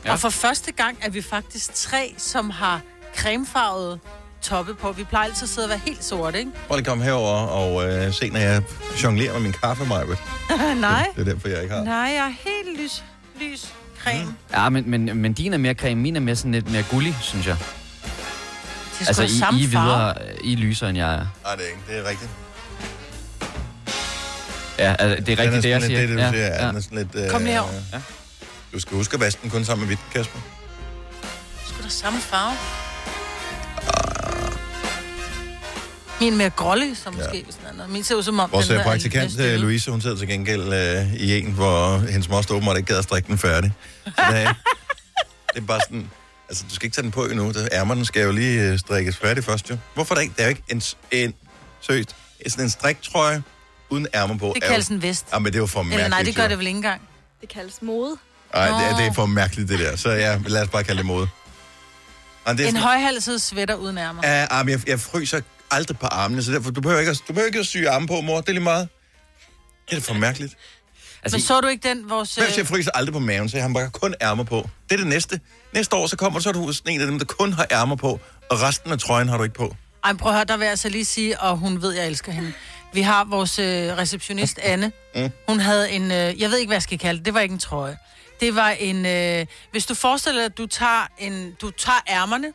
Ja. 0.04 0.12
Og 0.12 0.18
for 0.18 0.30
første 0.30 0.72
gang 0.72 0.98
er 1.02 1.10
vi 1.10 1.22
faktisk 1.22 1.74
tre, 1.74 2.14
som 2.18 2.50
har 2.50 2.80
cremefarvet 3.16 4.00
toppe 4.42 4.74
på. 4.74 4.92
Vi 4.92 5.04
plejer 5.04 5.28
altid 5.28 5.42
at 5.42 5.48
sidde 5.48 5.64
og 5.64 5.68
være 5.68 5.80
helt 5.86 6.04
sorte, 6.04 6.38
ikke? 6.38 6.50
Prøv 6.68 6.76
lige 6.76 6.80
at 6.80 6.86
komme 6.86 7.04
herover 7.04 7.34
og 7.34 7.88
øh, 7.88 8.14
se, 8.14 8.30
når 8.30 8.40
jeg 8.40 8.62
jonglerer 9.02 9.32
med 9.32 9.40
min 9.40 9.52
kaffe, 9.52 9.84
Majbet. 9.84 10.18
Nej. 10.80 11.06
Det 11.16 11.28
er 11.28 11.32
derfor, 11.32 11.48
jeg 11.48 11.62
ikke 11.62 11.74
har. 11.74 11.84
Nej, 11.84 11.94
jeg 11.94 12.26
er 12.26 12.50
helt 12.50 12.80
lys, 12.80 13.04
lys 13.40 13.74
creme. 14.02 14.34
Ja, 14.52 14.68
men, 14.68 14.90
men, 14.90 15.16
men 15.16 15.32
din 15.32 15.52
er 15.54 15.58
mere 15.58 15.74
creme, 15.74 16.00
min 16.00 16.16
er 16.16 16.20
mere 16.20 16.36
sådan 16.36 16.52
lidt 16.52 16.72
mere 16.72 16.84
gullig, 16.90 17.16
synes 17.20 17.46
jeg. 17.46 17.56
Det 17.58 19.00
er 19.00 19.06
Altså, 19.06 19.22
I, 19.22 19.28
samme 19.38 19.60
I, 19.60 19.64
er 19.64 19.68
videre, 19.68 20.14
I 20.44 20.52
er 20.52 20.56
lysere, 20.56 20.90
end 20.90 20.98
jeg 20.98 21.14
er. 21.14 21.26
Nej, 21.44 21.54
det 21.54 21.64
er 21.64 21.68
ikke. 21.68 21.80
Det 21.88 21.98
er 21.98 22.10
rigtigt. 22.10 22.30
Ja, 24.78 24.94
altså, 24.98 25.24
det 25.24 25.38
er 25.38 25.42
rigtigt, 25.42 25.62
det, 25.62 25.68
jeg 25.68 25.82
siger. 25.82 26.00
lidt, 26.00 26.10
det, 26.10 26.18
du 26.18 26.22
ja, 26.22 26.30
siger. 26.30 26.46
Ja. 26.46 26.62
ja. 26.62 26.68
Den 26.68 26.76
er 26.76 26.80
sådan 26.80 26.98
lidt, 26.98 27.24
øh, 27.24 27.30
Kom 27.30 27.42
lige 27.42 27.52
herover. 27.52 27.72
Ja. 27.92 28.00
Du 28.72 28.80
skal 28.80 28.96
huske 28.96 29.14
at 29.14 29.20
vaske 29.20 29.42
den 29.42 29.50
kun 29.50 29.64
sammen 29.64 29.88
med 29.88 29.96
hvidt, 29.96 30.12
Kasper. 30.12 30.38
Skulle 31.66 31.82
der 31.82 31.88
samme 31.90 32.20
farve? 32.20 32.56
Min 36.20 36.32
er 36.32 36.36
mere 36.36 36.50
grålig, 36.50 36.96
så 36.96 37.10
måske, 37.10 37.36
ja. 37.36 37.42
hvis 37.42 37.54
den 37.54 37.66
er 37.66 37.72
noget. 37.72 37.90
Min 37.90 38.04
ser 38.04 38.14
ud 38.14 38.22
som 38.22 38.38
om, 38.40 38.52
Vores 38.52 38.66
den 38.66 38.74
øh, 38.74 38.80
er 38.80 38.84
praktikant, 38.84 39.30
lidt 39.30 39.52
øh. 39.52 39.60
Louise, 39.60 39.90
hun 39.90 40.00
sidder 40.00 40.16
til 40.16 40.28
gengæld 40.28 40.72
øh, 40.72 41.14
i 41.14 41.38
en, 41.38 41.52
hvor 41.52 41.98
hendes 41.98 42.28
moster 42.28 42.54
åbenbart 42.54 42.76
ikke 42.76 42.86
gad 42.86 42.98
at 42.98 43.04
strikke 43.04 43.28
den 43.28 43.38
færdig. 43.38 43.72
Så 44.04 44.10
det 44.30 44.42
er, 44.42 44.54
det 45.54 45.62
er 45.62 45.66
bare 45.66 45.80
sådan... 45.88 46.10
Altså, 46.48 46.64
du 46.70 46.74
skal 46.74 46.86
ikke 46.86 46.94
tage 46.94 47.02
den 47.02 47.10
på 47.10 47.24
endnu. 47.26 47.48
Det- 47.52 47.68
Ærmerne 47.72 48.04
skal 48.04 48.22
jo 48.22 48.32
lige 48.32 48.60
øh, 48.62 48.78
strikkes 48.78 49.16
færdig 49.16 49.44
først, 49.44 49.70
jo. 49.70 49.76
Hvorfor 49.94 50.14
er 50.14 50.16
der 50.16 50.22
ikke? 50.22 50.34
Der 50.36 50.42
er 50.42 50.46
jo 50.46 50.50
ikke 50.50 50.62
en, 50.68 50.82
en 51.10 51.34
seriøst, 51.80 52.16
sådan 52.48 52.64
en 52.64 52.70
striktrøje 52.70 53.42
uden 53.90 54.06
ærmer 54.14 54.38
på. 54.38 54.52
Det 54.54 54.62
er 54.62 54.66
jo- 54.66 54.70
kaldes 54.72 54.88
en 54.88 55.02
vest. 55.02 55.26
Ja, 55.32 55.38
men 55.38 55.46
det 55.46 55.54
er 55.54 55.58
jo 55.58 55.66
for 55.66 55.82
mærkeligt. 55.82 56.04
Eller 56.04 56.16
nej, 56.16 56.22
det 56.22 56.36
gør 56.36 56.42
jo. 56.42 56.48
det 56.48 56.58
vel 56.58 56.66
ikke 56.66 56.76
engang. 56.76 57.00
Det 57.40 57.48
kaldes 57.48 57.82
mode. 57.82 58.16
Nej, 58.54 58.66
det, 58.68 58.90
er- 58.90 58.96
det 58.96 59.06
er 59.06 59.12
for 59.12 59.26
mærkeligt, 59.26 59.68
det 59.68 59.78
der. 59.78 59.96
Så 59.96 60.10
ja, 60.10 60.38
lad 60.46 60.62
os 60.62 60.68
bare 60.68 60.84
kalde 60.84 60.98
det 60.98 61.06
mode. 61.06 61.20
Det 62.46 62.48
er 62.48 62.50
En 62.52 62.58
sådan, 62.58 62.76
højhalset 62.76 63.42
sweater 63.42 63.74
uden 63.74 63.98
ærmer. 63.98 64.22
Ja, 64.24 64.46
ah, 64.50 64.66
men 64.66 64.72
jeg, 64.72 64.88
jeg 64.88 65.00
fryser 65.00 65.40
aldrig 65.70 65.98
på 65.98 66.06
armene, 66.06 66.42
så 66.42 66.52
derfor, 66.52 66.70
du 66.70 66.80
behøver 66.80 67.00
ikke, 67.00 67.10
at- 67.10 67.18
du 67.28 67.32
behøver 67.32 67.46
ikke 67.46 67.58
at 67.58 67.66
sy 67.66 67.76
arme 67.88 68.06
på, 68.06 68.20
mor. 68.20 68.40
Det 68.40 68.48
er 68.48 68.52
lige 68.52 68.62
meget. 68.64 68.88
Det 69.90 69.98
er 69.98 70.02
for 70.02 70.14
mærkeligt. 70.14 70.54
Altså, 71.22 71.36
Men 71.36 71.42
så 71.42 71.60
du 71.60 71.68
ikke 71.68 71.88
den, 71.88 72.10
vores... 72.10 72.34
Hvem 72.34 72.46
Øh, 72.50 72.58
jeg 72.58 72.66
fryser 72.66 72.90
aldrig 72.94 73.12
på 73.12 73.18
maven, 73.18 73.48
så 73.48 73.56
jeg 73.56 73.64
har 73.64 73.72
bare 73.74 73.90
kun 73.90 74.14
ærmer 74.22 74.44
på. 74.44 74.68
Det 74.88 74.94
er 74.94 74.98
det 74.98 75.06
næste. 75.06 75.40
Næste 75.74 75.96
år, 75.96 76.06
så 76.06 76.16
kommer 76.16 76.38
du, 76.38 76.42
så 76.42 76.48
er 76.48 76.52
du 76.52 76.72
sådan 76.72 76.92
en 76.94 77.00
af 77.00 77.06
dem, 77.06 77.18
der 77.18 77.24
kun 77.26 77.52
har 77.52 77.66
ærmer 77.70 77.96
på, 77.96 78.20
og 78.50 78.60
resten 78.62 78.92
af 78.92 78.98
trøjen 78.98 79.28
har 79.28 79.36
du 79.36 79.42
ikke 79.42 79.54
på. 79.54 79.76
ej, 80.04 80.12
prøv 80.12 80.30
at 80.32 80.36
høre, 80.36 80.44
der 80.44 80.56
vil 80.56 80.64
jeg 80.64 80.70
altså 80.70 80.88
lige 80.88 81.04
sige, 81.04 81.40
og 81.40 81.56
hun 81.56 81.82
ved, 81.82 81.92
jeg 81.92 82.06
elsker 82.06 82.32
hende. 82.32 82.52
Vi 82.92 83.02
har 83.02 83.24
vores 83.24 83.58
øh, 83.58 83.66
receptionist, 83.98 84.58
Anne. 84.58 84.92
Mm. 85.14 85.30
Hun 85.48 85.60
havde 85.60 85.90
en, 85.90 86.02
øh, 86.12 86.40
jeg 86.40 86.50
ved 86.50 86.58
ikke, 86.58 86.68
hvad 86.68 86.76
jeg 86.76 86.82
skal 86.82 86.98
kalde 86.98 87.18
det, 87.18 87.26
det 87.26 87.34
var 87.34 87.40
ikke 87.40 87.52
en 87.52 87.58
trøje. 87.58 87.96
Det 88.42 88.54
var 88.54 88.68
en, 88.70 89.06
øh, 89.06 89.46
hvis 89.70 89.86
du 89.86 89.94
forestiller 89.94 90.40
dig, 90.40 90.46
at 90.46 90.58
du 90.58 90.66
tager, 90.66 91.06
en, 91.18 91.52
du 91.60 91.70
tager 91.70 91.98
ærmerne, 92.08 92.46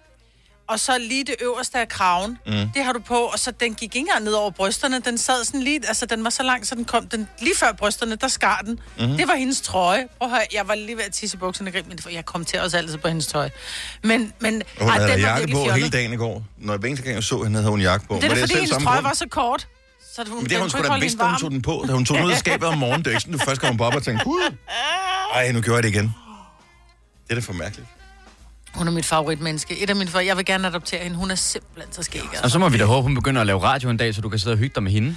og 0.68 0.80
så 0.80 0.98
lige 0.98 1.24
det 1.24 1.36
øverste 1.42 1.80
af 1.80 1.88
kraven, 1.90 2.38
Mm. 2.48 2.54
det 2.76 2.84
har 2.84 2.94
du 2.94 3.00
på, 3.00 3.16
og 3.18 3.40
så 3.40 3.52
den 3.52 3.74
gik 3.74 3.84
ikke 3.84 4.00
engang 4.00 4.24
ned 4.24 4.34
over 4.34 4.52
brysterne, 4.52 5.00
den 5.00 5.18
sad 5.18 5.44
sådan 5.44 5.62
lige, 5.62 5.82
altså 5.88 6.06
den 6.06 6.24
var 6.24 6.30
så 6.30 6.44
lang, 6.44 6.68
så 6.68 6.76
den 6.76 6.86
kom, 6.86 7.08
den, 7.08 7.28
lige 7.40 7.56
før 7.56 7.72
brysterne, 7.72 8.16
der 8.16 8.28
skar 8.28 8.62
den. 8.66 8.80
Mm. 9.00 9.18
Det 9.18 9.28
var 9.28 9.36
hendes 9.36 9.62
trøje. 9.62 10.08
Prøv 10.18 10.28
at 10.30 10.36
høre, 10.36 10.46
jeg 10.54 10.68
var 10.68 10.76
lige 10.76 10.98
ved 10.98 11.04
at 11.04 11.14
tisse 11.14 11.38
i 11.38 11.40
bukserne, 11.40 11.72
men 11.88 12.00
jeg 12.12 12.26
kom 12.26 12.46
til 12.46 12.60
også 12.60 12.78
altid 12.78 12.98
på 12.98 13.08
hendes 13.08 13.28
tøj. 13.28 13.50
Men, 14.04 14.34
men 14.40 14.62
Hun 14.80 14.90
ej, 14.90 14.98
havde 14.98 15.12
den 15.12 15.20
jakke 15.20 15.48
på 15.48 15.58
fjollet. 15.58 15.74
hele 15.76 15.90
dagen 15.90 16.14
i 16.14 16.18
går. 16.18 16.44
Når 16.58 16.78
gang 16.78 17.16
jeg 17.16 17.24
så 17.24 17.44
hende, 17.44 17.60
havde 17.60 17.70
hun 17.72 17.82
jakke 17.82 18.08
på. 18.08 18.16
Det 18.16 18.24
er 18.24 18.28
Var 18.28 18.36
da 18.36 18.42
fordi, 18.42 18.54
hendes 18.54 18.70
trøje 18.84 18.96
grund? 18.96 19.04
var 19.08 19.14
så 19.14 19.26
kort. 19.30 19.68
Så 20.18 20.24
hun, 20.30 20.38
Men 20.38 20.46
det 20.46 20.52
har 20.52 20.60
hun 20.60 20.70
sgu 20.70 20.84
da 20.84 20.98
vidst, 21.00 21.18
da 21.20 21.24
hun 21.24 21.40
tog 21.40 21.52
den 21.52 21.62
på. 21.62 21.84
Da 21.88 21.94
hun 21.94 22.06
tog 22.06 22.18
den 22.18 22.26
ud 22.26 22.32
af 22.32 22.38
skabet 22.38 22.68
om 22.68 22.78
morgenen, 22.78 23.00
det 23.06 23.08
er 23.08 23.12
ikke 23.12 23.22
sådan, 23.22 23.40
du 23.40 23.46
først 23.46 23.62
kommer 23.62 23.86
op 23.86 23.96
og 23.96 24.04
tænker, 24.04 24.24
gud, 24.24 24.54
ej, 25.36 25.52
nu 25.52 25.62
gjorde 25.62 25.76
jeg 25.76 25.84
det 25.84 25.90
igen. 25.90 26.04
Det 27.24 27.30
er 27.30 27.36
da 27.36 27.42
for 27.42 27.54
mærkeligt. 27.54 27.88
Hun 28.74 28.88
er 28.88 28.92
mit 28.92 29.06
favoritmenneske. 29.06 29.78
Et 29.84 29.90
af 29.90 29.96
mine 29.96 30.10
for... 30.10 30.20
Jeg 30.20 30.38
vil 30.38 30.46
gerne 30.46 30.68
adoptere 30.68 31.04
hende. 31.04 31.18
Hun 31.18 31.32
er 31.32 31.36
simpelthen 31.36 31.94
så 31.94 32.04
skæg. 32.04 32.22
Altså. 32.22 32.44
Og 32.44 32.52
så 32.52 32.60
må 32.60 32.70
vi 32.70 32.78
da 32.78 32.86
håbe, 32.86 33.04
hun 33.04 33.16
begynder 33.16 33.42
at 33.42 33.48
lave 33.48 33.64
radio 33.64 33.90
en 33.90 33.98
dag, 33.98 34.16
så 34.16 34.22
du 34.22 34.30
kan 34.30 34.40
sidde 34.40 34.54
og 34.54 34.58
hygge 34.58 34.74
dig 34.76 34.84
med 34.84 34.92
hende. 34.92 35.16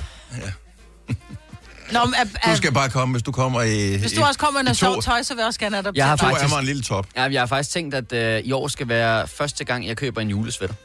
Nå, 1.93 2.05
men, 2.05 2.15
er, 2.43 2.51
Du 2.51 2.57
skal 2.57 2.73
bare 2.73 2.89
komme, 2.89 3.13
hvis 3.15 3.23
du 3.23 3.33
kommer 3.33 3.63
i... 3.63 3.97
hvis 3.97 4.13
du 4.13 4.21
i- 4.21 4.23
også 4.23 4.39
kommer 4.41 4.61
i 4.61 4.63
noget 4.63 4.77
sjovt 4.77 5.05
tøj, 5.05 5.23
så 5.23 5.35
vil 5.35 5.41
jeg 5.41 5.47
også 5.47 5.61
gerne 5.61 5.79
adoptere 5.79 5.99
Jeg 6.05 6.09
har 6.09 6.17
To 6.17 6.27
dig. 6.27 6.31
faktisk- 6.31 6.45
er 6.53 6.57
mig 6.57 6.61
en 6.61 6.67
lille 6.67 6.83
top. 6.83 7.07
Ja, 7.17 7.23
jeg 7.23 7.41
har 7.41 7.47
faktisk 7.47 7.71
tænkt, 7.71 7.95
at 7.95 8.13
øh, 8.13 8.45
i 8.45 8.53
år 8.53 8.69
skal 8.69 8.89
være 8.89 9.29
første 9.29 9.65
gang, 9.65 9.87
jeg 9.87 9.97
køber 9.97 10.21
en 10.21 10.29
julesvætter. 10.31 10.77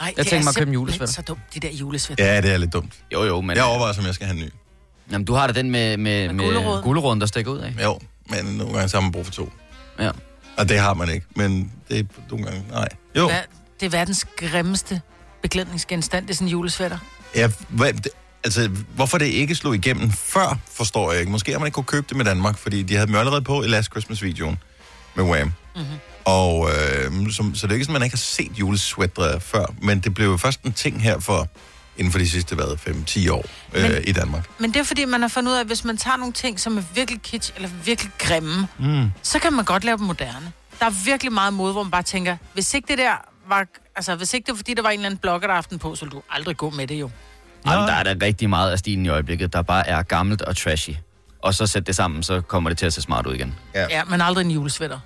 Nej, 0.00 0.14
Jeg 0.16 0.26
er 0.32 0.38
mig 0.42 0.48
at 0.48 0.56
købe 0.56 0.68
en 0.68 0.72
julesvætter. 0.74 1.06
så 1.14 1.22
dumt, 1.22 1.40
de 1.54 1.60
der 1.60 1.70
julesvæt. 1.70 2.18
Ja, 2.20 2.40
det 2.40 2.52
er 2.52 2.56
lidt 2.56 2.72
dumt. 2.72 2.92
Jo, 3.12 3.24
jo, 3.24 3.40
men... 3.40 3.56
Jeg 3.56 3.64
overvejer, 3.64 3.98
om 3.98 4.06
jeg 4.06 4.14
skal 4.14 4.26
have 4.26 4.38
en 4.38 4.44
ny. 4.44 4.50
Jamen, 5.12 5.24
du 5.24 5.34
har 5.34 5.46
da 5.46 5.52
den 5.52 5.70
med, 5.70 5.96
med, 5.96 6.28
med, 6.32 6.52
med 6.52 6.82
guleroden, 6.82 7.20
der 7.20 7.26
stikker 7.26 7.52
ud 7.52 7.58
af. 7.58 7.74
Jo, 7.84 8.00
men 8.30 8.44
nogle 8.44 8.72
gange 8.74 8.88
så 8.88 8.96
har 8.96 9.02
man 9.02 9.12
brug 9.12 9.24
for 9.24 9.32
to. 9.32 9.52
Ja. 9.98 10.10
Og 10.56 10.68
det 10.68 10.78
har 10.78 10.94
man 10.94 11.08
ikke, 11.08 11.26
men 11.36 11.72
det 11.88 11.98
er 11.98 12.04
nogle 12.30 12.44
gange... 12.44 12.64
Nej. 12.70 12.88
Jo, 13.16 13.26
Hvad- 13.28 13.38
Det 13.80 13.86
er 13.86 13.90
verdens 13.90 14.26
grimmeste 14.36 15.00
beklædningsgenstand, 15.42 16.26
det 16.26 16.30
er 16.30 16.34
sådan 16.34 16.46
en 16.48 16.52
julesvætter. 16.52 16.98
ja, 17.36 17.50
hvad, 17.68 17.92
det, 17.92 18.08
altså, 18.44 18.68
hvorfor 18.94 19.18
det 19.18 19.26
ikke 19.26 19.54
slog 19.54 19.74
igennem 19.74 20.10
før, 20.12 20.58
forstår 20.72 21.10
jeg 21.12 21.20
ikke. 21.20 21.32
Måske 21.32 21.52
har 21.52 21.58
man 21.58 21.66
ikke 21.66 21.74
kunne 21.74 21.84
købe 21.84 22.06
det 22.08 22.16
med 22.16 22.24
Danmark, 22.24 22.58
fordi 22.58 22.82
de 22.82 22.94
havde 22.94 23.06
dem 23.06 23.14
allerede 23.14 23.42
på 23.42 23.62
i 23.62 23.66
Last 23.66 23.90
Christmas-videoen 23.90 24.58
med 25.14 25.24
Wham. 25.24 25.52
Mhm. 25.76 25.84
Og 26.24 26.68
øh, 26.70 27.30
som, 27.32 27.54
så 27.54 27.66
det 27.66 27.72
er 27.72 27.74
ikke 27.74 27.84
sådan, 27.84 27.92
man 27.92 28.02
ikke 28.02 28.14
har 28.16 28.18
set 28.18 28.52
julesvætter 28.58 29.38
før, 29.38 29.64
men 29.82 30.00
det 30.00 30.14
blev 30.14 30.26
jo 30.26 30.36
først 30.36 30.62
en 30.62 30.72
ting 30.72 31.02
her 31.02 31.18
for 31.20 31.48
inden 31.96 32.12
for 32.12 32.18
de 32.18 32.28
sidste, 32.28 32.54
hvad, 32.54 32.64
5-10 33.26 33.30
år 33.32 33.44
øh, 33.74 33.82
Men- 33.82 34.04
i 34.06 34.12
Danmark. 34.12 34.48
Men 34.58 34.72
det 34.72 34.80
er 34.80 34.84
fordi, 34.84 35.04
man 35.04 35.20
har 35.20 35.28
fundet 35.28 35.50
ud 35.52 35.56
af, 35.56 35.60
at 35.60 35.66
hvis 35.66 35.84
man 35.84 35.96
tager 35.96 36.16
nogle 36.16 36.32
ting, 36.32 36.60
som 36.60 36.78
er 36.78 36.82
virkelig 36.94 37.22
kitsch 37.22 37.52
eller 37.56 37.68
virkelig 37.84 38.12
grimme, 38.18 38.68
Mm. 38.78 39.10
så 39.22 39.38
kan 39.38 39.52
man 39.52 39.64
godt 39.64 39.84
lave 39.84 39.98
dem 39.98 40.06
moderne. 40.06 40.52
Der 40.80 40.86
er 40.86 41.04
virkelig 41.04 41.32
meget 41.32 41.52
mod, 41.52 41.72
hvor 41.72 41.82
man 41.82 41.90
bare 41.90 42.02
tænker, 42.02 42.36
hvis 42.54 42.74
ikke 42.74 42.88
det 42.88 42.98
der 42.98 43.12
var... 43.48 43.66
Altså, 43.96 44.14
hvis 44.16 44.34
ikke 44.34 44.46
det 44.46 44.52
var, 44.52 44.56
fordi 44.56 44.74
der 44.74 44.82
var 44.82 44.90
en 44.90 44.98
eller 44.98 45.06
anden 45.06 45.18
blogger, 45.18 45.46
der 45.48 45.54
aften 45.54 45.78
på, 45.78 45.94
så 45.94 46.04
ville 46.04 46.16
du 46.16 46.22
aldrig 46.30 46.56
gå 46.56 46.70
med 46.70 46.86
det 46.86 46.94
jo. 47.00 47.10
Jamen, 47.66 47.88
der 47.88 47.94
er 47.94 48.02
da 48.02 48.14
rigtig 48.26 48.50
meget 48.50 48.70
af 48.72 48.78
stilen 48.78 49.06
i 49.06 49.08
øjeblikket, 49.08 49.52
der 49.52 49.62
bare 49.62 49.88
er 49.88 50.02
gammelt 50.02 50.42
og 50.42 50.56
trashy. 50.56 50.90
Og 51.42 51.54
så 51.54 51.66
sæt 51.66 51.86
det 51.86 51.96
sammen, 51.96 52.22
så 52.22 52.40
kommer 52.40 52.70
det 52.70 52.78
til 52.78 52.86
at 52.86 52.92
se 52.92 53.02
smart 53.02 53.26
ud 53.26 53.34
igen. 53.34 53.54
Ja. 53.74 53.86
Ja, 53.90 54.04
men 54.04 54.20
aldrig 54.20 54.44
en 54.44 54.50
julesvætter. 54.50 54.98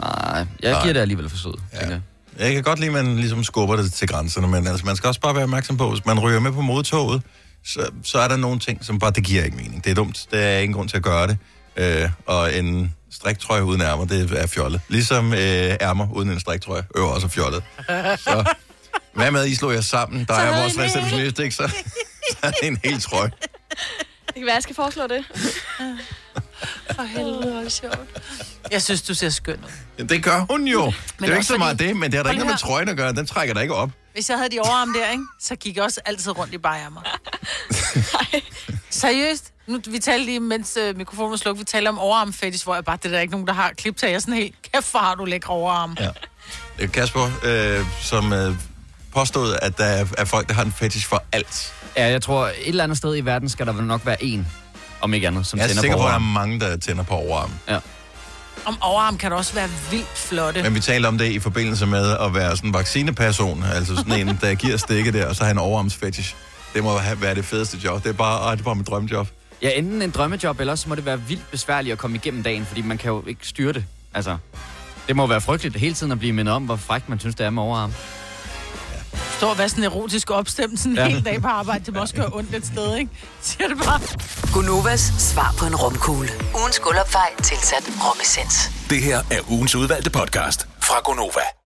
Nej, 0.00 0.46
jeg 0.62 0.72
Nej. 0.72 0.82
giver 0.82 0.92
det 0.92 1.00
alligevel 1.00 1.30
for 1.30 1.36
sød, 1.36 1.54
ja. 1.72 1.78
tænker 1.78 1.94
jeg. 1.94 2.00
Jeg 2.46 2.54
kan 2.54 2.62
godt 2.62 2.78
lide, 2.78 2.98
at 2.98 3.04
man 3.04 3.16
ligesom 3.16 3.44
skubber 3.44 3.76
det 3.76 3.92
til 3.92 4.08
grænserne, 4.08 4.48
men 4.48 4.66
altså, 4.66 4.86
man 4.86 4.96
skal 4.96 5.08
også 5.08 5.20
bare 5.20 5.34
være 5.34 5.44
opmærksom 5.44 5.76
på, 5.76 5.90
hvis 5.90 6.06
man 6.06 6.18
ryger 6.20 6.40
med 6.40 6.52
på 6.52 6.60
modtoget, 6.60 7.22
så, 7.64 7.90
så 8.04 8.18
er 8.18 8.28
der 8.28 8.36
nogle 8.36 8.58
ting, 8.58 8.84
som 8.84 8.98
bare, 8.98 9.10
det 9.10 9.24
giver 9.24 9.44
ikke 9.44 9.56
mening. 9.56 9.84
Det 9.84 9.90
er 9.90 9.94
dumt. 9.94 10.26
Der 10.30 10.38
er 10.38 10.58
ingen 10.58 10.74
grund 10.74 10.88
til 10.88 10.96
at 10.96 11.02
gøre 11.02 11.26
det. 11.26 11.38
Øh, 11.76 12.10
og 12.26 12.54
en 12.54 12.94
striktrøje 13.10 13.64
uden 13.64 13.80
ærmer, 13.80 14.04
det 14.04 14.32
er 14.32 14.46
fjollet. 14.46 14.80
Ligesom 14.88 15.32
øh, 15.32 15.38
ærmer 15.80 16.12
uden 16.12 16.30
en 16.30 16.40
striktrøje, 16.40 16.82
øver 16.96 17.08
også 17.08 17.26
er 17.26 17.30
fjollet. 17.30 17.62
Så 18.18 18.54
hvad 19.14 19.30
med, 19.30 19.46
I 19.46 19.54
slår 19.54 19.72
jer 19.72 19.80
sammen? 19.80 20.24
Der 20.28 20.34
Så 20.34 20.40
er 20.40 20.60
vores 20.60 20.78
receptionist, 20.78 21.38
ikke? 21.38 21.54
Så, 21.54 21.68
så 22.30 22.36
er 22.42 22.50
det 22.50 22.68
en 22.68 22.78
hel 22.84 23.00
trøje. 23.00 23.30
Det 24.26 24.34
kan 24.34 24.46
være, 24.46 24.54
jeg 24.54 24.62
skal 24.62 24.76
foreslå 24.76 25.02
det. 25.06 25.24
For 26.94 27.02
helvede, 27.02 27.36
hvor 27.50 27.58
er 27.58 27.62
det 27.62 27.72
sjovt. 27.72 27.98
Jeg 28.70 28.82
synes, 28.82 29.02
du 29.02 29.14
ser 29.14 29.28
skøn 29.28 29.56
ud. 29.64 29.70
Ja, 29.98 30.02
det 30.02 30.22
gør 30.22 30.46
hun 30.50 30.66
jo. 30.68 30.86
det 30.86 30.94
er 31.24 31.26
jo 31.28 31.32
ikke 31.34 31.46
så 31.46 31.58
meget 31.58 31.72
fordi- 31.76 31.88
det, 31.88 31.96
men 31.96 32.10
det 32.10 32.16
har 32.18 32.24
da 32.24 32.30
ikke 32.30 32.38
noget 32.44 32.52
med 32.52 32.58
trøjen 32.58 32.88
at 32.88 32.96
gøre. 32.96 33.12
Den 33.12 33.26
trækker 33.26 33.54
der 33.54 33.60
ikke 33.60 33.74
op. 33.74 33.90
Hvis 34.12 34.30
jeg 34.30 34.38
havde 34.38 34.50
de 34.50 34.58
overarm 34.60 34.92
der, 34.92 35.10
ikke, 35.10 35.24
så 35.40 35.56
gik 35.56 35.76
jeg 35.76 35.84
også 35.84 36.00
altid 36.06 36.38
rundt 36.38 36.54
i 36.54 36.58
bajermer. 36.58 37.00
Seriøst? 38.90 39.52
Nu, 39.66 39.80
vi 39.90 39.98
talte 39.98 40.24
lige, 40.24 40.40
mens 40.40 40.76
øh, 40.76 40.96
mikrofonen 40.96 41.30
var 41.30 41.36
slukket, 41.36 41.60
vi 41.60 41.64
talte 41.64 41.88
om 41.88 41.98
overarm 41.98 42.32
fetish, 42.32 42.64
hvor 42.64 42.74
jeg 42.74 42.84
bare, 42.84 42.96
det 42.96 43.04
er 43.04 43.10
der 43.10 43.20
ikke 43.20 43.30
nogen, 43.32 43.46
der 43.46 43.52
har 43.52 43.70
kliptager 43.78 44.18
sådan 44.18 44.34
helt, 44.34 44.54
kæft, 44.72 44.90
hvor 44.90 45.00
har 45.00 45.14
du 45.14 45.24
lækre 45.24 45.52
overarm. 45.52 45.96
Ja. 46.00 46.10
Det 46.78 46.84
er 46.84 46.88
Kasper, 46.88 47.30
øh, 47.44 47.86
som 48.02 48.32
øh, 48.32 48.54
påstod, 49.14 49.56
at 49.62 49.78
der 49.78 49.84
er, 49.84 50.06
er 50.18 50.24
folk, 50.24 50.48
der 50.48 50.54
har 50.54 50.64
en 50.64 50.72
fetish 50.72 51.06
for 51.08 51.22
alt. 51.32 51.74
Ja, 51.96 52.06
jeg 52.06 52.22
tror, 52.22 52.46
et 52.46 52.54
eller 52.68 52.84
andet 52.84 52.98
sted 52.98 53.16
i 53.16 53.20
verden 53.20 53.48
skal 53.48 53.66
der 53.66 53.72
vel 53.72 53.84
nok 53.84 54.06
være 54.06 54.24
en, 54.24 54.46
om 55.00 55.14
ikke 55.14 55.26
andet, 55.26 55.46
som 55.46 55.58
Jeg 55.58 55.64
er 55.64 55.68
tænder 55.68 55.80
sikker 55.82 55.96
på 55.96 56.00
på, 56.02 56.06
at 56.06 56.10
der 56.10 56.14
er 56.16 56.22
mange, 56.32 56.60
der 56.60 56.76
tænder 56.76 57.02
på 57.02 57.14
overarm. 57.14 57.50
Ja. 57.68 57.78
Om 58.64 58.78
overarm 58.80 59.18
kan 59.18 59.30
du 59.30 59.36
også 59.36 59.54
være 59.54 59.68
vildt 59.90 60.18
flotte. 60.18 60.62
Men 60.62 60.74
vi 60.74 60.80
taler 60.80 61.08
om 61.08 61.18
det 61.18 61.24
i 61.32 61.38
forbindelse 61.38 61.86
med 61.86 62.16
at 62.20 62.34
være 62.34 62.56
sådan 62.56 62.70
en 62.70 62.74
vaccineperson, 62.74 63.62
altså 63.74 63.96
sådan 63.96 64.28
en, 64.28 64.38
der 64.40 64.54
giver 64.54 64.76
stikket 64.76 65.14
der, 65.14 65.26
og 65.26 65.36
så 65.36 65.44
har 65.44 65.50
en 65.50 65.58
overarmsfetish. 65.58 66.34
Det 66.74 66.82
må 66.84 66.98
have- 66.98 67.20
være 67.20 67.34
det 67.34 67.44
fedeste 67.44 67.76
job. 67.84 68.02
Det 68.04 68.08
er 68.08 68.12
bare, 68.12 68.46
åh, 68.46 68.52
det 68.52 68.60
er 68.60 68.64
bare 68.64 68.74
mit 68.74 68.86
drømmejob. 68.86 69.28
Ja, 69.62 69.70
enten 69.70 70.02
en 70.02 70.10
drømmejob, 70.10 70.60
eller 70.60 70.72
også 70.72 70.88
må 70.88 70.94
det 70.94 71.04
være 71.04 71.20
vildt 71.20 71.50
besværligt 71.50 71.92
at 71.92 71.98
komme 71.98 72.16
igennem 72.16 72.42
dagen, 72.42 72.66
fordi 72.66 72.82
man 72.82 72.98
kan 72.98 73.08
jo 73.10 73.22
ikke 73.26 73.46
styre 73.46 73.72
det. 73.72 73.84
Altså, 74.14 74.36
det 75.08 75.16
må 75.16 75.26
være 75.26 75.40
frygteligt 75.40 75.76
hele 75.76 75.94
tiden 75.94 76.12
at 76.12 76.18
blive 76.18 76.32
mindet 76.32 76.54
om, 76.54 76.62
hvor 76.64 76.76
frækt 76.76 77.08
man 77.08 77.18
synes, 77.20 77.34
det 77.34 77.46
er 77.46 77.50
med 77.50 77.62
overarm. 77.62 77.92
Stå 79.36 79.46
og 79.48 79.58
være 79.58 79.68
sådan 79.68 79.84
erotisk 79.84 80.30
opstemt 80.30 80.78
sådan 80.80 80.92
en 80.92 80.98
Ja. 80.98 81.06
hel 81.08 81.24
dag 81.24 81.42
på 81.42 81.48
arbejde. 81.48 81.84
Det 81.84 81.94
må 81.94 82.00
også 82.00 82.14
gøre 82.14 82.28
ondt 82.32 82.54
et 82.54 82.66
sted, 82.66 82.96
ikke? 82.96 83.10
Siger 83.42 83.68
det 83.68 83.78
bare. 83.84 84.00
Gunovas 84.52 85.12
svar 85.18 85.54
på 85.58 85.66
en 85.66 85.76
romkugle. 85.76 86.28
Ugens 86.60 86.78
guldopfej 86.78 87.30
tilsat 87.42 87.82
romessens. 88.04 88.70
Det 88.90 89.02
her 89.02 89.18
er 89.30 89.40
ugens 89.50 89.74
udvalgte 89.74 90.10
podcast 90.10 90.68
fra 90.82 91.00
Gonova. 91.04 91.40